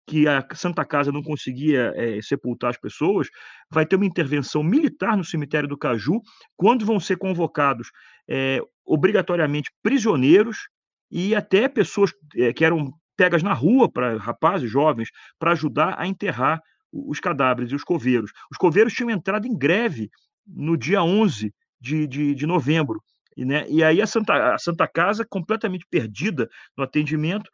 que 0.06 0.28
a 0.28 0.46
Santa 0.54 0.84
Casa 0.84 1.10
não 1.10 1.22
conseguia 1.22 1.92
é, 1.96 2.20
sepultar 2.22 2.70
as 2.70 2.78
pessoas, 2.78 3.28
vai 3.70 3.84
ter 3.84 3.96
uma 3.96 4.06
intervenção 4.06 4.62
militar 4.62 5.16
no 5.16 5.24
cemitério 5.24 5.68
do 5.68 5.76
Caju, 5.76 6.20
quando 6.56 6.86
vão 6.86 7.00
ser 7.00 7.16
convocados 7.16 7.90
é, 8.28 8.60
obrigatoriamente 8.84 9.70
prisioneiros 9.82 10.68
e 11.10 11.34
até 11.34 11.68
pessoas 11.68 12.12
é, 12.36 12.52
que 12.52 12.64
eram 12.64 12.92
pegas 13.16 13.42
na 13.42 13.52
rua 13.52 13.90
para 13.90 14.16
rapazes 14.18 14.70
jovens 14.70 15.08
para 15.38 15.52
ajudar 15.52 15.94
a 15.98 16.06
enterrar 16.06 16.60
os 16.92 17.18
cadáveres 17.18 17.72
e 17.72 17.74
os 17.74 17.82
coveiros. 17.82 18.30
Os 18.50 18.56
coveiros 18.56 18.92
tinham 18.92 19.10
entrado 19.10 19.46
em 19.46 19.56
greve 19.56 20.08
no 20.46 20.76
dia 20.76 21.02
11 21.02 21.52
de, 21.80 22.06
de, 22.06 22.34
de 22.34 22.46
novembro 22.46 23.00
e, 23.36 23.44
né, 23.44 23.66
e 23.68 23.84
aí 23.84 24.00
a 24.00 24.06
Santa, 24.06 24.54
a 24.54 24.58
Santa 24.58 24.88
Casa, 24.88 25.26
completamente 25.28 25.86
perdida 25.90 26.48
no 26.76 26.82
atendimento, 26.82 27.50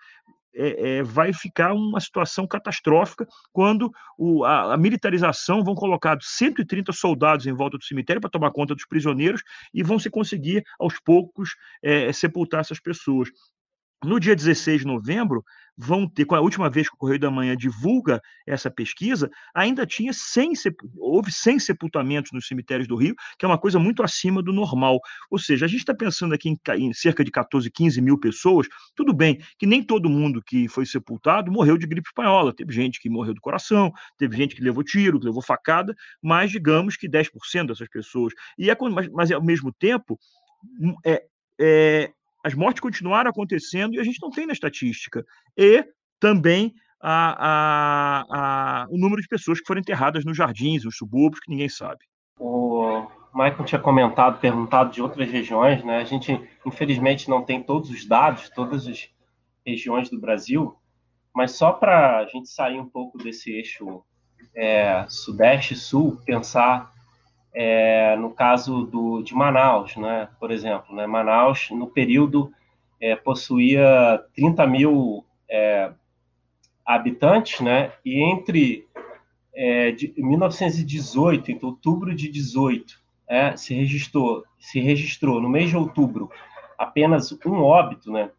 é, 0.54 0.98
é, 0.98 1.02
vai 1.02 1.32
ficar 1.32 1.72
uma 1.72 2.00
situação 2.00 2.46
catastrófica 2.46 3.26
quando 3.52 3.90
o, 4.18 4.44
a, 4.44 4.74
a, 4.74 4.76
militarização 4.76 5.64
vão 5.64 5.74
colocar 5.74 6.18
130 6.20 6.92
soldados 6.92 7.46
em 7.46 7.52
volta 7.52 7.78
do 7.78 7.84
cemitério 7.84 8.20
para 8.20 8.30
tomar 8.30 8.50
conta 8.50 8.74
dos 8.74 8.86
prisioneiros 8.86 9.42
e 9.72 9.82
vão 9.82 9.98
se 9.98 10.10
conseguir, 10.10 10.62
aos 10.78 10.98
poucos, 11.00 11.54
é, 11.82 12.12
sepultar 12.12 12.60
essas 12.60 12.80
pessoas. 12.80 13.30
No 14.04 14.18
dia 14.18 14.34
16 14.34 14.80
de 14.80 14.86
novembro, 14.86 15.44
vão 15.76 16.08
ter, 16.08 16.24
com 16.24 16.34
a 16.34 16.40
última 16.40 16.68
vez 16.68 16.88
que 16.88 16.94
o 16.94 16.98
Correio 16.98 17.20
da 17.20 17.30
Manhã 17.30 17.56
divulga 17.56 18.20
essa 18.46 18.70
pesquisa, 18.70 19.30
ainda 19.54 19.86
tinha 19.86 20.12
100, 20.12 20.52
houve 20.98 21.32
100 21.32 21.58
sepultamentos 21.58 22.32
nos 22.32 22.46
cemitérios 22.46 22.86
do 22.86 22.96
Rio, 22.96 23.14
que 23.38 23.44
é 23.44 23.48
uma 23.48 23.58
coisa 23.58 23.78
muito 23.78 24.02
acima 24.02 24.42
do 24.42 24.52
normal. 24.52 25.00
Ou 25.30 25.38
seja, 25.38 25.64
a 25.64 25.68
gente 25.68 25.80
está 25.80 25.94
pensando 25.94 26.34
aqui 26.34 26.48
em, 26.48 26.58
em, 26.76 26.92
cerca 26.92 27.24
de 27.24 27.30
14, 27.30 27.70
15 27.70 28.00
mil 28.00 28.18
pessoas, 28.18 28.66
tudo 28.94 29.12
bem 29.12 29.38
que 29.58 29.66
nem 29.66 29.82
todo 29.82 30.08
mundo 30.08 30.42
que 30.44 30.68
foi 30.68 30.86
sepultado 30.86 31.50
morreu 31.50 31.76
de 31.78 31.86
gripe 31.86 32.08
espanhola, 32.08 32.54
teve 32.54 32.72
gente 32.72 33.00
que 33.00 33.08
morreu 33.08 33.34
do 33.34 33.40
coração, 33.40 33.92
teve 34.18 34.36
gente 34.36 34.54
que 34.54 34.62
levou 34.62 34.82
tiro, 34.82 35.18
que 35.18 35.26
levou 35.26 35.42
facada, 35.42 35.94
mas 36.22 36.50
digamos 36.50 36.96
que 36.96 37.08
10% 37.08 37.66
dessas 37.66 37.88
pessoas. 37.88 38.32
E 38.58 38.70
é, 38.70 38.76
mas, 38.90 39.08
mas 39.08 39.30
ao 39.30 39.42
mesmo 39.42 39.72
tempo, 39.72 40.18
hum, 40.80 40.94
é, 41.04 41.22
é, 41.60 42.12
as 42.42 42.54
mortes 42.54 42.80
continuaram 42.80 43.30
acontecendo 43.30 43.94
e 43.94 44.00
a 44.00 44.04
gente 44.04 44.20
não 44.20 44.30
tem 44.30 44.46
na 44.46 44.52
estatística. 44.52 45.24
E 45.56 45.84
também 46.18 46.74
a, 47.00 47.36
a, 47.48 48.24
a, 48.82 48.86
o 48.90 48.98
número 48.98 49.20
de 49.20 49.28
pessoas 49.28 49.60
que 49.60 49.66
foram 49.66 49.80
enterradas 49.80 50.24
nos 50.24 50.36
jardins, 50.36 50.84
nos 50.84 50.96
subúrbios, 50.96 51.40
que 51.40 51.50
ninguém 51.50 51.68
sabe. 51.68 52.04
O 52.38 53.06
Michael 53.34 53.64
tinha 53.64 53.80
comentado, 53.80 54.40
perguntado 54.40 54.92
de 54.92 55.02
outras 55.02 55.28
regiões, 55.30 55.82
né? 55.84 55.98
A 55.98 56.04
gente, 56.04 56.40
infelizmente, 56.66 57.28
não 57.28 57.42
tem 57.42 57.62
todos 57.62 57.90
os 57.90 58.04
dados, 58.04 58.50
todas 58.50 58.86
as 58.86 59.08
regiões 59.66 60.10
do 60.10 60.20
Brasil, 60.20 60.76
mas 61.34 61.52
só 61.52 61.72
para 61.72 62.18
a 62.18 62.26
gente 62.26 62.48
sair 62.48 62.78
um 62.78 62.88
pouco 62.88 63.18
desse 63.18 63.52
eixo 63.52 64.04
é, 64.54 65.06
sudeste-sul, 65.08 66.20
pensar 66.24 66.91
é, 67.54 68.16
no 68.16 68.30
caso 68.30 68.84
do, 68.86 69.22
de 69.22 69.34
Manaus, 69.34 69.96
né, 69.96 70.28
por 70.40 70.50
exemplo. 70.50 70.94
Né, 70.94 71.06
Manaus, 71.06 71.70
no 71.70 71.86
período, 71.86 72.52
é, 73.00 73.14
possuía 73.14 74.22
30 74.34 74.66
mil 74.66 75.24
é, 75.50 75.92
habitantes, 76.84 77.60
né, 77.60 77.92
e 78.04 78.20
entre 78.22 78.86
é, 79.54 79.90
de 79.90 80.12
1918, 80.16 81.52
então 81.52 81.68
outubro 81.70 82.14
de 82.14 82.28
18, 82.28 83.00
é, 83.28 83.56
se 83.56 83.74
registrou, 83.74 84.44
se 84.58 84.80
registrou 84.80 85.40
no 85.40 85.48
mês 85.48 85.70
de 85.70 85.76
outubro 85.76 86.30
apenas 86.78 87.32
um 87.44 87.62
óbito, 87.62 88.10
né, 88.10 88.30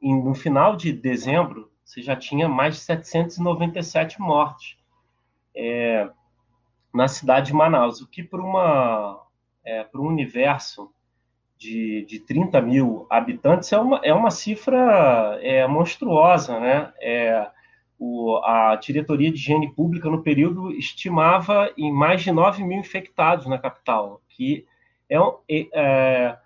e 0.00 0.14
no 0.14 0.34
final 0.34 0.76
de 0.76 0.92
dezembro 0.92 1.70
você 1.84 2.02
já 2.02 2.16
tinha 2.16 2.48
mais 2.48 2.74
de 2.74 2.80
797 2.80 4.20
mortes. 4.20 4.76
É, 5.54 6.10
na 6.96 7.08
cidade 7.08 7.48
de 7.48 7.54
Manaus, 7.54 8.00
o 8.00 8.08
que 8.08 8.22
para 8.22 8.40
uma 8.40 9.22
é, 9.64 9.84
para 9.84 10.00
um 10.00 10.06
universo 10.06 10.90
de, 11.58 12.04
de 12.08 12.20
30 12.20 12.60
mil 12.60 13.06
habitantes 13.10 13.72
é 13.72 13.78
uma, 13.78 14.00
é 14.02 14.12
uma 14.12 14.30
cifra 14.30 15.38
é, 15.42 15.66
monstruosa, 15.66 16.58
né? 16.60 16.92
É, 17.00 17.48
o, 17.98 18.38
a 18.44 18.76
Diretoria 18.76 19.30
de 19.30 19.38
Higiene 19.38 19.72
Pública, 19.72 20.10
no 20.10 20.22
período, 20.22 20.70
estimava 20.72 21.72
em 21.76 21.90
mais 21.90 22.22
de 22.22 22.30
9 22.30 22.62
mil 22.62 22.78
infectados 22.78 23.46
na 23.46 23.58
capital, 23.58 24.20
que 24.28 24.66
é, 25.08 25.16
é, 25.72 26.36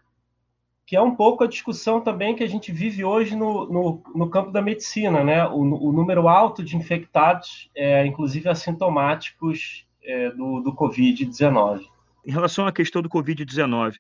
que 0.86 0.96
é 0.96 1.00
um 1.00 1.14
pouco 1.14 1.44
a 1.44 1.48
discussão 1.48 2.00
também 2.00 2.34
que 2.34 2.44
a 2.44 2.48
gente 2.48 2.70
vive 2.72 3.04
hoje 3.04 3.34
no, 3.36 3.66
no, 3.66 4.02
no 4.14 4.30
campo 4.30 4.50
da 4.50 4.62
medicina, 4.62 5.24
né? 5.24 5.46
O, 5.46 5.60
o, 5.60 5.92
número 5.92 6.28
alto 6.28 6.62
de 6.62 6.76
infectados, 6.76 7.70
é, 7.74 8.06
inclusive 8.06 8.48
assintomáticos, 8.48 9.86
é, 10.02 10.30
do, 10.30 10.60
do 10.60 10.74
Covid-19. 10.74 11.84
Em 12.24 12.32
relação 12.32 12.66
à 12.66 12.72
questão 12.72 13.00
do 13.00 13.08
Covid-19, 13.08 13.94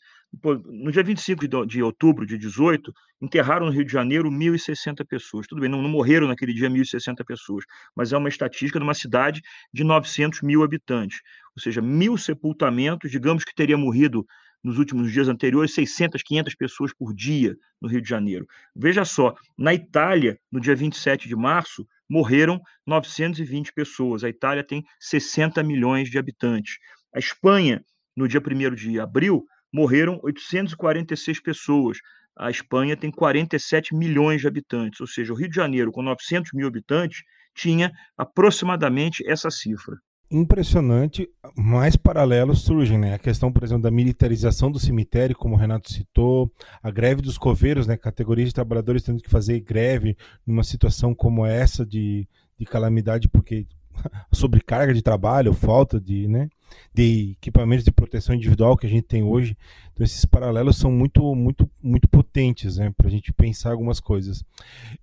no 0.66 0.92
dia 0.92 1.02
25 1.02 1.48
de, 1.48 1.66
de 1.66 1.82
outubro 1.82 2.26
de 2.26 2.36
18, 2.36 2.92
enterraram 3.20 3.66
no 3.66 3.72
Rio 3.72 3.84
de 3.84 3.92
Janeiro 3.92 4.30
1.060 4.30 5.06
pessoas. 5.06 5.46
Tudo 5.46 5.60
bem, 5.62 5.70
não, 5.70 5.80
não, 5.80 5.88
morreram 5.88 6.28
naquele 6.28 6.52
dia 6.52 6.68
1.060 6.68 7.24
pessoas, 7.24 7.64
mas 7.96 8.12
é 8.12 8.18
uma 8.18 8.28
estatística 8.28 8.78
de 8.78 8.84
uma 8.84 8.92
cidade 8.92 9.40
de 9.72 9.82
900 9.82 10.42
mil 10.42 10.62
habitantes. 10.62 11.20
Ou 11.56 11.62
seja, 11.62 11.80
mil 11.80 12.16
sepultamentos, 12.18 13.10
digamos 13.10 13.42
que 13.42 13.54
teria 13.54 13.78
morrido 13.78 14.26
nos 14.62 14.78
últimos 14.78 15.10
dias 15.10 15.28
anteriores 15.28 15.72
600, 15.72 16.22
500 16.22 16.54
pessoas 16.54 16.92
por 16.92 17.14
dia 17.14 17.56
no 17.80 17.88
Rio 17.88 18.02
de 18.02 18.08
Janeiro. 18.08 18.46
Veja 18.76 19.04
só, 19.04 19.34
na 19.56 19.72
Itália, 19.72 20.38
no 20.52 20.60
dia 20.60 20.76
27 20.76 21.26
de 21.26 21.34
março, 21.34 21.86
morreram 22.10 22.60
920 22.84 23.72
pessoas. 23.72 24.24
A 24.24 24.28
Itália 24.28 24.64
tem 24.64 24.82
60 24.98 25.62
milhões 25.62 26.10
de 26.10 26.18
habitantes. 26.18 26.78
A 27.14 27.20
Espanha, 27.20 27.84
no 28.16 28.26
dia 28.26 28.40
1 28.40 28.74
de 28.74 28.98
abril, 28.98 29.44
morreram 29.72 30.18
846 30.24 31.40
pessoas. 31.40 31.98
A 32.36 32.50
Espanha 32.50 32.96
tem 32.96 33.10
47 33.10 33.94
milhões 33.94 34.40
de 34.40 34.48
habitantes, 34.48 35.00
ou 35.00 35.06
seja, 35.06 35.32
o 35.32 35.36
Rio 35.36 35.48
de 35.48 35.54
Janeiro, 35.54 35.92
com 35.92 36.02
900 36.02 36.52
mil 36.52 36.66
habitantes, 36.66 37.22
tinha 37.54 37.92
aproximadamente 38.16 39.24
essa 39.28 39.50
cifra. 39.50 39.96
Impressionante, 40.32 41.28
mais 41.56 41.96
paralelos 41.96 42.60
surgem, 42.60 42.96
né? 42.96 43.14
A 43.14 43.18
questão, 43.18 43.50
por 43.50 43.64
exemplo, 43.64 43.82
da 43.82 43.90
militarização 43.90 44.70
do 44.70 44.78
cemitério, 44.78 45.34
como 45.34 45.56
o 45.56 45.58
Renato 45.58 45.92
citou, 45.92 46.52
a 46.80 46.90
greve 46.90 47.20
dos 47.20 47.36
coveiros, 47.36 47.86
né? 47.86 47.96
Categoria 47.96 48.44
de 48.44 48.54
trabalhadores 48.54 49.02
tendo 49.02 49.20
que 49.20 49.28
fazer 49.28 49.58
greve 49.58 50.16
numa 50.46 50.62
situação 50.62 51.12
como 51.14 51.44
essa 51.44 51.84
de, 51.84 52.28
de 52.56 52.64
calamidade, 52.64 53.28
porque 53.28 53.66
sobrecarga 54.32 54.94
de 54.94 55.02
trabalho, 55.02 55.52
falta 55.52 56.00
de, 56.00 56.26
né, 56.28 56.48
de 56.94 57.32
equipamentos 57.32 57.84
de 57.84 57.90
proteção 57.90 58.34
individual 58.34 58.76
que 58.76 58.86
a 58.86 58.90
gente 58.90 59.04
tem 59.04 59.22
hoje. 59.22 59.56
Então 59.92 60.04
esses 60.04 60.24
paralelos 60.24 60.76
são 60.76 60.90
muito, 60.90 61.34
muito, 61.34 61.68
muito 61.82 62.08
potentes, 62.08 62.76
né, 62.76 62.92
para 62.96 63.08
a 63.08 63.10
gente 63.10 63.32
pensar 63.32 63.72
algumas 63.72 64.00
coisas. 64.00 64.44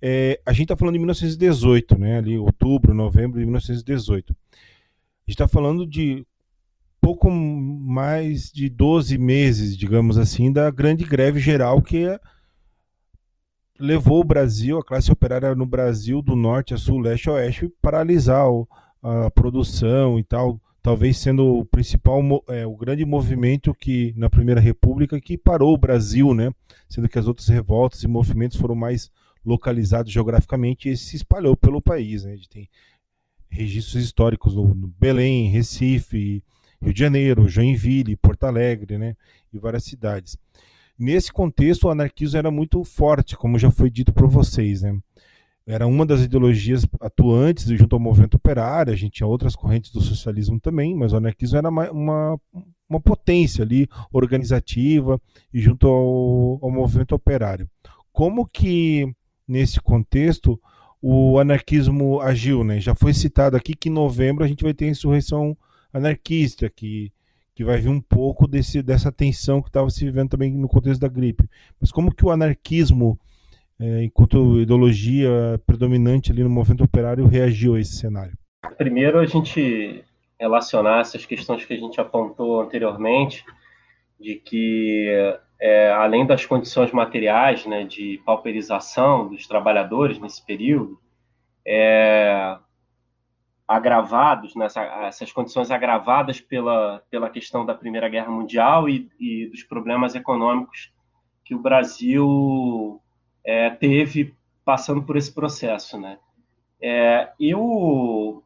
É, 0.01 0.39
a 0.45 0.51
gente 0.51 0.63
está 0.63 0.75
falando 0.75 0.93
de 0.93 0.99
1918, 0.99 1.97
né, 1.97 2.17
ali 2.17 2.37
outubro, 2.37 2.93
novembro 2.93 3.39
de 3.39 3.45
1918. 3.45 4.35
A 5.27 5.31
gente 5.31 5.35
está 5.35 5.47
falando 5.47 5.85
de 5.85 6.25
pouco 7.01 7.29
mais 7.29 8.49
de 8.49 8.69
12 8.69 9.17
meses, 9.17 9.77
digamos 9.77 10.17
assim, 10.17 10.51
da 10.53 10.71
grande 10.71 11.03
greve 11.03 11.39
geral 11.39 11.81
que 11.81 12.05
é 12.05 12.17
levou 13.79 14.21
o 14.21 14.23
Brasil, 14.23 14.79
a 14.79 14.83
classe 14.83 15.11
operária 15.11 15.53
no 15.53 15.65
Brasil, 15.65 16.21
do 16.21 16.35
norte 16.35 16.73
a 16.73 16.77
sul, 16.77 16.99
leste 16.99 17.29
a 17.29 17.33
oeste, 17.33 17.71
paralisar 17.81 18.47
a 19.03 19.29
produção 19.29 20.17
e 20.17 20.23
tal, 20.23 20.59
talvez 20.81 21.17
sendo 21.17 21.59
o 21.59 21.65
principal, 21.65 22.21
é, 22.47 22.65
o 22.65 22.75
grande 22.75 23.05
movimento 23.05 23.73
que 23.73 24.13
na 24.15 24.29
Primeira 24.29 24.61
República 24.61 25.19
que 25.19 25.37
parou 25.37 25.73
o 25.73 25.77
Brasil, 25.77 26.33
né? 26.33 26.51
Sendo 26.89 27.09
que 27.09 27.19
as 27.19 27.27
outras 27.27 27.47
revoltas 27.49 28.01
e 28.01 28.07
movimentos 28.07 28.57
foram 28.57 28.75
mais 28.75 29.11
localizados 29.45 30.11
geograficamente 30.11 30.87
e 30.87 30.93
esse 30.93 31.03
se 31.03 31.15
espalhou 31.17 31.55
pelo 31.55 31.81
país, 31.81 32.23
né? 32.23 32.31
A 32.31 32.35
gente 32.35 32.49
tem 32.49 32.69
registros 33.49 34.03
históricos 34.03 34.55
no, 34.55 34.73
no 34.73 34.87
Belém, 34.87 35.49
Recife, 35.49 36.43
Rio 36.81 36.93
de 36.93 36.99
Janeiro, 36.99 37.47
Joinville, 37.47 38.15
Porto 38.15 38.45
Alegre, 38.45 38.97
né? 38.97 39.15
E 39.51 39.57
várias 39.57 39.83
cidades. 39.83 40.37
Nesse 40.97 41.31
contexto, 41.31 41.85
o 41.85 41.89
anarquismo 41.89 42.37
era 42.37 42.49
muito 42.49 42.83
forte, 42.83 43.37
como 43.37 43.59
já 43.59 43.69
foi 43.69 43.89
dito 43.89 44.11
por 44.11 44.27
vocês, 44.27 44.81
né? 44.81 44.97
Era 45.65 45.85
uma 45.85 46.05
das 46.05 46.21
ideologias 46.21 46.87
atuantes 47.01 47.65
junto 47.77 47.95
ao 47.95 47.99
movimento 47.99 48.35
operário, 48.35 48.93
a 48.93 48.95
gente 48.95 49.15
tinha 49.15 49.27
outras 49.27 49.53
correntes 49.53 49.91
do 49.91 49.99
socialismo 49.99 50.59
também, 50.61 50.95
mas 50.95 51.11
o 51.11 51.17
anarquismo 51.17 51.57
era 51.57 51.69
uma, 51.69 51.91
uma, 51.91 52.39
uma 52.89 53.01
potência 53.01 53.65
ali, 53.65 53.85
organizativa, 54.13 55.21
e 55.53 55.59
junto 55.59 55.87
ao, 55.87 56.59
ao 56.63 56.71
movimento 56.71 57.13
operário. 57.13 57.69
Como 58.13 58.47
que, 58.47 59.13
nesse 59.45 59.81
contexto, 59.81 60.59
o 61.01 61.39
anarquismo 61.39 62.19
agiu, 62.21 62.63
né? 62.63 62.79
Já 62.79 62.95
foi 62.95 63.13
citado 63.13 63.55
aqui 63.55 63.75
que 63.75 63.89
em 63.89 63.91
novembro 63.91 64.43
a 64.43 64.47
gente 64.47 64.63
vai 64.63 64.73
ter 64.73 64.85
a 64.85 64.89
insurreição 64.89 65.55
anarquista, 65.93 66.69
que 66.69 67.11
que 67.57 67.63
vai 67.63 67.77
vir 67.77 67.89
um 67.89 67.99
pouco 67.99 68.47
desse, 68.47 68.83
dessa 68.83 69.11
tensão 69.11 69.63
que 69.63 69.69
estava 69.69 69.89
se 69.89 70.05
vivendo 70.05 70.29
também 70.29 70.53
no 70.53 70.69
contexto 70.69 71.01
da 71.01 71.07
gripe. 71.07 71.49
Mas 71.81 71.91
como 71.91 72.13
que 72.13 72.23
o 72.23 72.29
anarquismo, 72.29 73.19
é, 73.79 74.03
enquanto 74.03 74.61
ideologia 74.61 75.59
predominante 75.65 76.31
ali 76.31 76.43
no 76.43 76.51
movimento 76.51 76.83
operário, 76.83 77.25
reagiu 77.25 77.73
a 77.73 77.79
esse 77.79 77.95
cenário? 77.95 78.37
Primeiro, 78.77 79.17
a 79.17 79.25
gente 79.25 80.03
relacionar 80.39 81.01
essas 81.01 81.25
questões 81.25 81.65
que 81.65 81.73
a 81.73 81.77
gente 81.77 81.99
apontou 81.99 82.61
anteriormente, 82.61 83.43
de 84.19 84.35
que 84.35 85.35
é, 85.59 85.91
além 85.91 86.25
das 86.25 86.45
condições 86.45 86.91
materiais, 86.91 87.65
né, 87.65 87.83
de 87.83 88.21
pauperização 88.25 89.27
dos 89.27 89.47
trabalhadores 89.47 90.19
nesse 90.19 90.45
período, 90.45 90.99
é, 91.65 92.57
agravados, 93.67 94.55
nessa, 94.55 94.81
né, 94.81 95.07
essas 95.07 95.31
condições 95.31 95.71
agravadas 95.71 96.39
pela, 96.39 97.03
pela 97.09 97.29
questão 97.29 97.65
da 97.65 97.73
Primeira 97.73 98.07
Guerra 98.07 98.31
Mundial 98.31 98.87
e, 98.87 99.09
e 99.19 99.47
dos 99.47 99.63
problemas 99.63 100.15
econômicos 100.15 100.93
que 101.43 101.55
o 101.55 101.59
Brasil 101.59 103.01
é, 103.43 103.69
teve 103.69 104.35
passando 104.63 105.01
por 105.03 105.15
esse 105.15 105.33
processo, 105.33 105.99
né? 105.99 106.19
É, 106.81 107.31
eu, 107.39 108.43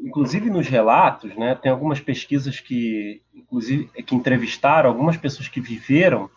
inclusive 0.00 0.50
nos 0.50 0.66
relatos, 0.66 1.36
né, 1.36 1.54
tem 1.54 1.70
algumas 1.70 2.00
pesquisas 2.00 2.58
que, 2.58 3.22
inclusive, 3.34 3.86
que 4.02 4.14
entrevistaram 4.14 4.88
algumas 4.88 5.16
pessoas 5.16 5.48
que 5.48 5.60
viveram 5.60 6.30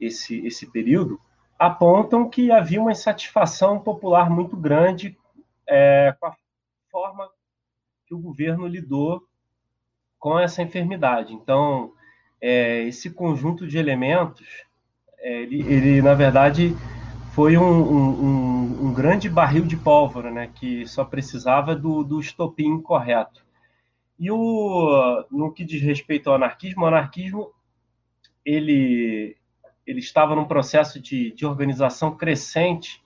esse, 0.00 0.46
esse 0.46 0.66
período, 0.66 1.20
apontam 1.58 2.28
que 2.28 2.50
havia 2.50 2.80
uma 2.80 2.92
insatisfação 2.92 3.78
popular 3.78 4.30
muito 4.30 4.56
grande 4.56 5.16
é, 5.68 6.14
com 6.18 6.26
a 6.26 6.34
forma 6.90 7.28
que 8.06 8.14
o 8.14 8.18
governo 8.18 8.66
lidou 8.66 9.22
com 10.18 10.38
essa 10.38 10.62
enfermidade. 10.62 11.34
Então, 11.34 11.92
é, 12.40 12.82
esse 12.84 13.10
conjunto 13.10 13.66
de 13.66 13.76
elementos, 13.76 14.46
é, 15.18 15.42
ele, 15.42 15.60
ele, 15.62 16.02
na 16.02 16.14
verdade, 16.14 16.74
foi 17.32 17.56
um, 17.56 17.62
um, 17.62 18.86
um, 18.86 18.92
grande 18.92 19.28
barril 19.28 19.64
de 19.64 19.76
pólvora, 19.76 20.30
né, 20.30 20.50
que 20.54 20.86
só 20.86 21.04
precisava 21.04 21.74
do, 21.76 22.02
do 22.02 22.20
estopim 22.20 22.80
correto. 22.80 23.44
E 24.18 24.30
o, 24.30 25.24
no 25.30 25.52
que 25.52 25.64
diz 25.64 25.80
respeito 25.80 26.28
ao 26.28 26.36
anarquismo, 26.36 26.82
o 26.82 26.86
anarquismo 26.86 27.50
ele, 28.44 29.36
ele 29.86 30.00
estava 30.00 30.34
num 30.34 30.44
processo 30.44 31.00
de, 31.00 31.32
de 31.32 31.46
organização 31.46 32.16
crescente 32.16 33.00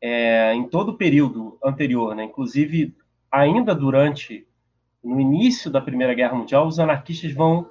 é, 0.00 0.52
em 0.54 0.68
todo 0.68 0.90
o 0.90 0.96
período 0.96 1.58
anterior, 1.64 2.14
né? 2.14 2.24
inclusive 2.24 2.94
ainda 3.30 3.74
durante, 3.74 4.46
no 5.02 5.18
início 5.18 5.70
da 5.70 5.80
Primeira 5.80 6.14
Guerra 6.14 6.34
Mundial, 6.34 6.66
os 6.66 6.78
anarquistas 6.78 7.32
vão 7.32 7.66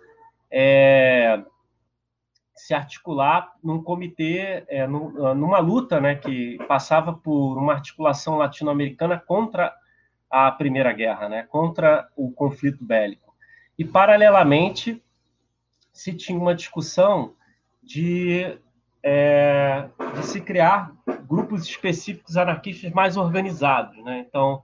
é, 0.49 1.43
se 2.61 2.75
articular 2.75 3.53
num 3.63 3.81
comitê, 3.81 4.63
é, 4.67 4.85
numa 4.85 5.57
luta 5.57 5.99
né, 5.99 6.13
que 6.13 6.59
passava 6.67 7.11
por 7.11 7.57
uma 7.57 7.73
articulação 7.73 8.37
latino-americana 8.37 9.17
contra 9.17 9.73
a 10.29 10.51
Primeira 10.51 10.93
Guerra, 10.93 11.27
né, 11.27 11.43
contra 11.49 12.07
o 12.15 12.31
conflito 12.31 12.85
bélico. 12.85 13.33
E, 13.79 13.83
paralelamente, 13.83 15.03
se 15.91 16.13
tinha 16.13 16.37
uma 16.37 16.53
discussão 16.53 17.33
de, 17.81 18.59
é, 19.01 19.89
de 20.13 20.23
se 20.23 20.39
criar 20.39 20.93
grupos 21.27 21.63
específicos 21.63 22.37
anarquistas 22.37 22.91
mais 22.91 23.17
organizados. 23.17 23.97
Né? 24.03 24.23
Então, 24.29 24.61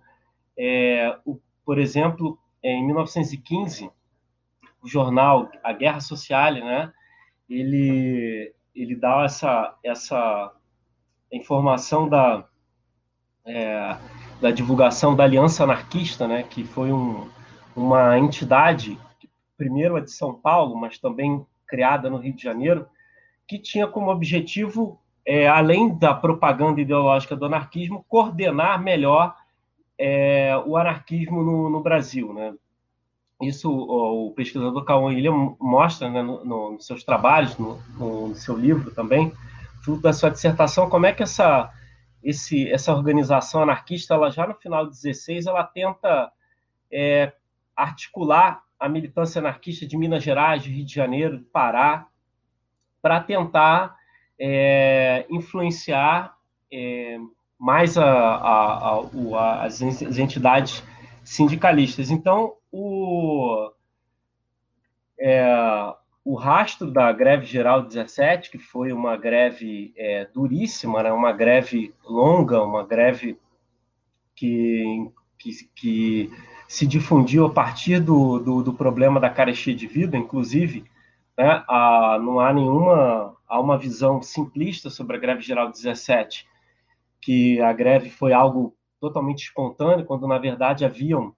é, 0.55 1.17
o, 1.25 1.39
por 1.65 1.79
exemplo, 1.79 2.37
em 2.61 2.85
1915, 2.85 3.89
o 4.83 4.87
jornal 4.87 5.49
A 5.63 5.73
Guerra 5.73 5.99
Social, 5.99 6.53
né, 6.53 6.93
ele, 7.49 8.53
ele 8.75 8.95
dá 8.95 9.23
essa, 9.23 9.75
essa 9.83 10.53
informação 11.31 12.07
da, 12.07 12.45
é, 13.45 13.97
da 14.41 14.51
divulgação 14.51 15.15
da 15.15 15.23
Aliança 15.23 15.63
Anarquista, 15.63 16.27
né, 16.27 16.43
que 16.43 16.63
foi 16.63 16.91
um, 16.91 17.29
uma 17.75 18.17
entidade, 18.17 18.97
primeiro 19.57 19.95
a 19.95 20.01
de 20.01 20.11
São 20.11 20.33
Paulo, 20.33 20.75
mas 20.75 20.99
também 20.99 21.45
criada 21.67 22.09
no 22.09 22.17
Rio 22.17 22.33
de 22.33 22.43
Janeiro, 22.43 22.87
que 23.47 23.57
tinha 23.57 23.87
como 23.87 24.11
objetivo, 24.11 24.99
é, 25.25 25.47
além 25.47 25.97
da 25.97 26.13
propaganda 26.13 26.81
ideológica 26.81 27.35
do 27.35 27.45
anarquismo, 27.45 28.05
coordenar 28.07 28.81
melhor 28.81 29.35
é, 29.97 30.55
o 30.65 30.77
anarquismo 30.77 31.43
no, 31.43 31.69
no 31.69 31.81
Brasil. 31.81 32.33
Né? 32.33 32.53
Isso 33.41 33.71
o, 33.71 34.31
pesquisador 34.31 34.83
Cauã 34.83 35.09
William 35.09 35.55
mostra 35.59 36.09
né, 36.09 36.23
no, 36.23 36.43
no, 36.43 36.71
nos 36.71 36.87
seus 36.87 37.03
trabalhos, 37.03 37.55
no, 37.57 37.79
no, 37.97 38.35
seu 38.35 38.57
livro 38.57 38.89
também, 38.91 39.31
fruto 39.83 40.01
da 40.01 40.11
sua 40.11 40.31
dissertação, 40.31 40.89
como 40.89 41.05
é 41.05 41.13
que 41.13 41.21
essa, 41.21 41.71
esse, 42.23 42.67
essa 42.71 42.91
organização 42.93 43.61
anarquista, 43.61 44.15
ela 44.15 44.31
já 44.31 44.47
no 44.47 44.55
final 44.55 44.85
de 44.85 44.91
16, 44.91 45.45
ela 45.45 45.63
tenta 45.63 46.31
é, 46.91 47.31
articular 47.75 48.63
a 48.79 48.89
militância 48.89 49.39
anarquista 49.39 49.85
de 49.85 49.97
Minas 49.97 50.23
Gerais, 50.23 50.63
de 50.63 50.71
Rio 50.71 50.85
de 50.85 50.93
Janeiro, 50.93 51.37
de 51.37 51.45
Pará, 51.45 52.07
para 53.01 53.19
tentar 53.19 53.95
é, 54.39 55.25
influenciar 55.29 56.35
é, 56.71 57.17
mais 57.57 57.97
a, 57.97 58.03
a, 58.03 59.01
a, 59.35 59.63
as 59.63 59.81
entidades 59.81 60.83
sindicalistas. 61.23 62.09
Então, 62.09 62.53
o, 62.77 63.71
é, 65.19 65.43
o 66.23 66.35
rastro 66.35 66.91
da 66.91 67.11
greve 67.11 67.45
geral 67.45 67.81
17, 67.81 68.51
que 68.51 68.59
foi 68.59 68.91
uma 68.91 69.17
greve 69.17 69.93
é, 69.97 70.25
duríssima, 70.25 71.01
né, 71.01 71.11
uma 71.11 71.31
greve 71.31 71.93
longa, 72.05 72.61
uma 72.61 72.85
greve 72.85 73.39
que, 74.35 75.09
que, 75.39 75.51
que 75.75 76.31
se 76.67 76.85
difundiu 76.85 77.47
a 77.47 77.49
partir 77.49 77.99
do, 77.99 78.37
do, 78.37 78.61
do, 78.61 78.73
problema 78.73 79.19
da 79.19 79.29
carestia 79.29 79.75
de 79.75 79.87
vida, 79.87 80.15
inclusive, 80.15 80.85
né, 81.35 81.63
a, 81.67 82.19
não 82.21 82.39
há 82.39 82.53
nenhuma 82.53 83.35
há 83.47 83.59
uma 83.59 83.77
visão 83.77 84.21
simplista 84.21 84.89
sobre 84.89 85.17
a 85.17 85.19
greve 85.19 85.41
geral 85.41 85.71
17, 85.71 86.45
que 87.21 87.59
a 87.59 87.73
greve 87.73 88.09
foi 88.09 88.33
algo 88.33 88.75
totalmente 88.99 89.45
espontâneo, 89.45 90.05
quando 90.05 90.27
na 90.27 90.37
verdade 90.37 90.85
haviam 90.85 91.33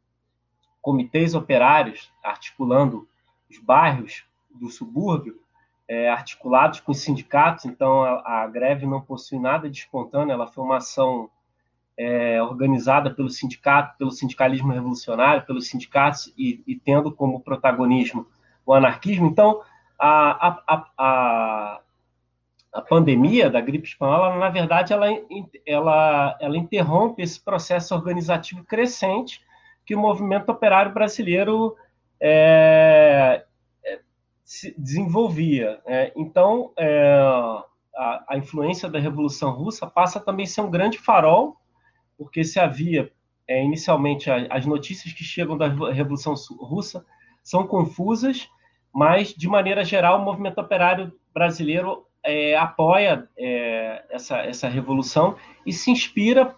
comitês 0.82 1.36
operários 1.36 2.12
articulando 2.24 3.08
os 3.50 3.58
bairros 3.60 4.26
do 4.50 4.70
subúrbio, 4.70 5.40
é, 5.88 6.10
articulados 6.10 6.80
com 6.80 6.92
os 6.92 7.00
sindicatos, 7.00 7.66
então 7.66 8.04
a, 8.04 8.44
a, 8.44 8.48
greve 8.48 8.86
não 8.86 9.02
possui 9.02 9.40
nada 9.40 9.70
de 9.70 9.80
espontâneo, 9.80 10.32
ela 10.32 10.46
foi 10.46 10.64
uma 10.64 10.78
ação 10.78 11.30
é, 11.98 12.42
organizada 12.42 13.10
pelo 13.10 13.30
sindicato, 13.30 13.98
pelo 13.98 14.12
sindicalismo 14.12 14.72
revolucionário, 14.72 15.46
pelos 15.46 15.68
sindicatos 15.68 16.32
e, 16.38 16.64
e 16.68 16.76
tendo 16.76 17.12
como 17.12 17.42
protagonismo 17.42 18.28
o 18.66 18.74
anarquismo. 18.74 19.26
Então, 19.26 19.62
a, 19.98 20.48
a, 20.48 20.86
a, 20.98 21.82
a 22.72 22.82
pandemia 22.84 23.50
da 23.50 23.60
gripe 23.60 23.88
espanhola, 23.88 24.38
na 24.38 24.50
verdade, 24.50 24.94
ela, 24.94 25.08
ela, 25.66 26.38
ela 26.40 26.58
interrompe 26.58 27.24
esse 27.24 27.40
processo 27.44 27.96
organizativo 27.96 28.64
crescente 28.64 29.42
que 29.90 29.96
o 29.96 30.00
movimento 30.00 30.52
operário 30.52 30.94
brasileiro 30.94 31.76
é, 32.22 33.44
é, 33.84 34.00
se 34.46 34.72
desenvolvia. 34.78 35.82
É, 35.84 36.14
então, 36.16 36.72
é, 36.78 37.18
a, 37.96 38.24
a, 38.30 38.38
influência 38.38 38.88
da 38.88 39.00
Revolução 39.00 39.50
Russa 39.50 39.88
passa 39.88 40.20
também 40.20 40.44
a 40.44 40.48
ser 40.48 40.62
um 40.62 40.70
grande 40.70 41.00
farol, 41.00 41.58
porque 42.16 42.44
se 42.44 42.60
havia 42.60 43.12
é, 43.48 43.64
inicialmente 43.64 44.30
as 44.30 44.64
notícias 44.64 45.12
que 45.12 45.24
chegam 45.24 45.58
da 45.58 45.68
Revolução 45.92 46.36
Russa 46.60 47.04
são 47.44 47.66
confusas, 47.66 48.48
mas 48.94 49.34
de 49.34 49.48
maneira 49.48 49.84
geral 49.84 50.22
o 50.22 50.24
movimento 50.24 50.62
operário 50.62 51.12
brasileiro 51.34 52.06
é, 52.24 52.56
apoia 52.56 53.28
é, 53.36 54.06
essa, 54.12 54.38
essa 54.38 54.70
revolução 54.70 55.36
e 55.66 55.74
se 55.74 55.90
inspira 55.90 56.56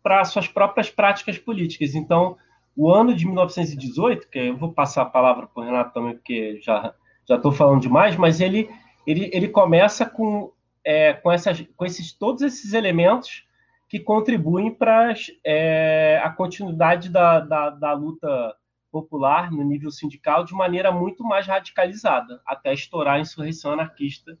para 0.00 0.24
suas 0.24 0.46
próprias 0.46 0.88
práticas 0.88 1.36
políticas. 1.38 1.96
Então, 1.96 2.36
o 2.78 2.94
ano 2.94 3.12
de 3.12 3.26
1918, 3.26 4.30
que 4.30 4.38
eu 4.38 4.56
vou 4.56 4.72
passar 4.72 5.02
a 5.02 5.06
palavra 5.06 5.48
para 5.48 5.60
o 5.60 5.66
Renato 5.66 5.92
também, 5.92 6.14
porque 6.14 6.60
já 6.62 6.94
já 7.28 7.36
estou 7.36 7.52
falando 7.52 7.82
demais, 7.82 8.16
mas 8.16 8.40
ele, 8.40 8.70
ele, 9.06 9.30
ele 9.32 9.48
começa 9.48 10.06
com, 10.06 10.50
é, 10.82 11.12
com, 11.12 11.30
essas, 11.30 11.62
com 11.76 11.84
esses, 11.84 12.12
todos 12.12 12.40
esses 12.40 12.72
elementos 12.72 13.44
que 13.88 14.00
contribuem 14.00 14.72
para 14.72 15.12
é, 15.44 16.20
a 16.24 16.30
continuidade 16.30 17.10
da, 17.10 17.40
da, 17.40 17.70
da 17.70 17.92
luta 17.92 18.54
popular 18.90 19.50
no 19.50 19.62
nível 19.62 19.90
sindical 19.90 20.44
de 20.44 20.54
maneira 20.54 20.90
muito 20.90 21.22
mais 21.22 21.46
radicalizada, 21.46 22.40
até 22.46 22.72
estourar 22.72 23.16
a 23.16 23.20
insurreição 23.20 23.72
anarquista 23.72 24.38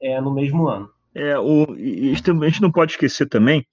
é, 0.00 0.20
no 0.20 0.34
mesmo 0.34 0.68
ano. 0.68 0.90
É, 1.14 1.38
o, 1.38 1.66
a 1.72 2.48
gente 2.48 2.62
não 2.62 2.70
pode 2.70 2.92
esquecer 2.92 3.26
também 3.26 3.66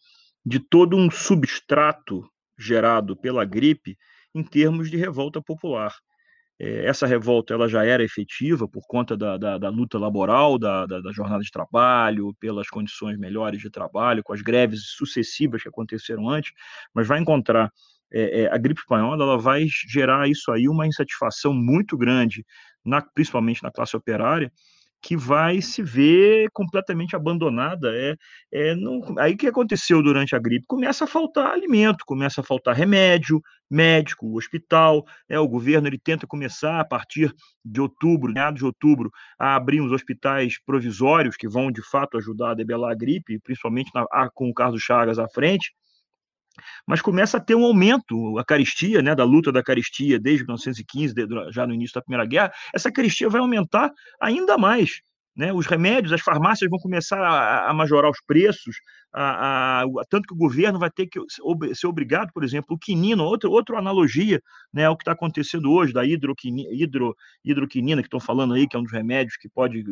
de 0.46 0.60
todo 0.60 0.96
um 0.96 1.12
substrato 1.12 2.24
gerado 2.60 3.16
pela 3.16 3.46
gripe 3.46 3.98
em 4.36 4.44
termos 4.44 4.92
de 4.92 4.98
revolta 4.98 5.42
popular. 5.42 5.96
É, 6.60 6.86
essa 6.86 7.08
revolta 7.08 7.54
ela 7.54 7.70
já 7.70 7.86
era 7.86 8.04
efetiva 8.04 8.68
por 8.68 8.86
conta 8.86 9.16
da, 9.16 9.38
da, 9.38 9.58
da 9.58 9.70
luta 9.70 9.98
laboral, 9.98 10.60
da, 10.60 10.86
da, 10.86 11.00
da, 11.00 11.12
jornada 11.12 11.42
de 11.42 11.50
trabalho, 11.50 12.36
pelas 12.38 12.68
condições 12.70 13.18
melhores 13.18 13.62
de 13.62 13.70
trabalho, 13.70 14.22
com 14.22 14.34
as 14.34 14.42
greves 14.42 14.82
sucessivas 14.98 15.64
que 15.64 15.70
aconteceram 15.70 16.30
antes, 16.30 16.52
mas 16.94 17.08
vai 17.08 17.20
encontrar 17.20 17.72
é, 18.12 18.42
é, 18.42 18.54
a 18.54 18.58
gripe 18.58 18.82
espanhola, 18.82 19.24
ela 19.24 19.38
vai 19.38 19.68
gerar 19.68 20.28
isso 20.28 20.52
aí 20.52 20.68
uma 20.68 20.86
insatisfação 20.86 21.54
muito 21.54 21.98
grande, 21.98 22.46
na, 22.84 23.02
principalmente 23.02 23.64
na 23.64 23.72
classe 23.72 23.96
operária, 23.96 24.52
que 25.02 25.16
vai 25.16 25.62
se 25.62 25.82
ver 25.82 26.50
completamente 26.52 27.16
abandonada. 27.16 27.90
É, 27.94 28.16
é 28.52 28.76
não, 28.76 29.02
aí 29.18 29.34
o 29.34 29.38
que 29.38 29.48
aconteceu 29.48 30.04
durante 30.04 30.36
a 30.36 30.40
gripe? 30.40 30.66
Começa 30.68 31.06
a 31.06 31.08
faltar 31.08 31.52
alimento, 31.52 32.04
começa 32.06 32.42
a 32.42 32.44
faltar 32.44 32.76
remédio, 32.76 33.42
médico, 33.70 34.38
hospital. 34.38 35.06
É, 35.28 35.40
o 35.40 35.48
governo 35.48 35.88
ele 35.88 35.98
tenta 35.98 36.28
começar 36.28 36.80
a 36.80 36.86
partir 36.86 37.34
de 37.64 37.80
outubro, 37.80 38.34
meados 38.34 38.60
de 38.60 38.66
outubro, 38.66 39.12
a 39.38 39.56
abrir 39.56 39.82
os 39.82 39.92
hospitais 39.92 40.56
provisórios 40.66 41.38
que 41.38 41.48
vão 41.48 41.72
de 41.72 41.82
fato 41.82 42.18
ajudar 42.18 42.52
a 42.52 42.56
debelar 42.56 42.92
a 42.92 42.96
gripe, 42.96 43.40
principalmente 43.40 43.92
na, 43.94 44.06
com 44.34 44.50
o 44.50 44.54
Carlos 44.54 44.82
Chagas 44.82 45.20
à 45.20 45.28
frente 45.28 45.74
mas 46.88 47.02
começa 47.02 47.38
a 47.38 47.40
ter 47.40 47.56
um 47.56 47.66
aumento, 47.66 48.38
a 48.38 48.46
caristia, 48.46 49.02
né, 49.02 49.16
da 49.16 49.24
luta 49.24 49.52
da 49.52 49.64
caristia 49.64 50.20
desde 50.20 50.44
1915, 50.44 51.14
já 51.52 51.66
no 51.66 51.74
início 51.74 51.96
da 51.96 52.02
Primeira 52.02 52.26
Guerra, 52.26 52.52
essa 52.74 52.92
caristia 52.92 53.30
vai 53.30 53.42
aumentar 53.42 53.92
ainda 54.22 54.58
mais. 54.58 55.02
Né? 55.36 55.54
Os 55.54 55.68
remédios, 55.68 56.12
as 56.12 56.22
farmácias 56.22 56.70
vão 56.70 56.80
começar 56.80 57.22
a, 57.22 57.70
a 57.70 57.74
majorar 57.74 58.12
os 58.12 58.22
preços, 58.26 58.76
a, 59.14 59.82
a, 59.82 59.86
tanto 60.10 60.28
que 60.28 60.34
o 60.34 60.38
governo 60.38 60.80
vai 60.80 60.90
ter 60.90 61.08
que 61.08 61.20
ser 61.74 61.88
obrigado, 61.88 62.32
por 62.34 62.44
exemplo, 62.44 62.76
o 62.76 62.80
quinino, 62.80 63.24
outra, 63.24 63.50
outra 63.50 63.78
analogia 63.78 64.42
né, 64.74 64.86
ao 64.86 64.96
que 64.96 65.02
está 65.02 65.14
acontecendo 65.14 65.72
hoje, 65.72 65.94
da 65.94 66.06
hidroquinina, 66.06 66.70
hidro, 66.72 67.16
hidroquinina, 67.44 68.02
que 68.02 68.08
estão 68.08 68.20
falando 68.20 68.54
aí, 68.54 68.68
que 68.68 68.76
é 68.76 68.80
um 68.80 68.84
dos 68.84 68.92
remédios 68.92 69.38
que 69.38 69.50
pode 69.50 69.84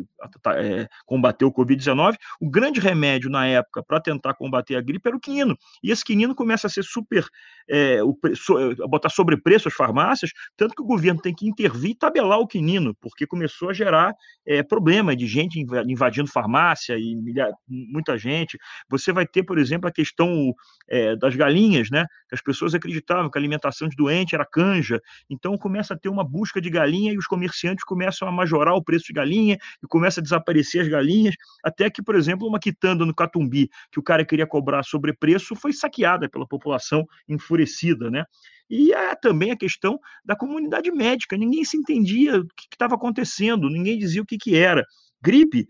é, 0.54 0.88
combater 1.04 1.44
o 1.44 1.52
Covid-19. 1.52 2.16
O 2.40 2.48
grande 2.48 2.80
remédio 2.80 3.30
na 3.30 3.46
época 3.46 3.82
para 3.82 4.00
tentar 4.00 4.34
combater 4.34 4.76
a 4.76 4.80
gripe 4.80 5.08
era 5.08 5.16
o 5.16 5.20
quinino. 5.20 5.56
E 5.82 5.90
esse 5.90 6.04
quinino 6.04 6.34
começa 6.34 6.66
a 6.66 6.70
ser 6.70 6.84
super, 6.84 7.24
é, 7.68 8.02
o, 8.02 8.16
so, 8.34 8.56
a 8.56 8.86
botar 8.86 9.08
sobrepreço 9.08 9.68
às 9.68 9.74
farmácias, 9.74 10.30
tanto 10.56 10.74
que 10.74 10.82
o 10.82 10.86
governo 10.86 11.20
tem 11.20 11.34
que 11.34 11.48
intervir 11.48 11.90
e 11.90 11.94
tabelar 11.94 12.38
o 12.38 12.46
quinino, 12.46 12.94
porque 13.00 13.26
começou 13.26 13.70
a 13.70 13.72
gerar 13.72 14.14
é, 14.46 14.62
problema 14.62 15.16
de 15.16 15.26
gente 15.26 15.58
invadindo 15.86 16.30
farmácia 16.30 16.96
e 16.98 17.16
milha, 17.16 17.52
muita 17.68 18.16
gente. 18.16 18.58
Você 18.88 19.07
você 19.08 19.12
vai 19.12 19.26
ter, 19.26 19.42
por 19.42 19.58
exemplo, 19.58 19.88
a 19.88 19.92
questão 19.92 20.54
é, 20.86 21.16
das 21.16 21.34
galinhas, 21.34 21.90
né? 21.90 22.04
As 22.30 22.42
pessoas 22.42 22.74
acreditavam 22.74 23.30
que 23.30 23.38
a 23.38 23.40
alimentação 23.40 23.88
de 23.88 23.96
doente 23.96 24.34
era 24.34 24.44
canja, 24.44 25.00
então 25.30 25.56
começa 25.56 25.94
a 25.94 25.98
ter 25.98 26.08
uma 26.10 26.22
busca 26.22 26.60
de 26.60 26.68
galinha 26.68 27.12
e 27.12 27.16
os 27.16 27.26
comerciantes 27.26 27.84
começam 27.84 28.28
a 28.28 28.32
majorar 28.32 28.74
o 28.74 28.84
preço 28.84 29.06
de 29.06 29.14
galinha 29.14 29.56
e 29.82 29.86
começa 29.86 30.20
a 30.20 30.22
desaparecer 30.22 30.82
as 30.82 30.88
galinhas, 30.88 31.34
até 31.64 31.88
que, 31.88 32.02
por 32.02 32.14
exemplo, 32.14 32.46
uma 32.46 32.60
quitanda 32.60 33.06
no 33.06 33.14
Catumbi, 33.14 33.70
que 33.90 33.98
o 33.98 34.02
cara 34.02 34.24
queria 34.24 34.46
cobrar 34.46 34.82
sobrepreço, 34.82 35.56
foi 35.56 35.72
saqueada 35.72 36.28
pela 36.28 36.46
população 36.46 37.06
enfurecida, 37.26 38.10
né? 38.10 38.24
E 38.70 38.92
é 38.92 39.14
também 39.14 39.50
a 39.50 39.56
questão 39.56 39.98
da 40.22 40.36
comunidade 40.36 40.90
médica. 40.90 41.38
Ninguém 41.38 41.64
se 41.64 41.78
entendia 41.78 42.40
o 42.40 42.46
que 42.48 42.68
estava 42.70 42.96
acontecendo, 42.96 43.70
ninguém 43.70 43.98
dizia 43.98 44.20
o 44.20 44.26
que, 44.26 44.36
que 44.36 44.54
era. 44.54 44.84
Gripe 45.22 45.66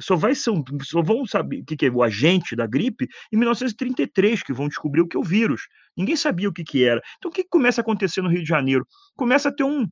só, 0.00 0.16
vai 0.16 0.34
ser, 0.34 0.52
só 0.82 1.02
vão 1.02 1.26
saber 1.26 1.60
o 1.60 1.64
que, 1.64 1.76
que 1.76 1.86
é 1.86 1.90
o 1.90 2.02
agente 2.02 2.54
da 2.54 2.66
gripe 2.66 3.08
em 3.32 3.36
1933, 3.36 4.42
que 4.42 4.52
vão 4.52 4.68
descobrir 4.68 5.00
o 5.00 5.08
que 5.08 5.16
é 5.16 5.20
o 5.20 5.24
vírus. 5.24 5.62
Ninguém 5.96 6.16
sabia 6.16 6.48
o 6.48 6.52
que, 6.52 6.64
que 6.64 6.84
era. 6.84 7.00
Então, 7.18 7.30
o 7.30 7.34
que, 7.34 7.42
que 7.42 7.48
começa 7.48 7.80
a 7.80 7.82
acontecer 7.82 8.22
no 8.22 8.28
Rio 8.28 8.42
de 8.42 8.48
Janeiro? 8.48 8.86
Começa 9.16 9.48
a 9.48 9.52
ter 9.52 9.64
um, 9.64 9.86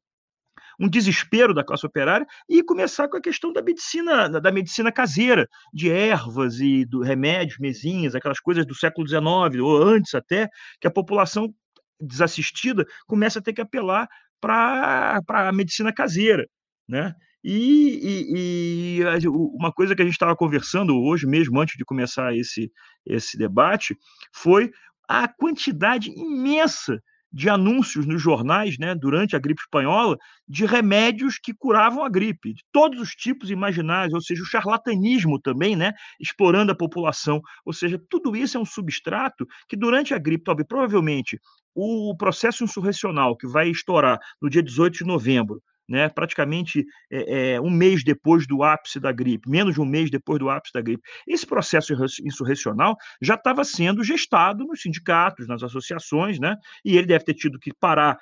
um 0.78 0.88
desespero 0.88 1.54
da 1.54 1.64
classe 1.64 1.86
operária 1.86 2.26
e 2.48 2.62
começar 2.62 3.08
com 3.08 3.16
a 3.16 3.20
questão 3.20 3.52
da 3.52 3.62
medicina 3.62 4.28
da 4.28 4.52
medicina 4.52 4.92
caseira, 4.92 5.48
de 5.72 5.90
ervas 5.90 6.60
e 6.60 6.84
do 6.84 7.00
remédios, 7.00 7.58
mesinhas, 7.58 8.14
aquelas 8.14 8.40
coisas 8.40 8.66
do 8.66 8.74
século 8.74 9.06
XIX 9.06 9.62
ou 9.62 9.82
antes 9.82 10.14
até, 10.14 10.48
que 10.80 10.86
a 10.86 10.90
população 10.90 11.52
desassistida 12.00 12.84
começa 13.06 13.38
a 13.38 13.42
ter 13.42 13.52
que 13.52 13.60
apelar 13.60 14.08
para 14.40 15.20
a 15.28 15.52
medicina 15.52 15.92
caseira, 15.92 16.46
né? 16.88 17.14
E, 17.44 18.96
e, 18.96 19.00
e, 19.00 19.28
uma 19.28 19.70
coisa 19.70 19.94
que 19.94 20.00
a 20.00 20.04
gente 20.04 20.14
estava 20.14 20.34
conversando 20.34 20.96
hoje 20.96 21.26
mesmo, 21.26 21.60
antes 21.60 21.76
de 21.76 21.84
começar 21.84 22.34
esse, 22.34 22.72
esse 23.04 23.36
debate, 23.36 23.94
foi 24.34 24.70
a 25.06 25.28
quantidade 25.28 26.10
imensa 26.10 26.98
de 27.30 27.50
anúncios 27.50 28.06
nos 28.06 28.22
jornais, 28.22 28.78
né, 28.78 28.94
durante 28.94 29.34
a 29.34 29.40
gripe 29.40 29.60
espanhola, 29.60 30.16
de 30.48 30.64
remédios 30.64 31.36
que 31.36 31.52
curavam 31.52 32.04
a 32.04 32.08
gripe, 32.08 32.54
de 32.54 32.62
todos 32.72 33.00
os 33.00 33.10
tipos 33.10 33.50
imaginários, 33.50 34.14
ou 34.14 34.20
seja, 34.22 34.40
o 34.40 34.46
charlatanismo 34.46 35.40
também, 35.40 35.74
né, 35.74 35.92
explorando 36.20 36.70
a 36.70 36.76
população. 36.76 37.42
Ou 37.66 37.72
seja, 37.72 38.00
tudo 38.08 38.36
isso 38.36 38.56
é 38.56 38.60
um 38.60 38.64
substrato 38.64 39.44
que 39.68 39.76
durante 39.76 40.14
a 40.14 40.18
gripe, 40.18 40.44
talvez, 40.44 40.66
provavelmente, 40.66 41.38
o 41.74 42.14
processo 42.16 42.62
insurrecional 42.62 43.36
que 43.36 43.48
vai 43.48 43.68
estourar 43.68 44.18
no 44.40 44.48
dia 44.48 44.62
18 44.62 44.98
de 44.98 45.04
novembro, 45.04 45.60
né, 45.88 46.08
praticamente 46.08 46.84
é, 47.10 47.54
é, 47.54 47.60
um 47.60 47.70
mês 47.70 48.02
depois 48.02 48.46
do 48.46 48.62
ápice 48.62 48.98
da 48.98 49.12
gripe, 49.12 49.48
menos 49.48 49.74
de 49.74 49.80
um 49.80 49.84
mês 49.84 50.10
depois 50.10 50.38
do 50.38 50.48
ápice 50.48 50.72
da 50.72 50.80
gripe. 50.80 51.02
Esse 51.26 51.46
processo 51.46 51.92
insurrecional 52.24 52.96
já 53.20 53.34
estava 53.34 53.64
sendo 53.64 54.02
gestado 54.02 54.64
nos 54.64 54.80
sindicatos, 54.80 55.46
nas 55.46 55.62
associações, 55.62 56.38
né, 56.38 56.56
e 56.84 56.96
ele 56.96 57.06
deve 57.06 57.24
ter 57.24 57.34
tido 57.34 57.58
que 57.58 57.72
parar 57.72 58.18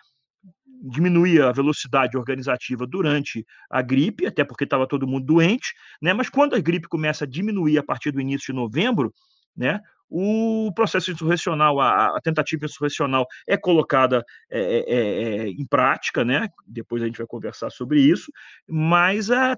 diminuir 0.82 1.42
a 1.42 1.52
velocidade 1.52 2.16
organizativa 2.16 2.86
durante 2.86 3.46
a 3.70 3.80
gripe, 3.80 4.26
até 4.26 4.42
porque 4.42 4.64
estava 4.64 4.86
todo 4.86 5.06
mundo 5.06 5.24
doente, 5.24 5.72
né? 6.00 6.12
Mas 6.12 6.28
quando 6.28 6.56
a 6.56 6.60
gripe 6.60 6.88
começa 6.88 7.24
a 7.24 7.28
diminuir 7.28 7.78
a 7.78 7.84
partir 7.84 8.10
do 8.10 8.20
início 8.20 8.52
de 8.52 8.58
novembro, 8.58 9.14
né? 9.56 9.78
O 10.14 10.70
processo 10.74 11.10
insurrecional, 11.10 11.80
a, 11.80 12.16
a 12.16 12.20
tentativa 12.20 12.66
insurrecional 12.66 13.26
é 13.48 13.56
colocada 13.56 14.22
é, 14.50 14.60
é, 14.60 14.94
é, 14.94 15.48
em 15.48 15.66
prática, 15.66 16.22
né? 16.22 16.48
Depois 16.66 17.02
a 17.02 17.06
gente 17.06 17.16
vai 17.16 17.26
conversar 17.26 17.70
sobre 17.70 18.00
isso, 18.00 18.30
mas 18.68 19.30
a, 19.30 19.56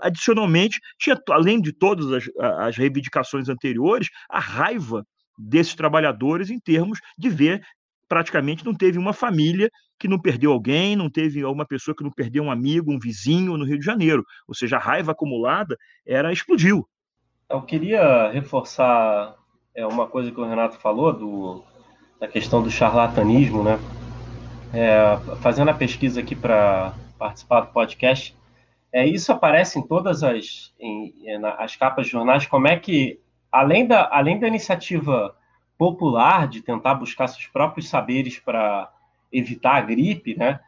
adicionalmente, 0.00 0.78
tinha, 0.98 1.20
além 1.30 1.60
de 1.60 1.72
todas 1.72 2.12
as, 2.12 2.24
as 2.58 2.76
reivindicações 2.76 3.48
anteriores, 3.48 4.08
a 4.30 4.38
raiva 4.38 5.04
desses 5.36 5.74
trabalhadores 5.74 6.50
em 6.50 6.60
termos 6.60 7.00
de 7.16 7.28
ver 7.28 7.60
praticamente 8.08 8.64
não 8.64 8.74
teve 8.74 8.96
uma 8.96 9.12
família 9.12 9.70
que 9.98 10.08
não 10.08 10.18
perdeu 10.18 10.52
alguém, 10.52 10.96
não 10.96 11.10
teve 11.10 11.44
uma 11.44 11.66
pessoa 11.66 11.94
que 11.94 12.04
não 12.04 12.10
perdeu 12.10 12.44
um 12.44 12.50
amigo, 12.50 12.92
um 12.92 12.98
vizinho 12.98 13.56
no 13.56 13.64
Rio 13.64 13.78
de 13.78 13.84
Janeiro. 13.84 14.24
Ou 14.46 14.54
seja, 14.54 14.76
a 14.76 14.80
raiva 14.80 15.12
acumulada 15.12 15.76
era 16.06 16.32
explodiu. 16.32 16.88
Eu 17.50 17.62
queria 17.62 18.30
reforçar 18.30 19.34
é 19.78 19.86
uma 19.86 20.08
coisa 20.08 20.32
que 20.32 20.40
o 20.40 20.44
Renato 20.44 20.76
falou 20.78 21.12
do, 21.12 21.62
da 22.18 22.26
questão 22.26 22.60
do 22.60 22.68
charlatanismo, 22.68 23.62
né? 23.62 23.78
É, 24.74 25.16
fazendo 25.36 25.70
a 25.70 25.74
pesquisa 25.74 26.20
aqui 26.20 26.34
para 26.34 26.92
participar 27.16 27.60
do 27.60 27.68
podcast, 27.68 28.36
é, 28.92 29.06
isso 29.06 29.30
aparece 29.30 29.78
em 29.78 29.82
todas 29.82 30.24
as, 30.24 30.74
em, 30.80 31.14
as 31.58 31.76
capas 31.76 32.06
de 32.06 32.12
jornais, 32.12 32.44
como 32.44 32.66
é 32.66 32.76
que, 32.76 33.20
além 33.52 33.86
da, 33.86 34.08
além 34.10 34.40
da 34.40 34.48
iniciativa 34.48 35.36
popular 35.78 36.48
de 36.48 36.60
tentar 36.60 36.94
buscar 36.94 37.28
seus 37.28 37.46
próprios 37.46 37.88
saberes 37.88 38.36
para 38.40 38.92
evitar 39.32 39.76
a 39.76 39.80
gripe, 39.80 40.36
né? 40.36 40.58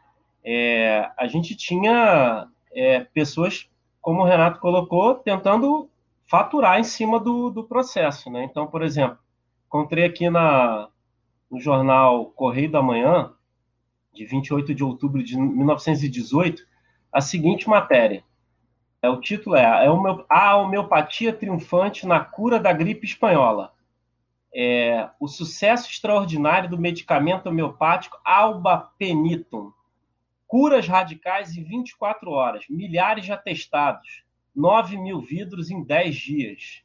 É, 0.41 1.09
a 1.17 1.27
gente 1.27 1.53
tinha 1.53 2.47
é, 2.73 3.01
pessoas, 3.13 3.67
como 4.01 4.21
o 4.21 4.25
Renato 4.25 4.61
colocou, 4.61 5.15
tentando 5.15 5.90
faturar 6.31 6.79
em 6.79 6.83
cima 6.85 7.19
do, 7.19 7.49
do 7.49 7.61
processo. 7.61 8.31
Né? 8.31 8.45
Então, 8.45 8.65
por 8.65 8.81
exemplo, 8.83 9.19
encontrei 9.67 10.05
aqui 10.05 10.29
na, 10.29 10.87
no 11.51 11.59
jornal 11.59 12.27
Correio 12.27 12.71
da 12.71 12.81
Manhã, 12.81 13.33
de 14.13 14.25
28 14.25 14.73
de 14.73 14.81
outubro 14.81 15.21
de 15.21 15.37
1918, 15.37 16.63
a 17.11 17.19
seguinte 17.19 17.67
matéria. 17.67 18.23
É, 19.01 19.09
o 19.09 19.19
título 19.19 19.57
é 19.57 19.65
A 20.29 20.55
homeopatia 20.55 21.33
triunfante 21.33 22.07
na 22.07 22.21
cura 22.21 22.57
da 22.57 22.71
gripe 22.71 23.05
espanhola. 23.05 23.73
É, 24.55 25.09
o 25.19 25.27
sucesso 25.27 25.89
extraordinário 25.89 26.69
do 26.69 26.77
medicamento 26.77 27.47
homeopático 27.47 28.17
Albapenitum. 28.23 29.73
Curas 30.47 30.87
radicais 30.87 31.57
em 31.57 31.63
24 31.63 32.31
horas, 32.31 32.65
milhares 32.69 33.25
de 33.25 33.33
atestados, 33.33 34.23
9 34.55 34.97
mil 34.97 35.21
vidros 35.21 35.69
em 35.69 35.83
10 35.83 36.15
dias. 36.15 36.83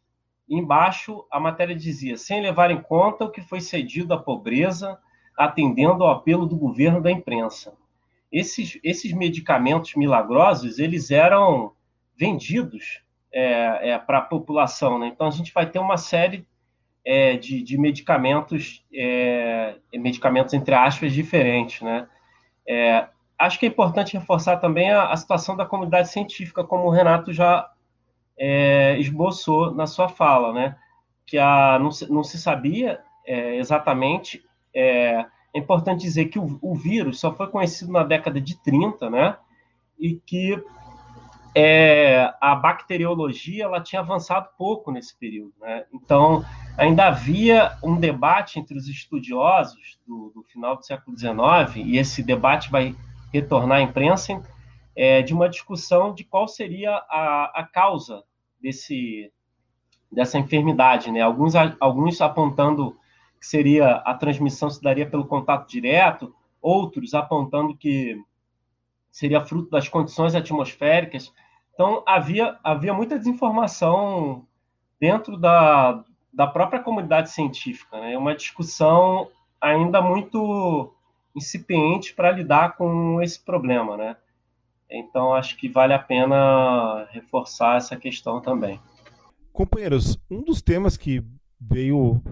embaixo, 0.48 1.26
a 1.30 1.40
matéria 1.40 1.74
dizia: 1.74 2.16
sem 2.16 2.40
levar 2.40 2.70
em 2.70 2.80
conta 2.80 3.24
o 3.24 3.30
que 3.30 3.40
foi 3.40 3.60
cedido 3.60 4.14
à 4.14 4.18
pobreza, 4.18 4.98
atendendo 5.36 6.04
ao 6.04 6.10
apelo 6.10 6.46
do 6.46 6.56
governo 6.56 7.00
da 7.00 7.10
imprensa. 7.10 7.76
Esses, 8.30 8.78
esses 8.82 9.12
medicamentos 9.12 9.94
milagrosos, 9.94 10.78
eles 10.78 11.10
eram 11.10 11.72
vendidos 12.16 13.02
é, 13.32 13.90
é, 13.90 13.98
para 13.98 14.18
a 14.18 14.22
população. 14.22 14.98
Né? 14.98 15.08
Então, 15.08 15.26
a 15.26 15.30
gente 15.30 15.52
vai 15.52 15.66
ter 15.66 15.78
uma 15.78 15.96
série 15.96 16.46
é, 17.04 17.36
de, 17.36 17.62
de, 17.62 17.78
medicamentos, 17.78 18.84
é, 18.92 19.76
medicamentos, 19.94 20.54
entre 20.54 20.74
aspas, 20.74 21.12
diferentes. 21.12 21.82
Né? 21.82 22.08
Acho 23.38 23.58
que 23.58 23.66
é 23.66 23.68
importante 23.68 24.16
reforçar 24.16 24.56
também 24.56 24.90
a, 24.90 25.10
a 25.10 25.16
situação 25.16 25.56
da 25.56 25.66
comunidade 25.66 26.08
científica, 26.10 26.64
como 26.64 26.86
o 26.86 26.90
Renato 26.90 27.32
já 27.32 27.70
é, 28.38 28.98
esboçou 28.98 29.74
na 29.74 29.86
sua 29.86 30.08
fala, 30.08 30.52
né? 30.52 30.76
Que 31.26 31.38
a, 31.38 31.78
não, 31.78 31.90
se, 31.90 32.10
não 32.10 32.24
se 32.24 32.38
sabia 32.38 33.00
é, 33.26 33.56
exatamente. 33.56 34.44
É, 34.72 35.26
é, 35.54 35.58
importante 35.58 36.02
dizer 36.02 36.26
que 36.26 36.38
o, 36.38 36.58
o, 36.62 36.74
vírus 36.74 37.18
só 37.18 37.32
foi 37.34 37.48
conhecido 37.48 37.90
na 37.90 38.04
década 38.04 38.40
de 38.40 38.56
30, 38.62 39.10
né? 39.10 39.36
E 39.98 40.14
que 40.14 40.62
é, 41.54 42.32
a 42.40 42.54
bacteriologia 42.54 43.64
ela 43.64 43.80
tinha 43.80 44.00
avançado 44.00 44.50
pouco 44.58 44.92
nesse 44.92 45.16
período, 45.18 45.54
né? 45.60 45.84
Então 45.92 46.44
ainda 46.76 47.06
havia 47.06 47.76
um 47.82 47.98
debate 47.98 48.58
entre 48.58 48.76
os 48.76 48.86
estudiosos 48.86 49.98
do, 50.06 50.30
do 50.34 50.42
final 50.42 50.76
do 50.76 50.84
século 50.84 51.18
XIX 51.18 51.76
e 51.76 51.96
esse 51.96 52.22
debate 52.22 52.70
vai 52.70 52.94
retornar 53.32 53.78
à 53.78 53.82
imprensa, 53.82 54.42
é, 54.94 55.22
de 55.22 55.34
uma 55.34 55.48
discussão 55.48 56.14
de 56.14 56.24
qual 56.24 56.48
seria 56.48 56.90
a, 56.90 57.52
a 57.54 57.64
causa 57.64 58.24
desse, 58.60 59.30
dessa 60.10 60.38
enfermidade. 60.38 61.10
Né? 61.10 61.20
Alguns, 61.20 61.54
alguns 61.78 62.20
apontando 62.20 62.96
que 63.38 63.46
seria 63.46 63.96
a 63.96 64.14
transmissão 64.14 64.70
se 64.70 64.82
daria 64.82 65.08
pelo 65.08 65.26
contato 65.26 65.68
direto, 65.68 66.34
outros 66.60 67.14
apontando 67.14 67.76
que 67.76 68.18
seria 69.10 69.44
fruto 69.44 69.70
das 69.70 69.88
condições 69.88 70.34
atmosféricas. 70.34 71.32
Então, 71.74 72.02
havia, 72.06 72.58
havia 72.64 72.94
muita 72.94 73.18
desinformação 73.18 74.46
dentro 74.98 75.36
da, 75.36 76.02
da 76.32 76.46
própria 76.46 76.80
comunidade 76.80 77.30
científica, 77.30 78.00
né? 78.00 78.16
uma 78.16 78.34
discussão 78.34 79.28
ainda 79.60 80.00
muito 80.00 80.94
incipiente 81.36 82.14
para 82.14 82.32
lidar 82.32 82.76
com 82.76 83.20
esse 83.20 83.38
problema, 83.38 83.96
né? 83.96 84.16
Então 84.90 85.34
acho 85.34 85.56
que 85.56 85.68
vale 85.68 85.92
a 85.92 85.98
pena 85.98 87.06
reforçar 87.10 87.76
essa 87.76 87.96
questão 87.96 88.40
também. 88.40 88.80
Companheiros, 89.52 90.18
um 90.30 90.42
dos 90.42 90.62
temas 90.62 90.96
que 90.96 91.22
veio 91.60 92.22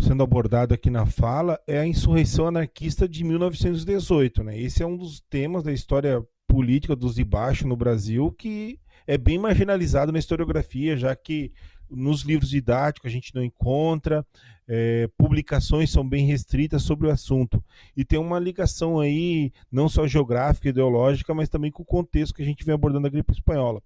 sendo 0.00 0.22
abordado 0.22 0.74
aqui 0.74 0.90
na 0.90 1.06
fala 1.06 1.58
é 1.66 1.78
a 1.78 1.86
insurreição 1.86 2.46
anarquista 2.48 3.08
de 3.08 3.22
1918, 3.24 4.42
né? 4.42 4.58
Esse 4.58 4.82
é 4.82 4.86
um 4.86 4.96
dos 4.96 5.20
temas 5.20 5.62
da 5.62 5.72
história 5.72 6.22
política 6.48 6.96
dos 6.96 7.14
de 7.14 7.24
baixo 7.24 7.66
no 7.66 7.76
Brasil 7.76 8.32
que 8.32 8.78
é 9.06 9.18
bem 9.18 9.38
marginalizado 9.38 10.10
na 10.10 10.18
historiografia, 10.18 10.96
já 10.96 11.14
que 11.14 11.52
nos 11.94 12.22
livros 12.22 12.50
didáticos 12.50 13.08
a 13.08 13.12
gente 13.12 13.34
não 13.34 13.42
encontra, 13.42 14.24
é, 14.66 15.08
publicações 15.18 15.90
são 15.90 16.06
bem 16.06 16.26
restritas 16.26 16.82
sobre 16.82 17.06
o 17.06 17.10
assunto. 17.10 17.62
E 17.96 18.04
tem 18.04 18.18
uma 18.18 18.38
ligação 18.38 18.98
aí, 18.98 19.52
não 19.70 19.88
só 19.88 20.06
geográfica, 20.06 20.68
ideológica, 20.68 21.34
mas 21.34 21.48
também 21.48 21.70
com 21.70 21.82
o 21.82 21.86
contexto 21.86 22.34
que 22.34 22.42
a 22.42 22.46
gente 22.46 22.64
vem 22.64 22.74
abordando 22.74 23.06
a 23.06 23.10
gripe 23.10 23.32
espanhola. 23.32 23.82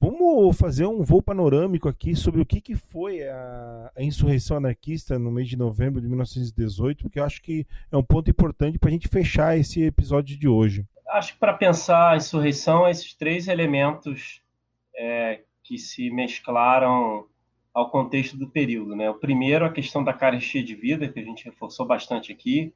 Vamos 0.00 0.56
fazer 0.56 0.84
um 0.84 1.04
voo 1.04 1.22
panorâmico 1.22 1.88
aqui 1.88 2.16
sobre 2.16 2.40
o 2.40 2.46
que, 2.46 2.60
que 2.60 2.74
foi 2.74 3.22
a, 3.22 3.92
a 3.96 4.02
insurreição 4.02 4.56
anarquista 4.56 5.16
no 5.16 5.30
mês 5.30 5.48
de 5.48 5.56
novembro 5.56 6.00
de 6.00 6.08
1918, 6.08 7.04
porque 7.04 7.20
eu 7.20 7.24
acho 7.24 7.40
que 7.40 7.64
é 7.90 7.96
um 7.96 8.02
ponto 8.02 8.28
importante 8.28 8.80
para 8.80 8.88
a 8.88 8.92
gente 8.92 9.06
fechar 9.06 9.56
esse 9.56 9.80
episódio 9.80 10.36
de 10.36 10.48
hoje. 10.48 10.84
Acho 11.08 11.34
que 11.34 11.38
para 11.38 11.52
pensar 11.52 12.14
a 12.14 12.16
insurreição, 12.16 12.88
esses 12.88 13.14
três 13.14 13.46
elementos 13.46 14.42
é, 14.96 15.42
que 15.62 15.78
se 15.78 16.10
mesclaram 16.10 17.26
ao 17.72 17.90
contexto 17.90 18.36
do 18.36 18.48
período. 18.48 18.94
Né? 18.94 19.08
O 19.08 19.14
primeiro, 19.14 19.64
a 19.64 19.72
questão 19.72 20.04
da 20.04 20.12
carestia 20.12 20.62
de 20.62 20.74
vida, 20.74 21.08
que 21.08 21.18
a 21.18 21.24
gente 21.24 21.44
reforçou 21.44 21.86
bastante 21.86 22.32
aqui, 22.32 22.74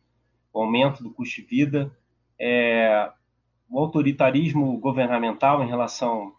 o 0.53 0.61
aumento 0.61 1.03
do 1.03 1.11
custo 1.11 1.41
de 1.41 1.47
vida, 1.47 1.95
é, 2.39 3.11
o 3.69 3.79
autoritarismo 3.79 4.79
governamental 4.79 5.63
em 5.63 5.69
relação 5.69 6.35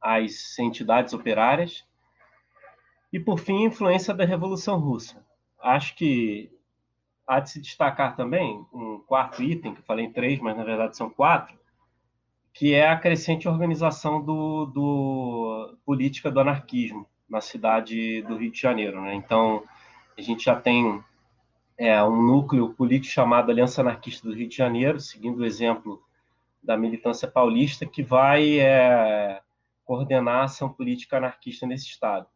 às 0.00 0.58
entidades 0.58 1.12
operárias, 1.12 1.84
e, 3.12 3.20
por 3.20 3.38
fim, 3.38 3.64
a 3.64 3.68
influência 3.68 4.14
da 4.14 4.24
Revolução 4.24 4.78
Russa. 4.80 5.24
Acho 5.60 5.94
que 5.94 6.50
há 7.26 7.38
de 7.40 7.50
se 7.50 7.60
destacar 7.60 8.16
também 8.16 8.66
um 8.72 8.98
quarto 9.06 9.42
item, 9.42 9.74
que 9.74 9.80
eu 9.80 9.84
falei 9.84 10.06
em 10.06 10.12
três, 10.12 10.40
mas 10.40 10.56
na 10.56 10.64
verdade 10.64 10.96
são 10.96 11.10
quatro, 11.10 11.56
que 12.52 12.74
é 12.74 12.88
a 12.88 12.98
crescente 12.98 13.48
organização 13.48 14.22
do, 14.22 14.66
do 14.66 15.76
política 15.84 16.30
do 16.30 16.40
anarquismo 16.40 17.06
na 17.28 17.40
cidade 17.40 18.22
do 18.22 18.36
Rio 18.36 18.50
de 18.50 18.60
Janeiro. 18.60 19.00
Né? 19.00 19.14
Então, 19.14 19.64
a 20.16 20.20
gente 20.20 20.44
já 20.44 20.54
tem 20.54 21.02
é, 21.78 22.02
um 22.02 22.22
núcleo 22.22 22.74
político 22.74 23.12
chamado 23.12 23.50
Aliança 23.50 23.80
Anarquista 23.80 24.28
do 24.28 24.34
Rio 24.34 24.48
de 24.48 24.56
Janeiro, 24.56 25.00
seguindo 25.00 25.38
o 25.38 25.44
exemplo 25.44 26.02
da 26.62 26.76
militância 26.76 27.26
paulista, 27.26 27.86
que 27.86 28.02
vai 28.02 28.60
é, 28.60 29.40
coordenar 29.84 30.40
a 30.40 30.44
ação 30.44 30.68
política 30.68 31.16
anarquista 31.16 31.66
nesse 31.66 31.86
estado. 31.86 32.26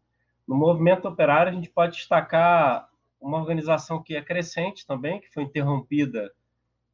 No 0.48 0.56
movimento 0.56 1.06
operário, 1.06 1.52
a 1.52 1.54
gente 1.54 1.68
pode 1.68 1.96
destacar 1.96 2.88
uma 3.20 3.38
organização 3.38 4.02
que 4.02 4.16
é 4.16 4.22
crescente 4.22 4.86
também, 4.86 5.20
que 5.20 5.32
foi 5.32 5.42
interrompida 5.42 6.32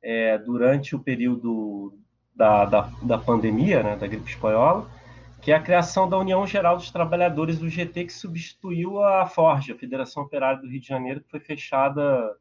é, 0.02 0.36
durante 0.38 0.96
o 0.96 1.00
período 1.00 1.96
da, 2.34 2.64
da, 2.64 2.90
da 3.02 3.18
pandemia, 3.18 3.82
né, 3.82 3.96
da 3.96 4.06
gripe 4.06 4.30
espanhola, 4.30 4.88
que 5.40 5.50
é 5.50 5.56
a 5.56 5.62
criação 5.62 6.08
da 6.08 6.16
União 6.16 6.46
Geral 6.46 6.76
dos 6.76 6.90
Trabalhadores 6.90 7.58
do 7.58 7.68
GT, 7.68 8.04
que 8.04 8.12
substituiu 8.12 9.02
a 9.02 9.26
Forja, 9.26 9.74
a 9.74 9.78
Federação 9.78 10.22
Operária 10.22 10.60
do 10.60 10.68
Rio 10.68 10.80
de 10.80 10.86
Janeiro, 10.86 11.20
que 11.20 11.30
foi 11.30 11.40
fechada 11.40 12.36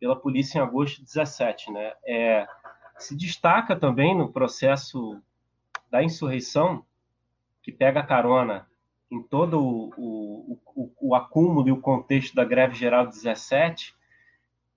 pela 0.00 0.16
polícia 0.16 0.58
em 0.58 0.62
agosto 0.62 0.98
de 0.98 1.04
17. 1.04 1.70
Né? 1.70 1.92
É, 2.04 2.46
se 2.98 3.16
destaca 3.16 3.76
também 3.76 4.16
no 4.16 4.32
processo 4.32 5.20
da 5.90 6.02
insurreição, 6.02 6.84
que 7.62 7.70
pega 7.70 8.02
carona 8.02 8.66
em 9.10 9.22
todo 9.22 9.60
o, 9.60 9.94
o, 9.96 10.58
o, 10.74 10.92
o 11.00 11.14
acúmulo 11.14 11.68
e 11.68 11.72
o 11.72 11.80
contexto 11.80 12.34
da 12.34 12.44
greve 12.44 12.74
geral 12.74 13.06
de 13.06 13.12
17, 13.12 13.94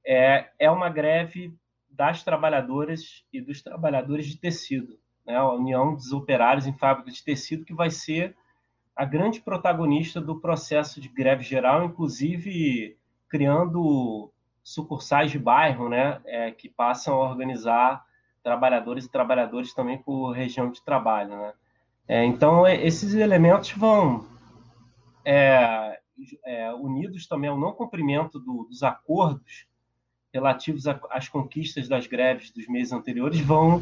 é, 0.05 0.47
é 0.59 0.69
uma 0.69 0.89
greve 0.89 1.53
das 1.97 2.23
trabalhadoras 2.23 3.25
e 3.33 3.41
dos 3.41 3.63
trabalhadores 3.63 4.27
de 4.27 4.37
tecido, 4.37 4.99
né? 5.25 5.35
a 5.35 5.51
União 5.51 5.95
dos 5.95 6.13
Operários 6.13 6.67
em 6.67 6.77
Fábrica 6.77 7.11
de 7.11 7.23
Tecido, 7.23 7.65
que 7.65 7.73
vai 7.73 7.89
ser 7.89 8.37
a 8.95 9.03
grande 9.03 9.41
protagonista 9.41 10.21
do 10.21 10.39
processo 10.39 11.01
de 11.01 11.09
greve 11.09 11.43
geral, 11.43 11.83
inclusive 11.83 12.95
criando 13.27 14.31
sucursais 14.63 15.31
de 15.31 15.39
bairro, 15.39 15.89
né, 15.89 16.21
é, 16.25 16.51
que 16.51 16.69
passam 16.69 17.15
a 17.15 17.29
organizar 17.29 18.05
trabalhadores 18.43 19.05
e 19.05 19.11
trabalhadores 19.11 19.73
também 19.73 19.97
por 19.97 20.31
região 20.31 20.71
de 20.71 20.83
trabalho, 20.83 21.29
né. 21.29 21.53
É, 22.07 22.23
então 22.23 22.65
esses 22.67 23.13
elementos 23.13 23.71
vão 23.71 24.25
é, 25.25 25.99
é 26.45 26.73
unidos 26.73 27.27
também 27.27 27.49
ao 27.49 27.59
não 27.59 27.73
cumprimento 27.73 28.39
do, 28.39 28.65
dos 28.69 28.81
acordos 28.81 29.67
relativos 30.34 30.86
às 30.88 31.28
conquistas 31.28 31.88
das 31.88 32.07
greves 32.07 32.51
dos 32.51 32.67
meses 32.67 32.91
anteriores 32.91 33.39
vão 33.39 33.82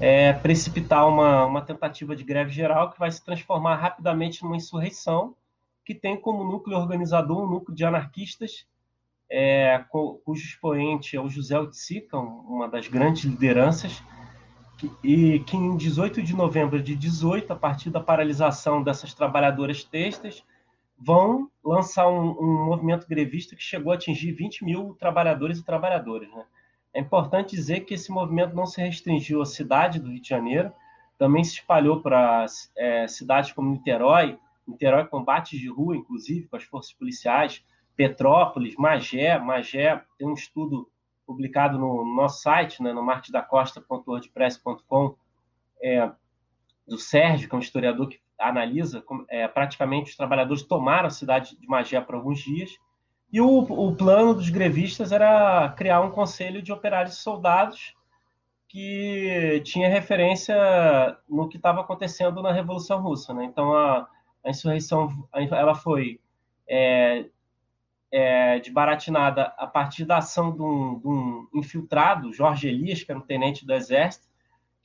é, 0.00 0.32
precipitar 0.32 1.08
uma, 1.08 1.46
uma 1.46 1.62
tentativa 1.62 2.14
de 2.14 2.24
greve 2.24 2.50
geral 2.50 2.90
que 2.90 2.98
vai 2.98 3.10
se 3.10 3.24
transformar 3.24 3.76
rapidamente 3.76 4.42
numa 4.42 4.56
insurreição 4.56 5.34
que 5.84 5.94
tem 5.94 6.20
como 6.20 6.44
núcleo 6.44 6.76
organizador 6.76 7.44
um 7.44 7.48
núcleo 7.48 7.74
de 7.74 7.84
anarquistas 7.84 8.66
é, 9.30 9.84
cujo 9.90 10.44
expoente 10.44 11.16
é 11.16 11.20
o 11.20 11.28
José 11.28 11.58
Otsica, 11.58 12.16
uma 12.16 12.68
das 12.68 12.86
grandes 12.88 13.24
lideranças, 13.24 14.02
e 15.02 15.40
que 15.40 15.56
em 15.56 15.76
18 15.76 16.22
de 16.22 16.34
novembro 16.34 16.82
de 16.82 16.94
18, 16.94 17.52
a 17.52 17.56
partir 17.56 17.90
da 17.90 18.00
paralisação 18.00 18.82
dessas 18.82 19.14
trabalhadoras 19.14 19.82
textas, 19.82 20.44
vão 20.98 21.50
lançar 21.64 22.08
um, 22.08 22.30
um, 22.40 22.66
movimento 22.66 23.06
grevista 23.06 23.54
que 23.54 23.62
chegou 23.62 23.92
a 23.92 23.96
atingir 23.96 24.32
20 24.32 24.64
mil 24.64 24.96
trabalhadores 24.98 25.58
e 25.58 25.64
trabalhadoras. 25.64 26.28
Né? 26.30 26.44
É 26.94 27.00
importante 27.00 27.54
dizer 27.54 27.80
que 27.80 27.94
esse 27.94 28.10
movimento 28.10 28.54
não 28.54 28.66
se 28.66 28.80
restringiu 28.80 29.42
à 29.42 29.46
cidade 29.46 30.00
do 30.00 30.10
Rio 30.10 30.20
de 30.20 30.28
Janeiro, 30.28 30.72
também 31.18 31.44
se 31.44 31.54
espalhou 31.54 32.00
para 32.00 32.46
é, 32.76 33.08
cidades 33.08 33.52
como 33.52 33.70
Niterói, 33.70 34.38
Niterói 34.66 35.06
combates 35.06 35.60
de 35.60 35.68
rua, 35.68 35.96
inclusive, 35.96 36.48
com 36.48 36.56
as 36.56 36.64
forças 36.64 36.92
policiais, 36.92 37.64
Petrópolis, 37.94 38.74
Magé, 38.76 39.38
Magé 39.38 40.02
tem 40.18 40.28
um 40.28 40.34
estudo 40.34 40.90
publicado 41.26 41.78
no, 41.78 42.04
no 42.04 42.14
nosso 42.14 42.42
site, 42.42 42.82
né, 42.82 42.92
no 42.92 43.02
marquesdacosta.wordpress.com, 43.02 45.14
é, 45.82 46.10
do 46.86 46.98
Sérgio, 46.98 47.48
que 47.48 47.54
é 47.54 47.58
um 47.58 47.60
historiador 47.60 48.08
que 48.08 48.20
analisa, 48.38 49.02
é, 49.28 49.46
praticamente 49.48 50.10
os 50.10 50.16
trabalhadores 50.16 50.62
tomaram 50.62 51.06
a 51.06 51.10
cidade 51.10 51.58
de 51.58 51.66
Magé 51.66 52.00
por 52.00 52.14
alguns 52.14 52.40
dias, 52.40 52.70
e 53.32 53.40
o, 53.40 53.58
o 53.58 53.94
plano 53.94 54.34
dos 54.34 54.48
grevistas 54.48 55.12
era 55.12 55.68
criar 55.76 56.00
um 56.00 56.10
conselho 56.10 56.62
de 56.62 56.72
operários 56.72 57.14
e 57.14 57.20
soldados 57.22 57.94
que 58.68 59.62
tinha 59.64 59.88
referência 59.88 60.54
no 61.28 61.48
que 61.48 61.56
estava 61.56 61.80
acontecendo 61.80 62.42
na 62.42 62.52
Revolução 62.52 63.00
Russa. 63.00 63.32
Né? 63.32 63.44
Então, 63.44 63.74
a, 63.74 64.08
a 64.44 64.50
insurreição 64.50 65.28
ela 65.32 65.74
foi 65.74 66.20
é, 66.68 67.26
é, 68.10 68.58
desbaratinada 68.60 69.52
a 69.56 69.66
partir 69.66 70.04
da 70.04 70.18
ação 70.18 70.52
de 70.52 70.62
um, 70.62 70.98
de 70.98 71.08
um, 71.08 71.48
infiltrado, 71.54 72.32
Jorge 72.32 72.68
Elias, 72.68 73.02
que 73.02 73.10
era 73.10 73.18
um 73.18 73.24
tenente 73.24 73.66
do 73.66 73.72
Exército, 73.72 74.25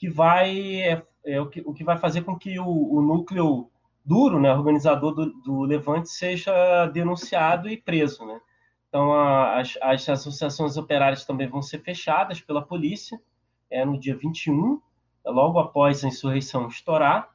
que 0.02 0.10
vai 0.10 0.82
é, 0.82 1.04
é 1.24 1.39
o, 1.39 1.47
que, 1.47 1.62
o 1.64 1.72
que 1.72 1.84
vai 1.84 1.95
fazer 1.95 2.24
com 2.24 2.36
que 2.36 2.58
o, 2.58 2.66
o 2.66 3.04
núcleo 3.04 3.70
duro, 4.04 4.39
né, 4.39 4.52
organizador 4.52 5.14
do, 5.14 5.32
do, 5.43 5.62
Levante, 5.62 6.10
seja 6.10 6.88
denunciado 6.88 7.70
e 7.70 7.78
preso. 7.78 8.26
Né? 8.26 8.41
Então, 8.89 9.14
a, 9.14 9.60
as, 9.60 9.78
as, 9.80 10.10
associações 10.10 10.76
operárias 10.76 11.24
também 11.24 11.47
vão 11.47 11.62
ser 11.62 11.84
fechadas 11.84 12.41
pela 12.41 12.64
polícia 12.64 13.22
é, 13.70 13.86
no 13.86 13.99
dia 13.99 14.18
21, 14.18 14.82
logo 15.24 15.60
após 15.60 16.04
a 16.04 16.08
insurreição 16.08 16.68
estourar. 16.68 17.30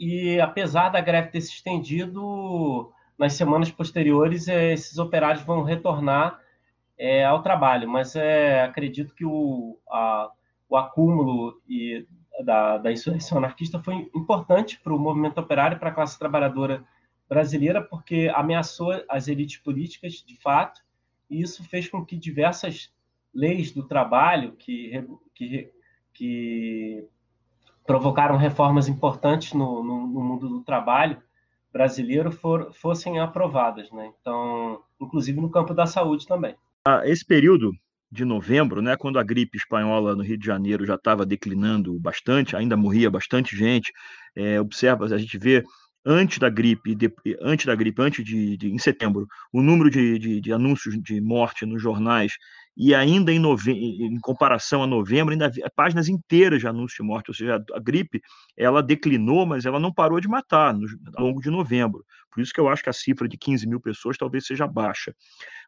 E, 0.00 0.40
apesar 0.40 0.88
da 0.88 1.02
greve 1.02 1.28
ter 1.28 1.42
se 1.42 1.52
estendido, 1.52 2.90
nas 3.18 3.34
semanas 3.34 3.70
posteriores, 3.70 4.48
é, 4.48 4.72
esses 4.72 4.96
operários 4.96 5.44
vão 5.44 5.64
retornar 5.64 6.40
é, 6.96 7.26
ao 7.26 7.42
trabalho, 7.42 7.86
mas 7.90 8.16
é, 8.16 8.62
acredito 8.62 9.14
que 9.14 9.26
o, 9.26 9.78
a, 9.90 10.30
o 10.68 10.76
acúmulo 10.76 11.60
e 11.68 12.06
da, 12.44 12.78
da 12.78 12.92
insurreição 12.92 13.38
anarquista 13.38 13.78
foi 13.82 14.10
importante 14.14 14.78
para 14.80 14.94
o 14.94 14.98
movimento 14.98 15.38
operário 15.38 15.76
e 15.76 15.78
para 15.78 15.90
a 15.90 15.94
classe 15.94 16.18
trabalhadora 16.18 16.84
brasileira, 17.28 17.82
porque 17.82 18.30
ameaçou 18.34 18.92
as 19.08 19.28
elites 19.28 19.58
políticas, 19.58 20.24
de 20.26 20.36
fato, 20.40 20.80
e 21.28 21.42
isso 21.42 21.62
fez 21.64 21.88
com 21.88 22.04
que 22.04 22.16
diversas 22.16 22.92
leis 23.34 23.70
do 23.70 23.86
trabalho 23.86 24.52
que, 24.52 25.04
que, 25.34 25.70
que 26.14 27.06
provocaram 27.86 28.36
reformas 28.36 28.88
importantes 28.88 29.52
no, 29.52 29.82
no, 29.82 30.06
no 30.06 30.24
mundo 30.24 30.48
do 30.48 30.62
trabalho 30.62 31.22
brasileiro 31.72 32.32
for, 32.32 32.72
fossem 32.72 33.20
aprovadas, 33.20 33.90
né? 33.92 34.10
Então, 34.20 34.82
inclusive 35.00 35.40
no 35.40 35.50
campo 35.50 35.74
da 35.74 35.86
saúde 35.86 36.26
também. 36.26 36.56
Ah, 36.86 37.02
esse 37.04 37.24
período 37.24 37.72
de 38.10 38.24
novembro, 38.24 38.80
né, 38.80 38.96
quando 38.96 39.18
a 39.18 39.22
gripe 39.22 39.58
espanhola 39.58 40.16
no 40.16 40.22
Rio 40.22 40.38
de 40.38 40.46
Janeiro 40.46 40.86
já 40.86 40.94
estava 40.94 41.26
declinando 41.26 41.98
bastante, 42.00 42.56
ainda 42.56 42.76
morria 42.76 43.10
bastante 43.10 43.56
gente. 43.56 43.92
É, 44.34 44.60
observa, 44.60 45.04
a 45.04 45.18
gente 45.18 45.36
vê 45.36 45.62
antes 46.04 46.38
da 46.38 46.48
gripe, 46.48 46.94
de, 46.94 47.12
antes 47.42 47.66
da 47.66 47.74
gripe, 47.74 48.00
antes 48.00 48.24
de, 48.24 48.56
de, 48.56 48.72
em 48.72 48.78
setembro, 48.78 49.26
o 49.52 49.62
número 49.62 49.90
de, 49.90 50.18
de, 50.18 50.40
de 50.40 50.52
anúncios 50.52 50.96
de 51.02 51.20
morte 51.20 51.66
nos 51.66 51.82
jornais 51.82 52.32
e 52.78 52.94
ainda 52.94 53.32
em, 53.32 53.40
nove... 53.40 53.72
em 53.72 54.20
comparação 54.20 54.84
a 54.84 54.86
novembro, 54.86 55.32
ainda 55.32 55.46
havia 55.46 55.68
páginas 55.74 56.08
inteiras 56.08 56.60
de 56.60 56.68
anúncios 56.68 56.96
de 56.96 57.02
morte, 57.02 57.28
ou 57.28 57.34
seja, 57.34 57.60
a 57.74 57.80
gripe 57.80 58.22
ela 58.56 58.80
declinou, 58.80 59.44
mas 59.44 59.66
ela 59.66 59.80
não 59.80 59.92
parou 59.92 60.20
de 60.20 60.28
matar 60.28 60.72
no... 60.72 60.86
ao 61.16 61.26
longo 61.26 61.40
de 61.40 61.50
novembro. 61.50 62.04
Por 62.30 62.40
isso 62.40 62.52
que 62.52 62.60
eu 62.60 62.68
acho 62.68 62.84
que 62.84 62.88
a 62.88 62.92
cifra 62.92 63.26
de 63.26 63.36
15 63.36 63.66
mil 63.68 63.80
pessoas 63.80 64.16
talvez 64.16 64.46
seja 64.46 64.64
baixa. 64.64 65.12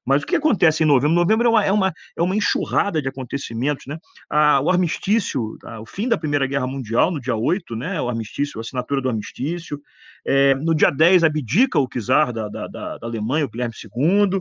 Mas 0.07 0.23
o 0.23 0.27
que 0.27 0.37
acontece 0.37 0.85
em 0.85 0.87
novembro? 0.87 1.17
Novembro 1.17 1.49
é 1.49 1.51
uma, 1.51 1.65
é 1.65 1.73
uma, 1.73 1.93
é 2.17 2.23
uma 2.23 2.37
enxurrada 2.37 3.03
de 3.03 3.09
acontecimentos, 3.09 3.87
né? 3.87 3.99
Ah, 4.31 4.61
o 4.61 4.71
armistício, 4.71 5.59
ah, 5.65 5.81
o 5.81 5.87
fim 5.87 6.09
da 6.09 6.17
Primeira 6.17 6.47
Guerra 6.47 6.69
Mundial, 6.69 7.11
no 7.11 7.21
dia 7.21 7.35
8, 7.35 7.75
né? 7.75 8.01
O 8.01 8.09
armistício, 8.09 8.59
a 8.59 8.63
assinatura 8.63 9.03
do 9.03 9.09
armistício. 9.09 9.81
É, 10.25 10.55
no 10.55 10.77
dia 10.77 10.91
10, 10.91 11.25
abdica 11.25 11.79
o 11.79 11.89
czar 11.89 12.33
da, 12.33 12.49
da, 12.49 12.69
da, 12.69 12.99
da 12.99 13.07
Alemanha, 13.07 13.47
o 13.47 13.51
Guilherme 13.51 13.75
II. 13.75 14.41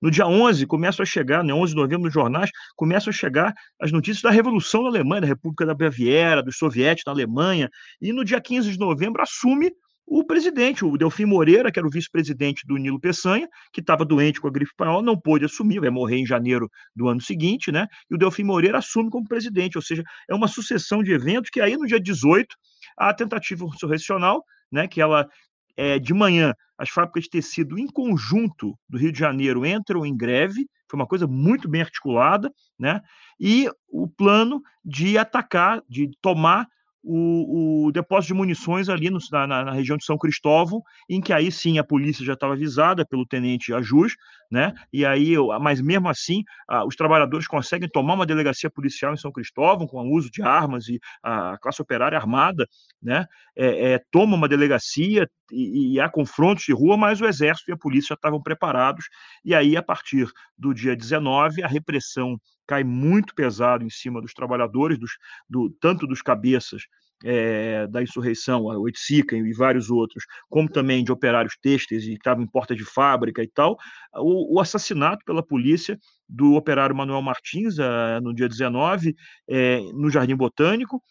No 0.00 0.10
dia 0.10 0.26
11, 0.26 0.66
começam 0.66 1.02
a 1.02 1.06
chegar, 1.06 1.44
né, 1.44 1.52
11 1.52 1.72
de 1.72 1.80
novembro, 1.80 2.04
nos 2.04 2.12
jornais, 2.12 2.50
começam 2.76 3.10
a 3.10 3.14
chegar 3.14 3.54
as 3.80 3.92
notícias 3.92 4.22
da 4.22 4.30
Revolução 4.30 4.82
da 4.82 4.88
Alemanha, 4.88 5.22
da 5.22 5.26
República 5.26 5.66
da 5.66 5.74
Baviera, 5.74 6.42
dos 6.42 6.56
soviéticos 6.56 7.04
na 7.06 7.12
Alemanha, 7.12 7.68
e 8.00 8.12
no 8.12 8.24
dia 8.24 8.40
15 8.40 8.72
de 8.72 8.78
novembro 8.78 9.22
assume 9.22 9.70
o 10.10 10.24
presidente, 10.24 10.84
o 10.84 10.96
Delfim 10.98 11.24
Moreira, 11.24 11.70
que 11.70 11.78
era 11.78 11.86
o 11.86 11.90
vice-presidente 11.90 12.66
do 12.66 12.76
Nilo 12.76 12.98
Peçanha, 12.98 13.48
que 13.72 13.80
estava 13.80 14.04
doente 14.04 14.40
com 14.40 14.48
a 14.48 14.50
gripe 14.50 14.72
espanhola, 14.72 15.02
não 15.02 15.16
pôde 15.16 15.44
assumir, 15.44 15.78
vai 15.78 15.88
morrer 15.88 16.16
em 16.16 16.26
janeiro 16.26 16.68
do 16.96 17.06
ano 17.06 17.20
seguinte, 17.20 17.70
né? 17.70 17.86
E 18.10 18.16
o 18.16 18.18
Delfim 18.18 18.42
Moreira 18.42 18.78
assume 18.78 19.08
como 19.08 19.28
presidente, 19.28 19.78
ou 19.78 19.82
seja, 19.82 20.02
é 20.28 20.34
uma 20.34 20.48
sucessão 20.48 21.00
de 21.00 21.12
eventos 21.12 21.48
que 21.48 21.60
aí 21.60 21.76
no 21.76 21.86
dia 21.86 22.00
18, 22.00 22.56
a 22.98 23.14
tentativa 23.14 23.64
insurrecional, 23.64 24.42
né, 24.72 24.88
que 24.88 25.00
ela 25.00 25.28
é, 25.76 25.98
de 25.98 26.12
manhã, 26.14 26.54
as 26.78 26.88
fábricas 26.90 27.24
de 27.24 27.30
tecido 27.30 27.78
em 27.78 27.86
conjunto 27.86 28.78
do 28.88 28.98
Rio 28.98 29.12
de 29.12 29.18
Janeiro 29.18 29.66
entram 29.66 30.04
em 30.04 30.16
greve, 30.16 30.68
foi 30.88 30.98
uma 30.98 31.06
coisa 31.06 31.26
muito 31.26 31.68
bem 31.68 31.82
articulada, 31.82 32.52
né? 32.78 33.00
E 33.38 33.68
o 33.88 34.08
plano 34.08 34.60
de 34.84 35.16
atacar, 35.16 35.82
de 35.88 36.10
tomar 36.20 36.66
o, 37.02 37.86
o, 37.86 37.92
depósito 37.92 38.34
de 38.34 38.38
munições 38.38 38.88
ali 38.88 39.10
no, 39.10 39.18
na, 39.32 39.46
na, 39.46 39.72
região 39.72 39.96
de 39.96 40.04
São 40.04 40.18
Cristóvão, 40.18 40.82
em 41.08 41.20
que 41.20 41.32
aí 41.32 41.50
sim 41.50 41.78
a 41.78 41.84
polícia 41.84 42.24
já 42.24 42.34
estava 42.34 42.52
avisada 42.52 43.06
pelo 43.06 43.26
tenente 43.26 43.72
Ajus, 43.72 44.16
né? 44.50 44.74
E 44.92 45.04
aí, 45.06 45.34
mas 45.60 45.80
mesmo 45.80 46.08
assim, 46.08 46.42
os 46.86 46.96
trabalhadores 46.96 47.46
conseguem 47.46 47.88
tomar 47.88 48.14
uma 48.14 48.26
delegacia 48.26 48.68
policial 48.68 49.14
em 49.14 49.16
São 49.16 49.32
Cristóvão 49.32 49.86
com 49.86 49.98
o 49.98 50.14
uso 50.14 50.30
de 50.30 50.42
armas 50.42 50.88
e 50.88 51.00
a 51.22 51.56
classe 51.58 51.80
operária 51.80 52.18
armada, 52.18 52.66
né? 53.02 53.26
É, 53.56 53.92
é, 53.92 54.00
toma 54.10 54.36
uma 54.36 54.48
delegacia 54.48 55.28
e, 55.50 55.94
e 55.94 56.00
há 56.00 56.08
confrontos 56.08 56.64
de 56.64 56.72
rua, 56.72 56.96
mas 56.96 57.20
o 57.20 57.26
exército 57.26 57.70
e 57.70 57.74
a 57.74 57.78
polícia 57.78 58.08
já 58.08 58.14
estavam 58.14 58.42
preparados. 58.42 59.06
E 59.44 59.54
aí, 59.54 59.76
a 59.76 59.82
partir 59.82 60.28
do 60.56 60.74
dia 60.74 60.94
19, 60.94 61.62
a 61.62 61.68
repressão 61.68 62.38
cai 62.70 62.84
muito 62.84 63.34
pesado 63.34 63.84
em 63.84 63.90
cima 63.90 64.20
dos 64.20 64.32
trabalhadores, 64.32 64.96
dos, 64.96 65.10
do, 65.48 65.70
tanto 65.80 66.06
dos 66.06 66.22
cabeças 66.22 66.82
é, 67.24 67.84
da 67.88 68.00
insurreição, 68.00 68.70
a 68.70 68.78
Oiticica 68.78 69.36
e 69.36 69.52
vários 69.52 69.90
outros, 69.90 70.24
como 70.48 70.70
também 70.70 71.02
de 71.02 71.10
operários 71.10 71.56
têxteis 71.60 72.04
e 72.04 72.10
que 72.10 72.12
estavam 72.12 72.44
em 72.44 72.46
porta 72.46 72.76
de 72.76 72.84
fábrica 72.84 73.42
e 73.42 73.48
tal, 73.48 73.76
o, 74.14 74.54
o, 74.54 74.60
assassinato 74.60 75.24
pela 75.24 75.42
polícia 75.42 75.98
do 76.28 76.54
operário 76.54 76.94
Manuel 76.94 77.22
Martins 77.22 77.80
a, 77.80 78.20
no 78.20 78.32
dia 78.32 78.48
19, 78.48 79.16
é, 79.48 79.80
no 79.92 80.08
Jardim 80.08 80.36
Botânico, 80.36 81.02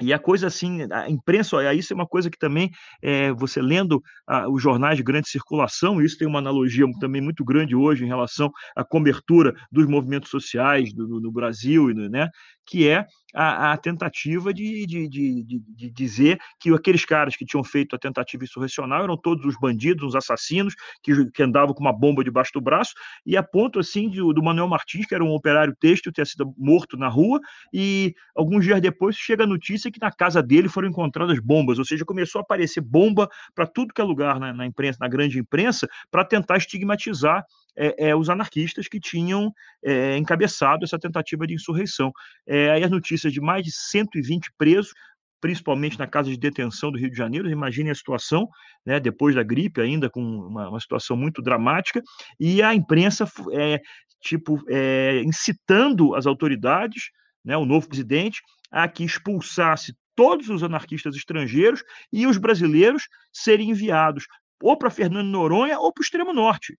e 0.00 0.12
a 0.12 0.18
coisa 0.18 0.48
assim, 0.48 0.80
a 0.90 1.08
imprensa, 1.08 1.72
isso 1.74 1.92
é 1.92 1.96
uma 1.96 2.06
coisa 2.06 2.30
que 2.30 2.38
também, 2.38 2.70
é, 3.00 3.32
você 3.32 3.62
lendo 3.62 4.02
ah, 4.26 4.48
os 4.48 4.60
jornais 4.60 4.96
de 4.96 5.02
grande 5.02 5.28
circulação, 5.28 6.02
isso 6.02 6.18
tem 6.18 6.26
uma 6.26 6.38
analogia 6.38 6.84
também 6.98 7.20
muito 7.20 7.44
grande 7.44 7.76
hoje 7.76 8.04
em 8.04 8.08
relação 8.08 8.50
à 8.74 8.84
cobertura 8.84 9.54
dos 9.70 9.86
movimentos 9.86 10.30
sociais 10.30 10.92
do, 10.92 11.20
no 11.20 11.30
Brasil, 11.30 11.88
né, 12.08 12.28
que 12.66 12.88
é 12.88 13.06
a, 13.34 13.72
a 13.72 13.76
tentativa 13.76 14.52
de, 14.52 14.86
de, 14.86 15.08
de, 15.08 15.42
de, 15.60 15.90
dizer 15.90 16.38
que 16.60 16.72
aqueles 16.72 17.04
caras 17.04 17.34
que 17.34 17.44
tinham 17.44 17.64
feito 17.64 17.96
a 17.96 17.98
tentativa 17.98 18.44
insurrecional 18.44 19.04
eram 19.04 19.16
todos 19.16 19.44
os 19.46 19.58
bandidos, 19.58 20.08
os 20.08 20.14
assassinos, 20.14 20.74
que, 21.02 21.30
que 21.30 21.42
andavam 21.42 21.74
com 21.74 21.80
uma 21.80 21.92
bomba 21.92 22.22
debaixo 22.22 22.52
do 22.54 22.60
braço, 22.60 22.92
e 23.24 23.36
a 23.36 23.42
ponto 23.42 23.78
assim 23.78 24.08
de, 24.08 24.18
do 24.18 24.42
Manuel 24.42 24.68
Martins, 24.68 25.06
que 25.06 25.14
era 25.14 25.24
um 25.24 25.32
operário 25.32 25.74
têxtil, 25.78 26.12
ter 26.12 26.26
sido 26.26 26.52
morto 26.58 26.96
na 26.96 27.08
rua, 27.08 27.40
e 27.72 28.14
alguns 28.36 28.64
dias 28.64 28.80
depois 28.80 29.16
chega 29.16 29.44
a 29.44 29.46
notícia 29.46 29.90
que 29.90 30.00
na 30.00 30.12
casa 30.12 30.42
dele 30.42 30.68
foram 30.68 30.88
encontradas 30.88 31.38
bombas, 31.40 31.78
ou 31.78 31.84
seja, 31.84 32.04
começou 32.04 32.40
a 32.40 32.42
aparecer 32.42 32.80
bomba 32.80 33.28
para 33.54 33.66
tudo 33.66 33.94
que 33.94 34.00
é 34.00 34.04
lugar 34.04 34.38
na, 34.38 34.52
na 34.52 34.66
imprensa, 34.66 34.98
na 35.00 35.08
grande 35.08 35.38
imprensa, 35.38 35.88
para 36.10 36.24
tentar 36.24 36.58
estigmatizar 36.58 37.44
é, 37.76 38.08
é, 38.08 38.16
os 38.16 38.28
anarquistas 38.28 38.88
que 38.88 39.00
tinham 39.00 39.52
é, 39.84 40.16
encabeçado 40.16 40.84
essa 40.84 40.98
tentativa 40.98 41.46
de 41.46 41.54
insurreição. 41.54 42.12
É, 42.46 42.70
aí 42.70 42.84
as 42.84 42.90
notícias 42.90 43.32
de 43.32 43.40
mais 43.40 43.64
de 43.64 43.72
120 43.72 44.52
presos, 44.56 44.92
principalmente 45.40 45.98
na 45.98 46.06
casa 46.06 46.30
de 46.30 46.36
detenção 46.36 46.92
do 46.92 46.98
Rio 46.98 47.10
de 47.10 47.16
Janeiro, 47.16 47.50
imaginem 47.50 47.90
a 47.90 47.94
situação, 47.94 48.48
né, 48.86 49.00
depois 49.00 49.34
da 49.34 49.42
gripe, 49.42 49.80
ainda 49.80 50.08
com 50.08 50.22
uma, 50.22 50.68
uma 50.68 50.80
situação 50.80 51.16
muito 51.16 51.42
dramática, 51.42 52.00
e 52.38 52.62
a 52.62 52.74
imprensa 52.74 53.26
é, 53.52 53.80
tipo, 54.20 54.62
é, 54.68 55.20
incitando 55.24 56.14
as 56.14 56.26
autoridades, 56.26 57.10
né, 57.44 57.56
o 57.56 57.66
novo 57.66 57.88
presidente, 57.88 58.40
a 58.70 58.86
que 58.86 59.04
expulsasse 59.04 59.94
todos 60.14 60.48
os 60.48 60.62
anarquistas 60.62 61.16
estrangeiros 61.16 61.82
e 62.12 62.26
os 62.26 62.36
brasileiros 62.36 63.08
serem 63.32 63.70
enviados 63.70 64.26
ou 64.62 64.76
para 64.76 64.90
Fernando 64.90 65.26
Noronha 65.26 65.78
ou 65.78 65.92
para 65.92 66.02
o 66.02 66.04
extremo 66.04 66.32
norte 66.32 66.76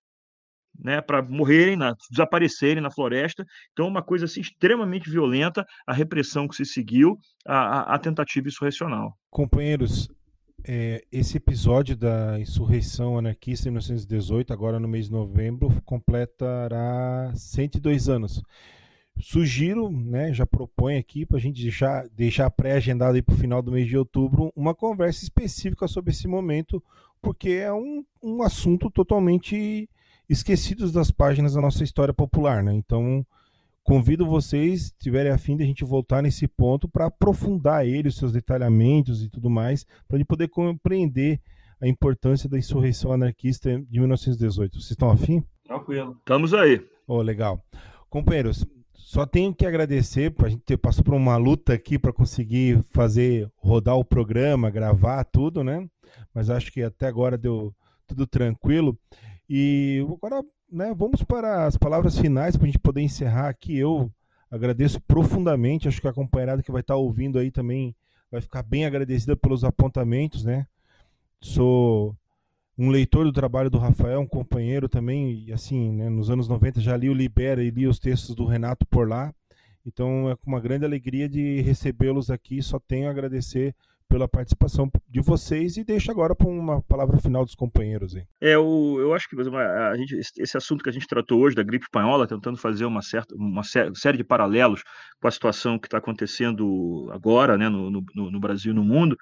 né, 0.79 1.01
para 1.01 1.21
morrerem, 1.21 1.75
na, 1.75 1.95
desaparecerem 2.09 2.81
na 2.81 2.91
floresta. 2.91 3.45
Então, 3.71 3.87
uma 3.87 4.01
coisa 4.01 4.25
assim, 4.25 4.41
extremamente 4.41 5.09
violenta, 5.09 5.65
a 5.87 5.93
repressão 5.93 6.47
que 6.47 6.55
se 6.55 6.65
seguiu 6.65 7.17
à 7.45 7.97
tentativa 7.99 8.47
insurrecional. 8.47 9.17
Companheiros, 9.29 10.09
é, 10.65 11.03
esse 11.11 11.37
episódio 11.37 11.95
da 11.95 12.39
insurreição 12.39 13.17
anarquista 13.17 13.67
em 13.67 13.71
1918, 13.71 14.53
agora 14.53 14.79
no 14.79 14.87
mês 14.87 15.05
de 15.05 15.11
novembro, 15.11 15.69
completará 15.85 17.31
102 17.35 18.09
anos. 18.09 18.41
Sugiro, 19.19 19.91
né, 19.91 20.33
já 20.33 20.45
proponho 20.45 20.99
aqui 20.99 21.25
para 21.25 21.37
a 21.37 21.39
gente 21.39 21.61
deixar, 21.61 22.07
deixar 22.09 22.49
pré-agendado 22.49 23.21
para 23.23 23.35
o 23.35 23.37
final 23.37 23.61
do 23.61 23.71
mês 23.71 23.87
de 23.87 23.95
outubro 23.95 24.51
uma 24.55 24.73
conversa 24.73 25.23
específica 25.23 25.87
sobre 25.87 26.11
esse 26.11 26.27
momento, 26.27 26.81
porque 27.21 27.49
é 27.51 27.71
um, 27.71 28.03
um 28.23 28.41
assunto 28.41 28.89
totalmente 28.89 29.87
esquecidos 30.29 30.91
das 30.91 31.11
páginas 31.11 31.53
da 31.53 31.61
nossa 31.61 31.83
história 31.83 32.13
popular, 32.13 32.63
né? 32.63 32.73
Então, 32.73 33.25
convido 33.83 34.25
vocês, 34.25 34.83
se 34.83 34.97
tiverem 34.97 35.31
afim 35.31 35.57
de 35.57 35.63
a 35.63 35.65
gente 35.65 35.83
voltar 35.83 36.21
nesse 36.21 36.47
ponto 36.47 36.87
para 36.87 37.07
aprofundar 37.07 37.85
ele, 37.85 38.07
os 38.07 38.17
seus 38.17 38.31
detalhamentos 38.31 39.23
e 39.23 39.29
tudo 39.29 39.49
mais, 39.49 39.83
para 40.07 40.15
a 40.15 40.17
gente 40.17 40.27
poder 40.27 40.47
compreender 40.47 41.41
a 41.81 41.87
importância 41.87 42.47
da 42.49 42.57
insurreição 42.57 43.11
anarquista 43.11 43.77
de 43.89 43.99
1918. 43.99 44.73
Vocês 44.79 44.91
estão 44.91 45.11
afim? 45.11 45.43
Tranquilo. 45.65 46.15
Estamos 46.19 46.53
aí. 46.53 46.81
Oh, 47.05 47.21
legal. 47.21 47.61
Companheiros, 48.09 48.65
só 48.93 49.25
tenho 49.25 49.53
que 49.53 49.65
agradecer, 49.65 50.33
a 50.39 50.49
gente 50.49 50.63
ter, 50.63 50.77
passou 50.77 51.03
por 51.03 51.13
uma 51.13 51.35
luta 51.35 51.73
aqui 51.73 51.99
para 51.99 52.13
conseguir 52.13 52.81
fazer 52.93 53.51
rodar 53.57 53.97
o 53.97 54.05
programa, 54.05 54.69
gravar 54.69 55.23
tudo, 55.25 55.63
né? 55.63 55.87
Mas 56.33 56.49
acho 56.49 56.71
que 56.71 56.81
até 56.81 57.07
agora 57.07 57.37
deu 57.37 57.75
tudo 58.07 58.25
tranquilo. 58.25 58.97
E 59.55 60.03
agora, 60.11 60.43
né, 60.67 60.95
vamos 60.97 61.21
para 61.21 61.67
as 61.67 61.77
palavras 61.77 62.17
finais 62.17 62.57
para 62.57 62.63
a 62.63 62.65
gente 62.65 62.79
poder 62.79 63.01
encerrar 63.01 63.49
aqui. 63.49 63.77
Eu 63.77 64.11
agradeço 64.49 64.99
profundamente, 65.01 65.87
acho 65.87 66.01
que 66.01 66.07
a 66.07 66.11
companheirada 66.11 66.63
que 66.63 66.71
vai 66.71 66.81
estar 66.81 66.95
ouvindo 66.95 67.37
aí 67.37 67.51
também 67.51 67.95
vai 68.31 68.41
ficar 68.41 68.63
bem 68.63 68.83
agradecida 68.83 69.35
pelos 69.35 69.63
apontamentos, 69.63 70.43
né? 70.43 70.65
Sou 71.39 72.15
um 72.75 72.89
leitor 72.89 73.25
do 73.25 73.31
trabalho 73.31 73.69
do 73.69 73.77
Rafael, 73.77 74.21
um 74.21 74.25
companheiro 74.25 74.89
também, 74.89 75.43
e 75.45 75.53
assim, 75.53 75.91
né, 75.91 76.09
nos 76.09 76.31
anos 76.31 76.47
90 76.47 76.81
já 76.81 76.97
li 76.97 77.07
o 77.07 77.13
Libera 77.13 77.63
e 77.63 77.69
li 77.69 77.85
os 77.85 77.99
textos 77.99 78.33
do 78.33 78.47
Renato 78.47 78.87
por 78.87 79.07
lá. 79.07 79.31
Então 79.85 80.31
é 80.31 80.35
com 80.35 80.47
uma 80.47 80.59
grande 80.59 80.83
alegria 80.83 81.29
de 81.29 81.61
recebê-los 81.61 82.31
aqui, 82.31 82.59
só 82.59 82.79
tenho 82.79 83.07
a 83.07 83.11
agradecer 83.11 83.75
pela 84.13 84.27
participação 84.27 84.91
de 85.09 85.21
vocês 85.21 85.75
e 85.75 85.83
deixo 85.83 86.11
agora 86.11 86.35
para 86.35 86.47
uma 86.47 86.83
palavra 86.83 87.17
final 87.17 87.43
dos 87.43 87.55
companheiros. 87.55 88.15
Hein? 88.15 88.27
É, 88.39 88.53
eu, 88.53 88.97
eu 88.99 89.11
acho 89.11 89.27
que 89.27 89.35
a 89.35 89.95
gente, 89.95 90.15
esse 90.37 90.55
assunto 90.55 90.83
que 90.83 90.89
a 90.91 90.93
gente 90.93 91.07
tratou 91.07 91.41
hoje 91.41 91.55
da 91.55 91.63
gripe 91.63 91.85
espanhola, 91.85 92.27
tentando 92.27 92.55
fazer 92.55 92.85
uma, 92.85 93.01
certa, 93.01 93.33
uma 93.33 93.63
série 93.63 94.17
de 94.17 94.23
paralelos 94.23 94.83
com 95.19 95.27
a 95.27 95.31
situação 95.31 95.79
que 95.79 95.87
está 95.87 95.97
acontecendo 95.97 97.09
agora 97.11 97.57
né, 97.57 97.67
no, 97.69 97.89
no, 97.89 98.03
no 98.13 98.39
Brasil 98.39 98.71
e 98.71 98.75
no 98.75 98.83
mundo, 98.83 99.17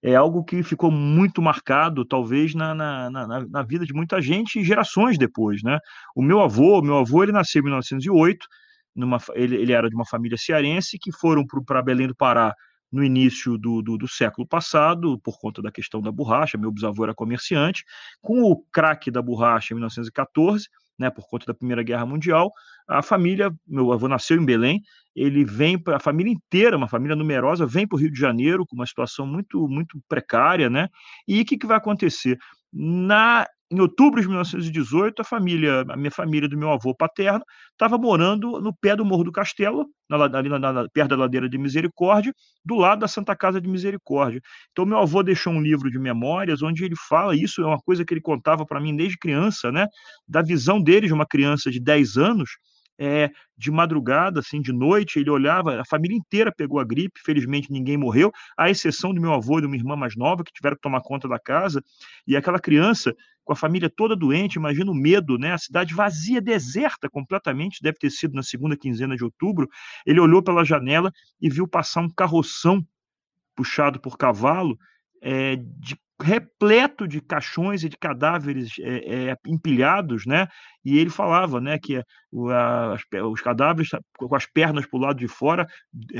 é 0.00 0.14
algo 0.14 0.44
que 0.44 0.62
ficou 0.62 0.92
muito 0.92 1.42
marcado, 1.42 2.04
talvez, 2.04 2.54
na, 2.54 2.72
na, 2.76 3.10
na, 3.10 3.44
na, 3.44 3.62
vida 3.64 3.84
de 3.84 3.92
muita 3.92 4.22
gente 4.22 4.60
e 4.60 4.64
gerações 4.64 5.18
depois. 5.18 5.64
Né? 5.64 5.80
O 6.14 6.22
meu 6.22 6.40
avô, 6.40 6.80
meu 6.80 6.98
avô 6.98 7.24
ele 7.24 7.32
nasceu 7.32 7.58
em 7.58 7.64
1908, 7.64 8.46
numa, 8.94 9.18
ele, 9.34 9.56
ele 9.56 9.72
era 9.72 9.88
de 9.88 9.96
uma 9.96 10.06
família 10.06 10.38
cearense 10.38 10.96
que 10.96 11.10
foram 11.10 11.44
para 11.66 11.82
Belém 11.82 12.06
do 12.06 12.14
Pará 12.14 12.54
no 12.90 13.04
início 13.04 13.58
do, 13.58 13.82
do, 13.82 13.98
do, 13.98 14.08
século 14.08 14.46
passado, 14.46 15.18
por 15.20 15.38
conta 15.38 15.60
da 15.60 15.70
questão 15.70 16.00
da 16.00 16.10
borracha, 16.10 16.58
meu 16.58 16.72
bisavô 16.72 17.04
era 17.04 17.14
comerciante, 17.14 17.84
com 18.20 18.42
o 18.42 18.56
craque 18.72 19.10
da 19.10 19.20
borracha 19.20 19.72
em 19.72 19.76
1914, 19.76 20.68
né, 20.98 21.10
por 21.10 21.28
conta 21.28 21.46
da 21.46 21.54
Primeira 21.54 21.82
Guerra 21.82 22.04
Mundial, 22.04 22.50
a 22.88 23.02
família, 23.02 23.52
meu 23.66 23.92
avô 23.92 24.08
nasceu 24.08 24.36
em 24.36 24.44
Belém, 24.44 24.82
ele 25.14 25.44
vem 25.44 25.78
para 25.78 25.96
a 25.96 26.00
família 26.00 26.32
inteira, 26.32 26.76
uma 26.76 26.88
família 26.88 27.14
numerosa, 27.14 27.66
vem 27.66 27.86
para 27.86 27.96
o 27.96 28.00
Rio 28.00 28.10
de 28.10 28.18
Janeiro 28.18 28.66
com 28.66 28.74
uma 28.74 28.86
situação 28.86 29.26
muito 29.26 29.68
muito 29.68 30.00
precária, 30.08 30.68
né? 30.70 30.88
E 31.26 31.40
o 31.40 31.44
que, 31.44 31.58
que 31.58 31.66
vai 31.66 31.76
acontecer? 31.76 32.38
Na 32.72 33.46
em 33.70 33.80
outubro 33.80 34.20
de 34.20 34.26
1918, 34.26 35.20
a 35.20 35.24
família, 35.24 35.84
a 35.88 35.96
minha 35.96 36.10
família 36.10 36.48
do 36.48 36.56
meu 36.56 36.70
avô 36.70 36.94
paterno, 36.94 37.44
estava 37.72 37.98
morando 37.98 38.60
no 38.60 38.74
pé 38.74 38.96
do 38.96 39.04
Morro 39.04 39.24
do 39.24 39.32
Castelo, 39.32 39.86
na, 40.08 40.24
ali 40.24 40.48
na, 40.48 40.58
na, 40.58 40.88
perto 40.88 41.10
da 41.10 41.16
ladeira 41.16 41.48
de 41.48 41.58
Misericórdia, 41.58 42.32
do 42.64 42.76
lado 42.76 43.00
da 43.00 43.08
Santa 43.08 43.36
Casa 43.36 43.60
de 43.60 43.68
Misericórdia. 43.68 44.40
Então, 44.72 44.86
meu 44.86 44.98
avô 44.98 45.22
deixou 45.22 45.52
um 45.52 45.60
livro 45.60 45.90
de 45.90 45.98
memórias 45.98 46.62
onde 46.62 46.84
ele 46.84 46.96
fala, 47.08 47.36
isso 47.36 47.62
é 47.62 47.66
uma 47.66 47.78
coisa 47.78 48.04
que 48.04 48.14
ele 48.14 48.22
contava 48.22 48.64
para 48.64 48.80
mim 48.80 48.96
desde 48.96 49.18
criança, 49.18 49.70
né? 49.70 49.86
Da 50.26 50.40
visão 50.40 50.82
dele 50.82 51.06
de 51.06 51.12
uma 51.12 51.26
criança 51.26 51.70
de 51.70 51.78
10 51.78 52.16
anos, 52.16 52.50
é, 52.98 53.30
de 53.56 53.70
madrugada, 53.70 54.40
assim, 54.40 54.60
de 54.60 54.72
noite, 54.72 55.20
ele 55.20 55.30
olhava, 55.30 55.80
a 55.80 55.84
família 55.84 56.16
inteira 56.16 56.52
pegou 56.54 56.80
a 56.80 56.84
gripe, 56.84 57.20
felizmente 57.24 57.70
ninguém 57.70 57.96
morreu, 57.96 58.32
à 58.56 58.68
exceção 58.68 59.14
do 59.14 59.20
meu 59.20 59.32
avô 59.32 59.58
e 59.58 59.60
de 59.60 59.66
uma 59.66 59.76
irmã 59.76 59.94
mais 59.94 60.16
nova, 60.16 60.42
que 60.42 60.52
tiveram 60.52 60.76
que 60.76 60.82
tomar 60.82 61.00
conta 61.02 61.28
da 61.28 61.38
casa, 61.38 61.82
e 62.26 62.36
aquela 62.36 62.58
criança, 62.58 63.14
com 63.48 63.54
a 63.54 63.56
família 63.56 63.88
toda 63.88 64.14
doente, 64.14 64.56
imagina 64.56 64.90
o 64.90 64.94
medo, 64.94 65.38
né? 65.38 65.54
A 65.54 65.58
cidade 65.58 65.94
vazia, 65.94 66.38
deserta 66.38 67.08
completamente, 67.08 67.82
deve 67.82 67.96
ter 67.96 68.10
sido 68.10 68.34
na 68.34 68.42
segunda 68.42 68.76
quinzena 68.76 69.16
de 69.16 69.24
outubro. 69.24 69.66
Ele 70.04 70.20
olhou 70.20 70.42
pela 70.42 70.66
janela 70.66 71.10
e 71.40 71.48
viu 71.48 71.66
passar 71.66 72.02
um 72.02 72.10
carroção 72.10 72.86
puxado 73.56 73.98
por 74.02 74.18
cavalo, 74.18 74.78
é, 75.22 75.56
de 75.56 75.96
repleto 76.20 77.06
de 77.06 77.20
caixões 77.20 77.84
e 77.84 77.88
de 77.88 77.96
cadáveres 77.96 78.72
é, 78.80 79.30
é, 79.30 79.36
empilhados, 79.46 80.26
né? 80.26 80.48
E 80.84 80.98
ele 80.98 81.10
falava, 81.10 81.60
né, 81.60 81.78
que 81.78 81.96
a, 81.98 82.96
os 83.30 83.40
cadáveres 83.40 83.90
com 84.16 84.34
as 84.34 84.46
pernas 84.46 84.86
para 84.86 84.98
o 84.98 85.02
lado 85.02 85.18
de 85.18 85.28
fora 85.28 85.66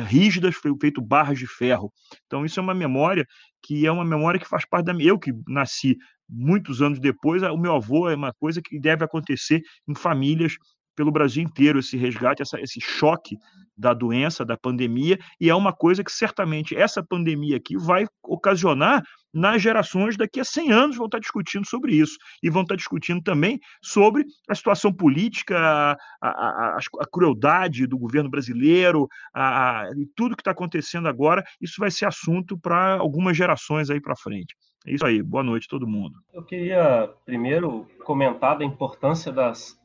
rígidas, 0.07 0.55
foi 0.55 0.73
feito 0.81 1.03
barras 1.03 1.39
de 1.39 1.47
ferro. 1.47 1.93
Então 2.27 2.45
isso 2.45 2.61
é 2.61 2.63
uma 2.63 2.75
memória 2.75 3.27
que 3.63 3.87
é 3.87 3.91
uma 3.91 4.05
memória 4.05 4.39
que 4.39 4.49
faz 4.49 4.65
parte 4.65 4.87
da 4.87 4.95
eu 4.95 5.19
que 5.19 5.33
nasci 5.49 5.97
muitos 6.29 6.83
anos 6.83 7.01
depois, 7.01 7.43
o 7.43 7.57
meu 7.57 7.75
avô 7.75 8.09
é 8.09 8.15
uma 8.15 8.33
coisa 8.35 8.61
que 8.63 8.79
deve 8.79 9.05
acontecer 9.05 9.63
em 9.89 9.95
famílias 9.95 10.55
pelo 10.95 11.13
Brasil 11.13 11.43
inteiro 11.43 11.79
esse 11.79 11.97
resgate, 11.97 12.43
essa, 12.43 12.61
esse 12.61 12.81
choque 12.81 13.37
da 13.77 13.95
doença, 13.95 14.45
da 14.45 14.57
pandemia, 14.57 15.17
e 15.41 15.49
é 15.49 15.55
uma 15.55 15.73
coisa 15.73 16.03
que 16.03 16.11
certamente 16.11 16.77
essa 16.77 17.03
pandemia 17.03 17.57
aqui 17.57 17.77
vai 17.77 18.05
ocasionar 18.23 19.03
nas 19.33 19.61
gerações 19.63 20.17
daqui 20.17 20.41
a 20.41 20.45
100 20.45 20.73
anos 20.73 20.97
vão 20.97 21.07
estar 21.07 21.19
discutindo 21.19 21.67
sobre 21.67 21.95
isso 21.95 22.17
e 22.43 22.51
vão 22.51 22.63
estar 22.63 22.77
discutindo 22.77 23.23
também 23.23 23.61
sobre 23.83 24.25
a 24.49 24.55
situação 24.55 24.93
política, 24.93 25.57
a, 25.59 25.97
a, 26.21 26.29
a, 26.31 26.79
a 27.01 27.07
crueldade 27.11 27.87
do 27.87 27.99
governo 27.99 28.31
brasileiro, 28.31 29.09
a, 29.35 29.89
tudo 30.17 30.37
que 30.37 30.41
está 30.41 30.53
acontecendo 30.53 31.09
agora. 31.09 31.45
Isso 31.61 31.77
vai 31.79 31.91
ser 31.91 32.07
assunto 32.07 32.59
para 32.59 32.99
algumas 32.99 33.37
gerações 33.37 33.91
aí 33.91 34.01
para 34.01 34.17
frente. 34.17 34.55
É 34.87 34.93
isso 34.93 35.05
aí. 35.05 35.23
Boa 35.23 35.43
noite, 35.43 35.69
todo 35.69 35.87
mundo. 35.87 36.19
Eu 36.33 36.43
queria 36.43 37.11
primeiro 37.25 37.87
comentar 38.05 38.57
da 38.57 38.65
importância 38.65 39.33
das 39.33 39.79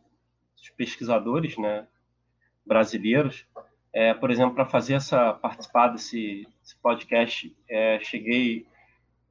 dos 0.63 0.69
pesquisadores 0.69 1.57
né, 1.57 1.85
brasileiros. 2.65 3.45
É, 3.91 4.13
por 4.13 4.31
exemplo, 4.31 4.55
para 4.55 4.65
fazer 4.65 4.93
essa 4.93 5.33
participar 5.33 5.89
desse, 5.89 6.47
desse 6.61 6.75
podcast, 6.81 7.55
é, 7.69 7.99
cheguei 7.99 8.65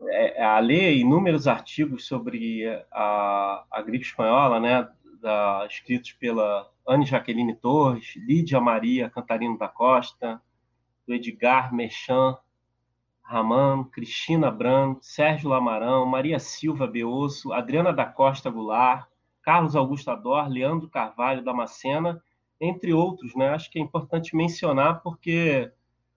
é, 0.08 0.42
a 0.42 0.58
ler 0.58 0.96
inúmeros 0.96 1.46
artigos 1.46 2.06
sobre 2.06 2.66
a, 2.90 3.64
a 3.70 3.82
gripe 3.82 4.04
espanhola, 4.04 4.60
né, 4.60 4.88
da, 5.20 5.66
escritos 5.68 6.12
pela 6.12 6.68
Anne 6.86 7.06
Jaqueline 7.06 7.54
Torres, 7.54 8.14
Lídia 8.16 8.60
Maria 8.60 9.08
Cantarino 9.08 9.56
da 9.58 9.68
Costa, 9.68 10.40
do 11.06 11.14
Edgar 11.14 11.74
Mechan, 11.74 12.36
Raman, 13.22 13.84
Cristina 13.84 14.50
Bran, 14.50 14.96
Sérgio 15.00 15.48
Lamarão, 15.48 16.04
Maria 16.04 16.38
Silva 16.38 16.86
Beosso, 16.86 17.52
Adriana 17.52 17.92
da 17.92 18.04
Costa 18.04 18.50
Goulart, 18.50 19.08
Carlos 19.42 19.74
Augusto 19.74 20.10
Ador, 20.10 20.48
Leandro 20.48 20.88
Carvalho 20.88 21.42
Damascena, 21.42 22.22
entre 22.60 22.92
outros. 22.92 23.34
Né? 23.34 23.48
Acho 23.48 23.70
que 23.70 23.78
é 23.78 23.82
importante 23.82 24.36
mencionar 24.36 25.02
porque 25.02 25.72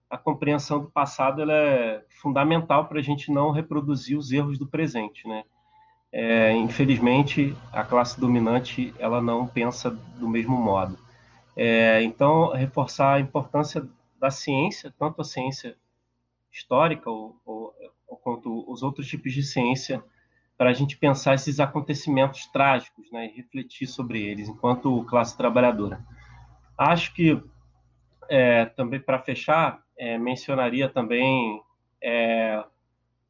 a 0.08 0.16
compreensão 0.16 0.80
do 0.80 0.90
passado 0.90 1.42
ela 1.42 1.52
é 1.52 2.04
fundamental 2.20 2.86
para 2.86 2.98
a 2.98 3.02
gente 3.02 3.30
não 3.30 3.50
reproduzir 3.50 4.16
os 4.16 4.30
erros 4.30 4.58
do 4.58 4.66
presente. 4.66 5.26
Né? 5.26 5.44
É, 6.12 6.52
infelizmente, 6.52 7.56
a 7.72 7.84
classe 7.84 8.18
dominante 8.18 8.94
ela 8.98 9.20
não 9.20 9.46
pensa 9.46 9.90
do 9.90 10.28
mesmo 10.28 10.56
modo. 10.56 10.98
É, 11.56 12.02
então, 12.02 12.52
reforçar 12.52 13.14
a 13.14 13.20
importância 13.20 13.88
da 14.18 14.30
ciência, 14.30 14.94
tanto 14.98 15.20
a 15.20 15.24
ciência 15.24 15.76
histórica 16.52 17.10
ou, 17.10 17.36
ou, 17.44 17.74
ou 18.06 18.16
quanto 18.18 18.64
os 18.70 18.82
outros 18.82 19.06
tipos 19.06 19.32
de 19.32 19.42
ciência 19.42 20.02
para 20.56 20.70
a 20.70 20.72
gente 20.72 20.96
pensar 20.96 21.34
esses 21.34 21.60
acontecimentos 21.60 22.46
trágicos 22.46 23.10
né, 23.12 23.26
e 23.26 23.36
refletir 23.36 23.86
sobre 23.86 24.22
eles 24.22 24.48
enquanto 24.48 25.04
classe 25.04 25.36
trabalhadora. 25.36 26.02
Acho 26.78 27.12
que, 27.14 27.42
é, 28.28 28.64
também 28.66 29.00
para 29.00 29.18
fechar, 29.18 29.82
é, 29.98 30.18
mencionaria 30.18 30.88
também 30.88 31.62
é, 32.02 32.64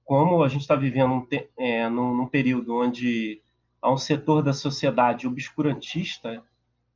como 0.04 0.42
a 0.42 0.48
gente 0.48 0.62
está 0.62 0.76
vivendo 0.76 1.12
um 1.12 1.26
é, 1.58 1.88
num, 1.88 2.14
num, 2.14 2.26
período 2.26 2.76
onde 2.76 3.40
há 3.82 3.92
um 3.92 3.96
setor 3.96 4.42
da 4.42 4.52
sociedade 4.52 5.26
obscurantista 5.26 6.42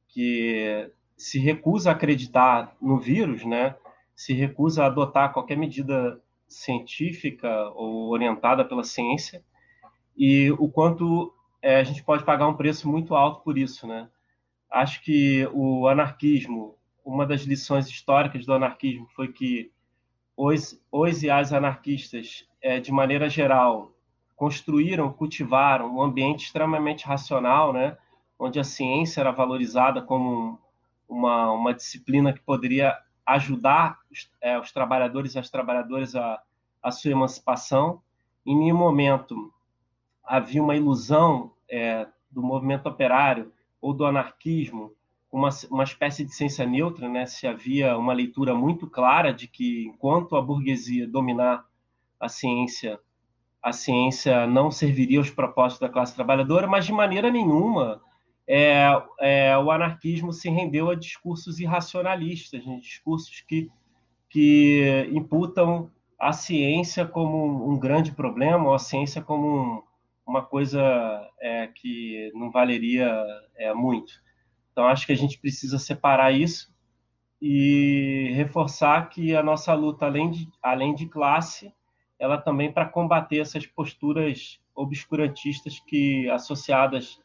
que 0.08 0.90
se 1.16 1.38
recusa 1.38 1.90
a 1.90 1.92
acreditar 1.92 2.76
no 2.80 2.98
vírus, 2.98 3.44
né, 3.44 3.74
se 4.14 4.32
recusa 4.32 4.82
a 4.82 4.86
adotar 4.86 5.32
qualquer 5.32 5.56
medida 5.56 6.20
científica 6.48 7.70
ou 7.74 8.10
orientada 8.10 8.64
pela 8.64 8.84
ciência, 8.84 9.42
e 10.16 10.50
o 10.52 10.68
quanto 10.68 11.32
é, 11.62 11.76
a 11.76 11.84
gente 11.84 12.02
pode 12.02 12.24
pagar 12.24 12.48
um 12.48 12.56
preço 12.56 12.88
muito 12.88 13.14
alto 13.14 13.42
por 13.42 13.56
isso, 13.56 13.86
né? 13.86 14.08
Acho 14.70 15.02
que 15.02 15.48
o 15.52 15.86
anarquismo, 15.88 16.76
uma 17.10 17.26
das 17.26 17.42
lições 17.42 17.88
históricas 17.88 18.46
do 18.46 18.52
anarquismo 18.52 19.08
foi 19.16 19.32
que 19.32 19.72
os, 20.36 20.80
os 20.90 21.22
e 21.22 21.28
as 21.28 21.52
anarquistas, 21.52 22.46
é, 22.62 22.78
de 22.78 22.92
maneira 22.92 23.28
geral, 23.28 23.92
construíram, 24.36 25.12
cultivaram 25.12 25.96
um 25.96 26.00
ambiente 26.00 26.46
extremamente 26.46 27.04
racional, 27.04 27.72
né? 27.72 27.98
Onde 28.38 28.58
a 28.58 28.64
ciência 28.64 29.20
era 29.20 29.32
valorizada 29.32 30.00
como 30.00 30.58
uma, 31.08 31.50
uma 31.52 31.74
disciplina 31.74 32.32
que 32.32 32.40
poderia 32.40 32.96
ajudar 33.26 33.98
os, 34.10 34.30
é, 34.40 34.58
os 34.58 34.72
trabalhadores 34.72 35.34
e 35.34 35.38
as 35.38 35.50
trabalhadoras 35.50 36.14
a, 36.14 36.40
a 36.82 36.90
sua 36.90 37.10
emancipação. 37.10 38.00
Em 38.46 38.56
nenhum 38.56 38.78
momento 38.78 39.52
havia 40.24 40.62
uma 40.62 40.76
ilusão 40.76 41.52
é, 41.68 42.06
do 42.30 42.40
movimento 42.40 42.88
operário 42.88 43.52
ou 43.80 43.92
do 43.92 44.06
anarquismo, 44.06 44.94
uma, 45.30 45.48
uma 45.70 45.84
espécie 45.84 46.24
de 46.24 46.34
ciência 46.34 46.66
neutra, 46.66 47.08
né? 47.08 47.26
se 47.26 47.46
havia 47.46 47.96
uma 47.96 48.12
leitura 48.12 48.54
muito 48.54 48.88
clara 48.88 49.32
de 49.32 49.46
que, 49.46 49.86
enquanto 49.86 50.36
a 50.36 50.42
burguesia 50.42 51.06
dominar 51.06 51.64
a 52.18 52.28
ciência, 52.28 52.98
a 53.62 53.72
ciência 53.72 54.46
não 54.46 54.70
serviria 54.70 55.18
aos 55.18 55.30
propósitos 55.30 55.80
da 55.80 55.88
classe 55.88 56.14
trabalhadora, 56.14 56.66
mas 56.66 56.84
de 56.84 56.92
maneira 56.92 57.30
nenhuma 57.30 58.02
é, 58.48 58.90
é, 59.20 59.56
o 59.58 59.70
anarquismo 59.70 60.32
se 60.32 60.50
rendeu 60.50 60.90
a 60.90 60.96
discursos 60.96 61.60
irracionalistas, 61.60 62.66
né? 62.66 62.78
discursos 62.80 63.40
que, 63.42 63.70
que 64.28 65.08
imputam 65.12 65.90
a 66.18 66.32
ciência 66.32 67.06
como 67.06 67.70
um 67.70 67.78
grande 67.78 68.12
problema, 68.12 68.66
ou 68.68 68.74
a 68.74 68.78
ciência 68.78 69.22
como 69.22 69.46
um, 69.46 69.82
uma 70.26 70.42
coisa 70.42 70.82
é, 71.40 71.68
que 71.68 72.30
não 72.34 72.50
valeria 72.50 73.24
é, 73.56 73.72
muito. 73.72 74.12
Então, 74.80 74.88
acho 74.88 75.04
que 75.04 75.12
a 75.12 75.16
gente 75.16 75.38
precisa 75.38 75.78
separar 75.78 76.32
isso 76.32 76.72
e 77.38 78.32
reforçar 78.34 79.10
que 79.10 79.36
a 79.36 79.42
nossa 79.42 79.74
luta, 79.74 80.06
além 80.06 80.30
de, 80.30 80.48
além 80.62 80.94
de 80.94 81.06
classe, 81.06 81.70
ela 82.18 82.38
também 82.38 82.72
para 82.72 82.88
combater 82.88 83.40
essas 83.40 83.66
posturas 83.66 84.58
obscurantistas 84.74 85.78
que, 85.80 86.30
associadas 86.30 87.20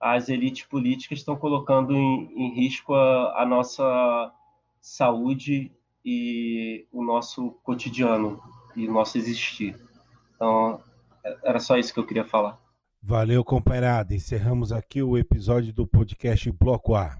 às 0.00 0.30
elites 0.30 0.64
políticas, 0.64 1.18
estão 1.18 1.36
colocando 1.36 1.94
em, 1.94 2.32
em 2.34 2.54
risco 2.54 2.94
a, 2.94 3.42
a 3.42 3.44
nossa 3.44 4.32
saúde 4.80 5.70
e 6.02 6.86
o 6.90 7.04
nosso 7.04 7.50
cotidiano 7.62 8.42
e 8.74 8.88
o 8.88 8.92
nosso 8.92 9.18
existir. 9.18 9.76
Então, 10.34 10.80
era 11.44 11.60
só 11.60 11.76
isso 11.76 11.92
que 11.92 12.00
eu 12.00 12.06
queria 12.06 12.24
falar. 12.24 12.58
Valeu, 13.08 13.44
companheirada. 13.44 14.16
Encerramos 14.16 14.72
aqui 14.72 15.00
o 15.00 15.16
episódio 15.16 15.72
do 15.72 15.86
podcast 15.86 16.50
Bloco 16.50 16.96
A. 16.96 17.16